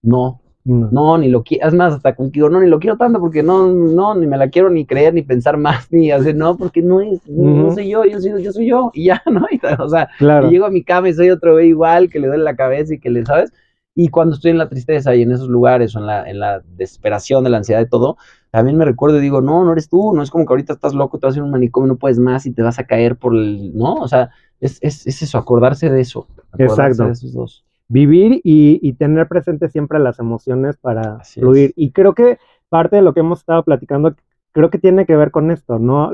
No, 0.01 0.41
no, 0.69 1.17
ni 1.17 1.29
lo 1.29 1.43
quiero, 1.43 1.67
es 1.67 1.73
más, 1.73 1.95
hasta 1.95 2.15
contigo, 2.15 2.51
no, 2.51 2.61
ni 2.61 2.69
lo 2.69 2.79
quiero 2.79 2.99
tanto 2.99 3.19
porque 3.21 3.43
no, 3.43 3.69
no, 3.69 4.15
ni 4.15 4.27
me 4.27 4.37
la 4.37 4.51
quiero 4.51 4.69
ni 4.69 4.85
creer, 4.85 5.15
ni 5.15 5.23
pensar 5.23 5.57
más, 5.57 5.91
ni 5.91 6.11
hacer, 6.11 6.37
no, 6.37 6.59
porque 6.59 6.83
no 6.83 7.01
es, 7.01 7.27
no 7.27 7.73
soy 7.73 7.89
yo, 7.89 8.05
yo 8.05 8.21
soy, 8.21 8.43
yo 8.43 8.53
soy 8.53 8.67
yo, 8.67 8.91
y 8.93 9.07
ya, 9.07 9.23
¿no? 9.33 9.47
o 9.79 9.89
sea, 9.89 10.11
y 10.21 10.51
llego 10.51 10.67
a 10.67 10.71
mi 10.71 10.85
cama 10.85 11.09
y 11.09 11.15
soy 11.15 11.31
otro 11.31 11.55
güey 11.55 11.69
igual, 11.69 12.11
que 12.11 12.19
le 12.19 12.27
duele 12.27 12.45
la 12.45 12.55
cabeza 12.55 12.95
y 12.95 13.01
que 13.01 13.09
le, 13.09 13.25
¿sabes? 13.25 13.51
Y 13.95 14.09
cuando 14.09 14.35
estoy 14.35 14.51
en 14.51 14.59
la 14.59 14.69
tristeza 14.69 15.15
y 15.15 15.23
en 15.23 15.33
esos 15.33 15.49
lugares 15.49 15.97
o 15.97 16.01
en 16.01 16.07
la, 16.07 16.29
en 16.29 16.39
la 16.39 16.61
desesperación 16.77 17.43
de 17.45 17.51
la 17.51 17.57
ansiedad 17.57 17.81
de 17.81 17.87
todo, 17.87 18.19
también 18.51 18.77
me 18.77 18.85
recuerdo 18.85 19.19
y 19.19 19.23
digo, 19.23 19.41
no, 19.41 19.65
no 19.65 19.73
eres 19.73 19.89
tú, 19.89 20.13
no 20.15 20.23
es 20.23 20.31
como 20.31 20.45
que 20.45 20.53
ahorita 20.53 20.75
estás 20.75 20.95
loco, 20.95 21.19
te 21.19 21.27
vas 21.27 21.35
a 21.35 21.39
ir 21.39 21.43
a 21.43 21.47
un 21.47 21.51
manicomio, 21.51 21.89
no 21.89 21.97
puedes 21.97 22.19
más 22.19 22.45
y 22.47 22.53
te 22.53 22.63
vas 22.63 22.79
a 22.79 22.85
caer 22.85 23.17
por 23.17 23.35
el, 23.35 23.75
¿no? 23.75 23.95
O 23.95 24.07
sea, 24.07 24.31
es, 24.61 24.79
es, 24.83 25.07
es 25.07 25.23
eso, 25.23 25.39
acordarse 25.39 25.91
de 25.91 26.01
eso. 26.01 26.29
Acordarse 26.53 27.03
Exacto. 27.03 27.05
De 27.07 27.13
esos 27.13 27.33
dos 27.33 27.65
vivir 27.89 28.41
y, 28.45 28.93
tener 28.95 29.29
presente 29.29 29.69
siempre 29.69 29.99
las 29.99 30.19
emociones 30.19 30.77
para 30.77 31.21
fluir. 31.21 31.73
Y 31.77 31.91
creo 31.93 32.15
que 32.15 32.39
parte 32.69 32.97
de 32.97 33.03
lo 33.03 33.15
que 33.15 33.21
hemos 33.21 33.41
estado 33.41 33.65
platicando, 33.65 34.15
creo 34.53 34.71
que 34.71 34.79
tiene 34.79 35.07
que 35.07 35.17
ver 35.17 35.31
con 35.31 35.51
esto, 35.51 35.79
¿no? 35.79 36.13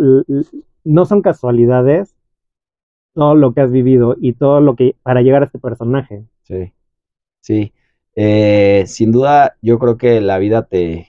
no 0.85 1.07
son 1.07 1.23
casualidades 1.23 2.15
todo 3.15 3.35
lo 3.35 3.55
que 3.55 3.61
has 3.61 3.71
vivido 3.71 4.17
y 4.19 4.35
todo 4.35 4.61
lo 4.61 4.77
que 4.77 4.97
para 5.03 5.23
llegar 5.23 5.43
a 5.43 5.47
este 5.47 5.59
personaje. 5.59 6.25
Sí, 6.43 6.73
sí. 7.41 7.73
Eh, 8.17 8.85
sin 8.87 9.13
duda, 9.13 9.57
yo 9.63 9.79
creo 9.79 9.97
que 9.97 10.21
la 10.21 10.39
vida 10.39 10.67
te, 10.67 11.09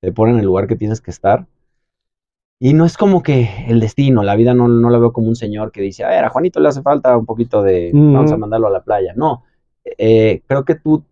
te 0.00 0.12
pone 0.12 0.32
en 0.32 0.38
el 0.40 0.46
lugar 0.46 0.66
que 0.66 0.76
tienes 0.76 1.00
que 1.00 1.10
estar. 1.10 1.46
Y 2.58 2.74
no 2.74 2.84
es 2.84 2.96
como 2.96 3.22
que 3.22 3.48
el 3.68 3.80
destino, 3.80 4.22
la 4.22 4.36
vida 4.36 4.54
no, 4.54 4.68
no 4.68 4.88
la 4.88 4.98
veo 4.98 5.12
como 5.12 5.28
un 5.28 5.36
señor 5.36 5.72
que 5.72 5.80
dice, 5.80 6.04
a 6.04 6.08
ver, 6.08 6.24
a 6.24 6.30
Juanito 6.30 6.60
le 6.60 6.68
hace 6.68 6.80
falta 6.80 7.16
un 7.16 7.26
poquito 7.26 7.62
de, 7.62 7.90
vamos 7.92 8.30
a 8.30 8.36
mandarlo 8.36 8.68
a 8.68 8.70
la 8.70 8.84
playa. 8.84 9.14
No, 9.16 9.42
eh, 9.84 10.42
creo 10.46 10.64
que 10.64 10.74
tú, 10.74 11.04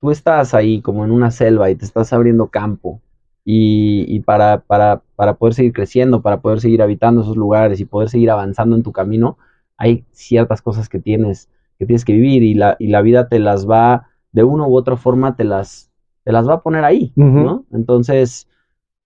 tú 0.00 0.10
estás 0.10 0.54
ahí 0.54 0.80
como 0.80 1.04
en 1.04 1.10
una 1.10 1.30
selva 1.30 1.70
y 1.70 1.74
te 1.74 1.84
estás 1.84 2.12
abriendo 2.12 2.48
campo. 2.48 3.00
Y, 3.46 4.20
para, 4.20 4.60
para, 4.60 5.02
para, 5.16 5.34
poder 5.34 5.52
seguir 5.52 5.74
creciendo, 5.74 6.22
para 6.22 6.40
poder 6.40 6.62
seguir 6.62 6.80
habitando 6.80 7.20
esos 7.20 7.36
lugares 7.36 7.78
y 7.78 7.84
poder 7.84 8.08
seguir 8.08 8.30
avanzando 8.30 8.74
en 8.74 8.82
tu 8.82 8.90
camino, 8.90 9.36
hay 9.76 10.06
ciertas 10.12 10.62
cosas 10.62 10.88
que 10.88 10.98
tienes 10.98 11.50
que, 11.78 11.84
tienes 11.84 12.06
que 12.06 12.14
vivir 12.14 12.42
y 12.42 12.54
la, 12.54 12.76
y 12.78 12.86
la 12.86 13.02
vida 13.02 13.28
te 13.28 13.38
las 13.38 13.68
va, 13.68 14.08
de 14.32 14.44
una 14.44 14.66
u 14.66 14.74
otra 14.74 14.96
forma, 14.96 15.36
te 15.36 15.44
las, 15.44 15.90
te 16.24 16.32
las 16.32 16.48
va 16.48 16.54
a 16.54 16.62
poner 16.62 16.84
ahí, 16.84 17.12
¿no? 17.16 17.66
Entonces, 17.70 18.48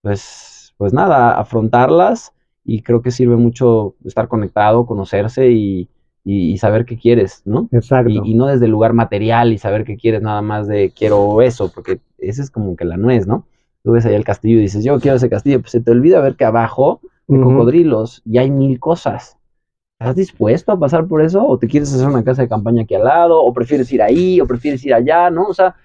pues, 0.03 0.73
pues 0.77 0.93
nada, 0.93 1.39
afrontarlas 1.39 2.33
y 2.65 2.83
creo 2.83 3.03
que 3.03 3.11
sirve 3.11 3.37
mucho 3.37 3.97
estar 4.05 4.29
conectado, 4.29 4.87
conocerse 4.87 5.51
y, 5.51 5.89
y, 6.31 6.59
saber 6.59 6.85
qué 6.85 6.99
quieres, 6.99 7.41
¿no? 7.47 7.70
Exacto. 7.72 8.11
Y, 8.11 8.35
no 8.35 8.47
desde 8.47 8.66
el 8.66 8.70
lugar 8.70 8.93
material 8.93 9.51
y 9.51 9.57
saber 9.57 9.85
qué 9.85 9.97
quieres 9.97 10.20
nada 10.20 10.43
más 10.43 10.68
de 10.68 10.93
quiero 10.95 11.41
eso, 11.41 11.72
porque 11.72 12.01
ese 12.18 12.43
es 12.43 12.51
como 12.51 12.76
que 12.76 12.85
la 12.85 12.99
nuez, 12.99 13.26
¿no? 13.26 13.47
Tú 13.83 13.93
ves 13.93 14.05
ahí 14.05 14.14
el 14.14 14.24
castillo 14.24 14.59
y 14.59 14.62
dices, 14.62 14.85
yo 14.85 15.01
quiero 15.01 15.16
ese 15.16 15.31
castillo, 15.31 15.61
pues 15.61 15.72
se 15.72 15.81
te 15.81 15.91
olvida 15.91 16.20
ver 16.20 16.37
que 16.37 16.45
abajo 16.45 17.01
hay 17.31 17.41
cocodrilos 17.41 18.20
y 18.26 18.37
hay 18.37 18.51
mil 18.51 18.79
cosas. 18.79 19.39
¿Estás 19.99 20.16
dispuesto 20.16 20.70
a 20.72 20.79
pasar 20.79 21.07
por 21.07 21.22
eso? 21.22 21.47
¿O 21.47 21.59
te 21.59 21.66
quieres 21.66 21.93
hacer 21.95 22.07
una 22.07 22.22
casa 22.22 22.43
de 22.43 22.49
campaña 22.49 22.83
aquí 22.83 22.95
al 22.95 23.05
lado? 23.05 23.43
¿O 23.43 23.55
prefieres 23.55 23.91
ir 23.91 24.03
ahí? 24.03 24.39
¿O 24.43 24.47
prefieres 24.47 24.85
ir 24.85 24.93
allá? 24.93 25.31
¿No? 25.31 25.45
O 25.47 25.55
sea, 25.55 25.76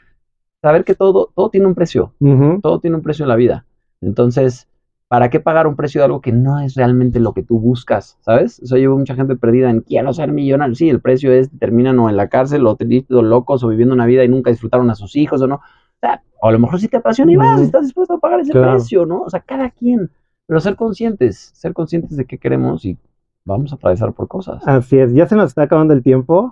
saber 0.62 0.84
que 0.84 0.94
todo, 0.94 1.32
todo 1.34 1.50
tiene 1.50 1.68
un 1.68 1.74
precio. 1.74 2.14
Todo 2.62 2.80
tiene 2.80 2.98
un 2.98 3.02
precio 3.02 3.24
en 3.24 3.30
la 3.30 3.38
vida. 3.38 3.66
Entonces, 4.02 4.68
¿para 5.14 5.30
qué 5.30 5.40
pagar 5.40 5.68
un 5.68 5.76
precio 5.76 6.02
de 6.02 6.06
algo 6.06 6.22
que 6.22 6.32
no 6.32 6.60
es 6.60 6.74
realmente 6.74 7.20
lo 7.20 7.36
que 7.36 7.44
tú 7.44 7.60
buscas? 7.60 8.18
¿Sabes? 8.22 8.60
O 8.64 8.66
sea, 8.66 8.80
llevo 8.80 8.98
mucha 8.98 9.14
gente 9.14 9.36
perdida 9.36 9.70
en 9.70 9.82
quiero 9.82 10.12
ser 10.12 10.32
millonario. 10.32 10.74
Sí, 10.74 10.90
el 10.90 11.02
precio 11.02 11.32
es, 11.32 11.52
terminan 11.60 12.00
o 12.00 12.10
en 12.10 12.18
la 12.18 12.30
cárcel 12.30 12.66
o 12.66 12.76
tristes 12.76 13.16
locos 13.16 13.64
o 13.64 13.68
viviendo 13.68 13.94
una 13.94 14.08
vida 14.08 14.24
y 14.24 14.28
nunca 14.28 14.50
disfrutaron 14.50 14.90
a 14.90 14.96
sus 14.96 15.16
hijos 15.16 15.40
o 15.44 15.46
no. 15.46 15.58
O, 15.58 15.60
sea, 16.02 16.24
o 16.42 16.48
a 16.48 16.52
lo 16.52 16.58
mejor 16.58 16.80
sí 16.80 16.88
te 16.88 16.98
apasiona 16.98 17.32
y 17.32 17.36
vas, 17.36 17.62
estás 17.62 17.84
dispuesto 17.84 18.16
a 18.16 18.20
pagar 18.20 18.40
ese 18.40 18.54
precio, 18.54 19.06
¿no? 19.06 19.22
O 19.22 19.30
sea, 19.30 19.42
cada 19.42 19.70
quien. 19.70 20.10
Pero 20.48 20.60
ser 20.60 20.76
conscientes, 20.76 21.52
ser 21.54 21.74
conscientes 21.74 22.18
de 22.18 22.26
qué 22.26 22.40
queremos 22.40 22.84
y 22.84 22.98
vamos 23.46 23.72
a 23.72 23.76
atravesar 23.76 24.14
por 24.14 24.28
cosas. 24.28 24.68
Así 24.68 24.98
es, 24.98 25.14
ya 25.14 25.28
se 25.28 25.36
nos 25.36 25.50
está 25.50 25.62
acabando 25.62 25.94
el 25.94 26.02
tiempo 26.02 26.52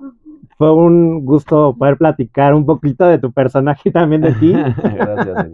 fue 0.62 0.72
un 0.72 1.26
gusto 1.26 1.76
poder 1.76 1.98
platicar 1.98 2.54
un 2.54 2.68
poquito 2.68 3.06
de 3.06 3.18
tu 3.18 3.32
personaje 3.32 3.90
y 3.90 3.92
también 3.92 4.22
de 4.22 4.32
ti. 4.34 4.54
Gracias. 4.96 5.48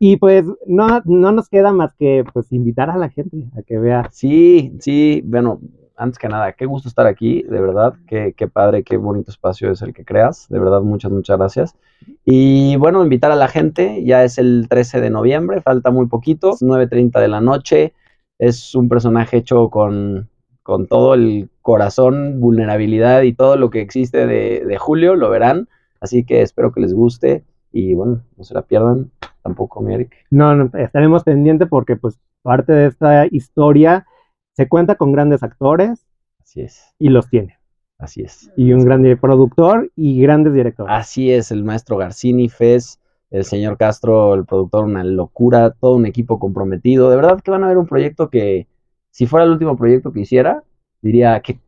y 0.00 0.16
pues 0.16 0.44
no, 0.66 1.00
no 1.04 1.30
nos 1.30 1.48
queda 1.48 1.72
más 1.72 1.94
que 1.94 2.24
pues 2.32 2.50
invitar 2.50 2.90
a 2.90 2.96
la 2.96 3.08
gente 3.08 3.46
a 3.56 3.62
que 3.62 3.78
vea. 3.78 4.08
Sí, 4.10 4.72
sí, 4.80 5.22
bueno, 5.24 5.60
antes 5.96 6.18
que 6.18 6.26
nada, 6.26 6.54
qué 6.54 6.66
gusto 6.66 6.88
estar 6.88 7.06
aquí, 7.06 7.44
de 7.44 7.60
verdad, 7.60 7.94
qué, 8.08 8.34
qué 8.36 8.48
padre, 8.48 8.82
qué 8.82 8.96
bonito 8.96 9.30
espacio 9.30 9.70
es 9.70 9.80
el 9.80 9.94
que 9.94 10.04
creas, 10.04 10.48
de 10.48 10.58
verdad, 10.58 10.80
muchas, 10.80 11.12
muchas 11.12 11.38
gracias. 11.38 11.76
Y 12.24 12.74
bueno, 12.74 13.04
invitar 13.04 13.30
a 13.30 13.36
la 13.36 13.46
gente, 13.46 14.02
ya 14.04 14.24
es 14.24 14.38
el 14.38 14.66
13 14.68 15.00
de 15.00 15.10
noviembre, 15.10 15.60
falta 15.60 15.92
muy 15.92 16.06
poquito, 16.06 16.56
9.30 16.56 17.20
de 17.20 17.28
la 17.28 17.40
noche, 17.40 17.94
es 18.40 18.74
un 18.74 18.88
personaje 18.88 19.36
hecho 19.36 19.70
con 19.70 20.28
con 20.62 20.86
todo 20.86 21.14
el 21.14 21.50
corazón, 21.60 22.40
vulnerabilidad 22.40 23.22
y 23.22 23.32
todo 23.32 23.56
lo 23.56 23.70
que 23.70 23.80
existe 23.80 24.26
de, 24.26 24.76
Julio, 24.78 25.16
lo 25.16 25.30
verán. 25.30 25.68
Así 26.00 26.24
que 26.24 26.42
espero 26.42 26.72
que 26.72 26.80
les 26.80 26.94
guste 26.94 27.44
y 27.72 27.94
bueno, 27.94 28.22
no 28.36 28.44
se 28.44 28.54
la 28.54 28.62
pierdan 28.62 29.10
tampoco, 29.42 29.80
mi 29.80 29.94
Eric. 29.94 30.14
No, 30.30 30.54
no, 30.54 30.70
estaremos 30.78 31.24
pendientes 31.24 31.68
porque 31.68 31.96
pues 31.96 32.18
parte 32.42 32.72
de 32.72 32.86
esta 32.86 33.26
historia 33.30 34.06
se 34.52 34.68
cuenta 34.68 34.96
con 34.96 35.12
grandes 35.12 35.42
actores. 35.42 36.06
Así 36.40 36.60
es. 36.60 36.94
Y 36.98 37.08
los 37.08 37.28
tiene. 37.28 37.58
Así 37.98 38.22
es. 38.22 38.50
Y 38.56 38.72
un 38.72 38.84
gran 38.84 39.02
productor 39.20 39.90
y 39.96 40.20
grandes 40.20 40.52
directores. 40.54 40.92
Así 40.92 41.30
es, 41.30 41.52
el 41.52 41.62
maestro 41.62 41.96
Garcini, 41.96 42.48
Fez, 42.48 43.00
el 43.30 43.44
señor 43.44 43.78
Castro, 43.78 44.34
el 44.34 44.44
productor, 44.44 44.84
una 44.84 45.04
locura, 45.04 45.70
todo 45.70 45.94
un 45.94 46.06
equipo 46.06 46.38
comprometido. 46.38 47.10
De 47.10 47.16
verdad 47.16 47.40
que 47.40 47.52
van 47.52 47.62
a 47.62 47.68
ver 47.68 47.78
un 47.78 47.86
proyecto 47.86 48.28
que, 48.28 48.66
si 49.12 49.26
fuera 49.26 49.44
el 49.44 49.52
último 49.52 49.76
proyecto 49.76 50.12
que 50.12 50.20
hiciera, 50.20 50.64
diría 51.02 51.38
que 51.40 51.60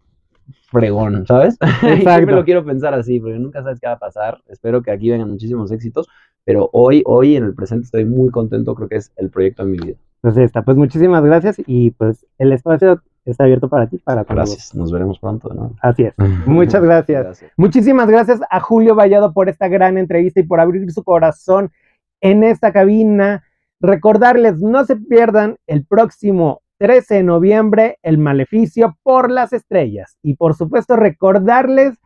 fregón, 0.71 1.27
¿sabes? 1.27 1.57
Exacto. 1.83 2.27
me 2.27 2.33
lo 2.33 2.45
quiero 2.45 2.65
pensar 2.65 2.95
así, 2.95 3.21
porque 3.21 3.39
nunca 3.39 3.63
sabes 3.63 3.79
qué 3.79 3.87
va 3.87 3.93
a 3.93 3.99
pasar. 3.99 4.43
Espero 4.49 4.83
que 4.83 4.91
aquí 4.91 5.11
vengan 5.11 5.31
muchísimos 5.31 5.71
éxitos, 5.71 6.09
pero 6.45 6.71
hoy, 6.73 7.03
hoy 7.07 7.37
en 7.37 7.45
el 7.45 7.55
presente 7.55 7.85
estoy 7.85 8.07
muy 8.07 8.31
contento, 8.31 8.75
creo 8.75 8.89
que 8.89 8.97
es 8.97 9.13
el 9.17 9.31
proyecto 9.31 9.65
de 9.65 9.71
mi 9.71 9.79
vida. 9.79 9.97
Pues 10.23 10.37
está, 10.39 10.63
pues 10.63 10.77
muchísimas 10.77 11.23
gracias 11.23 11.57
y 11.67 11.91
pues 11.91 12.27
el 12.39 12.53
espacio 12.53 13.03
está 13.27 13.45
abierto 13.45 13.69
para 13.69 13.89
ti, 13.89 13.99
para 13.99 14.25
Gracias, 14.25 14.75
nos 14.75 14.91
veremos 14.91 15.19
pronto, 15.19 15.53
¿no? 15.53 15.75
Así 15.83 16.05
es. 16.05 16.15
Muchas 16.47 16.83
gracias. 16.83 17.25
gracias. 17.25 17.53
Muchísimas 17.59 18.09
gracias 18.09 18.41
a 18.51 18.61
Julio 18.61 18.95
Vallado 18.95 19.35
por 19.35 19.51
esta 19.51 19.69
gran 19.69 19.99
entrevista 19.99 20.41
y 20.41 20.45
por 20.45 20.61
abrir 20.61 20.91
su 20.93 21.05
corazón 21.05 21.71
en 22.23 22.43
esta 22.43 22.73
cabina. 22.73 23.45
Recordarles, 23.81 24.61
no 24.61 24.85
se 24.87 24.97
pierdan 24.97 25.57
el 25.67 25.85
próximo 25.85 26.63
13 26.79 27.15
de 27.17 27.23
noviembre, 27.23 27.99
El 28.03 28.19
Maleficio 28.19 28.99
por 29.03 29.31
las 29.31 29.53
Estrellas. 29.53 30.19
Y 30.23 30.35
por 30.35 30.55
supuesto 30.55 30.97
recordarles 30.97 31.99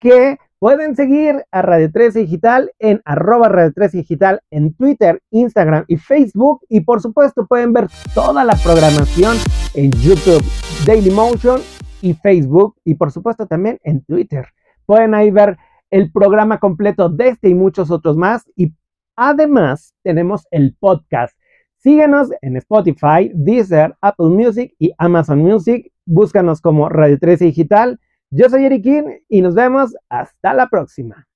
que 0.00 0.38
pueden 0.58 0.96
seguir 0.96 1.44
a 1.50 1.62
Radio 1.62 1.90
13 1.92 2.20
Digital 2.20 2.72
en 2.78 3.02
arroba 3.04 3.48
Radio 3.48 3.72
13 3.74 3.98
Digital 3.98 4.40
en 4.50 4.74
Twitter, 4.74 5.22
Instagram 5.30 5.84
y 5.88 5.96
Facebook. 5.96 6.60
Y 6.68 6.80
por 6.80 7.00
supuesto 7.00 7.46
pueden 7.46 7.72
ver 7.72 7.88
toda 8.14 8.44
la 8.44 8.54
programación 8.56 9.36
en 9.74 9.90
YouTube, 9.92 10.42
Dailymotion 10.86 11.60
y 12.00 12.14
Facebook. 12.14 12.76
Y 12.84 12.94
por 12.94 13.12
supuesto 13.12 13.46
también 13.46 13.78
en 13.82 14.04
Twitter. 14.04 14.46
Pueden 14.86 15.14
ahí 15.14 15.30
ver 15.30 15.58
el 15.90 16.10
programa 16.10 16.58
completo 16.58 17.08
de 17.08 17.28
este 17.28 17.48
y 17.48 17.54
muchos 17.54 17.90
otros 17.90 18.16
más. 18.16 18.44
Y 18.56 18.72
además 19.16 19.94
tenemos 20.02 20.46
el 20.50 20.74
podcast 20.78 21.36
Síguenos 21.84 22.30
en 22.40 22.56
Spotify, 22.56 23.30
Deezer, 23.34 23.94
Apple 24.00 24.30
Music 24.30 24.74
y 24.78 24.94
Amazon 24.96 25.40
Music. 25.40 25.92
Búscanos 26.06 26.62
como 26.62 26.88
Radio 26.88 27.18
13 27.18 27.44
Digital. 27.44 28.00
Yo 28.30 28.48
soy 28.48 28.64
Eric 28.64 28.86
y 29.28 29.42
nos 29.42 29.54
vemos 29.54 29.94
hasta 30.08 30.54
la 30.54 30.70
próxima. 30.70 31.28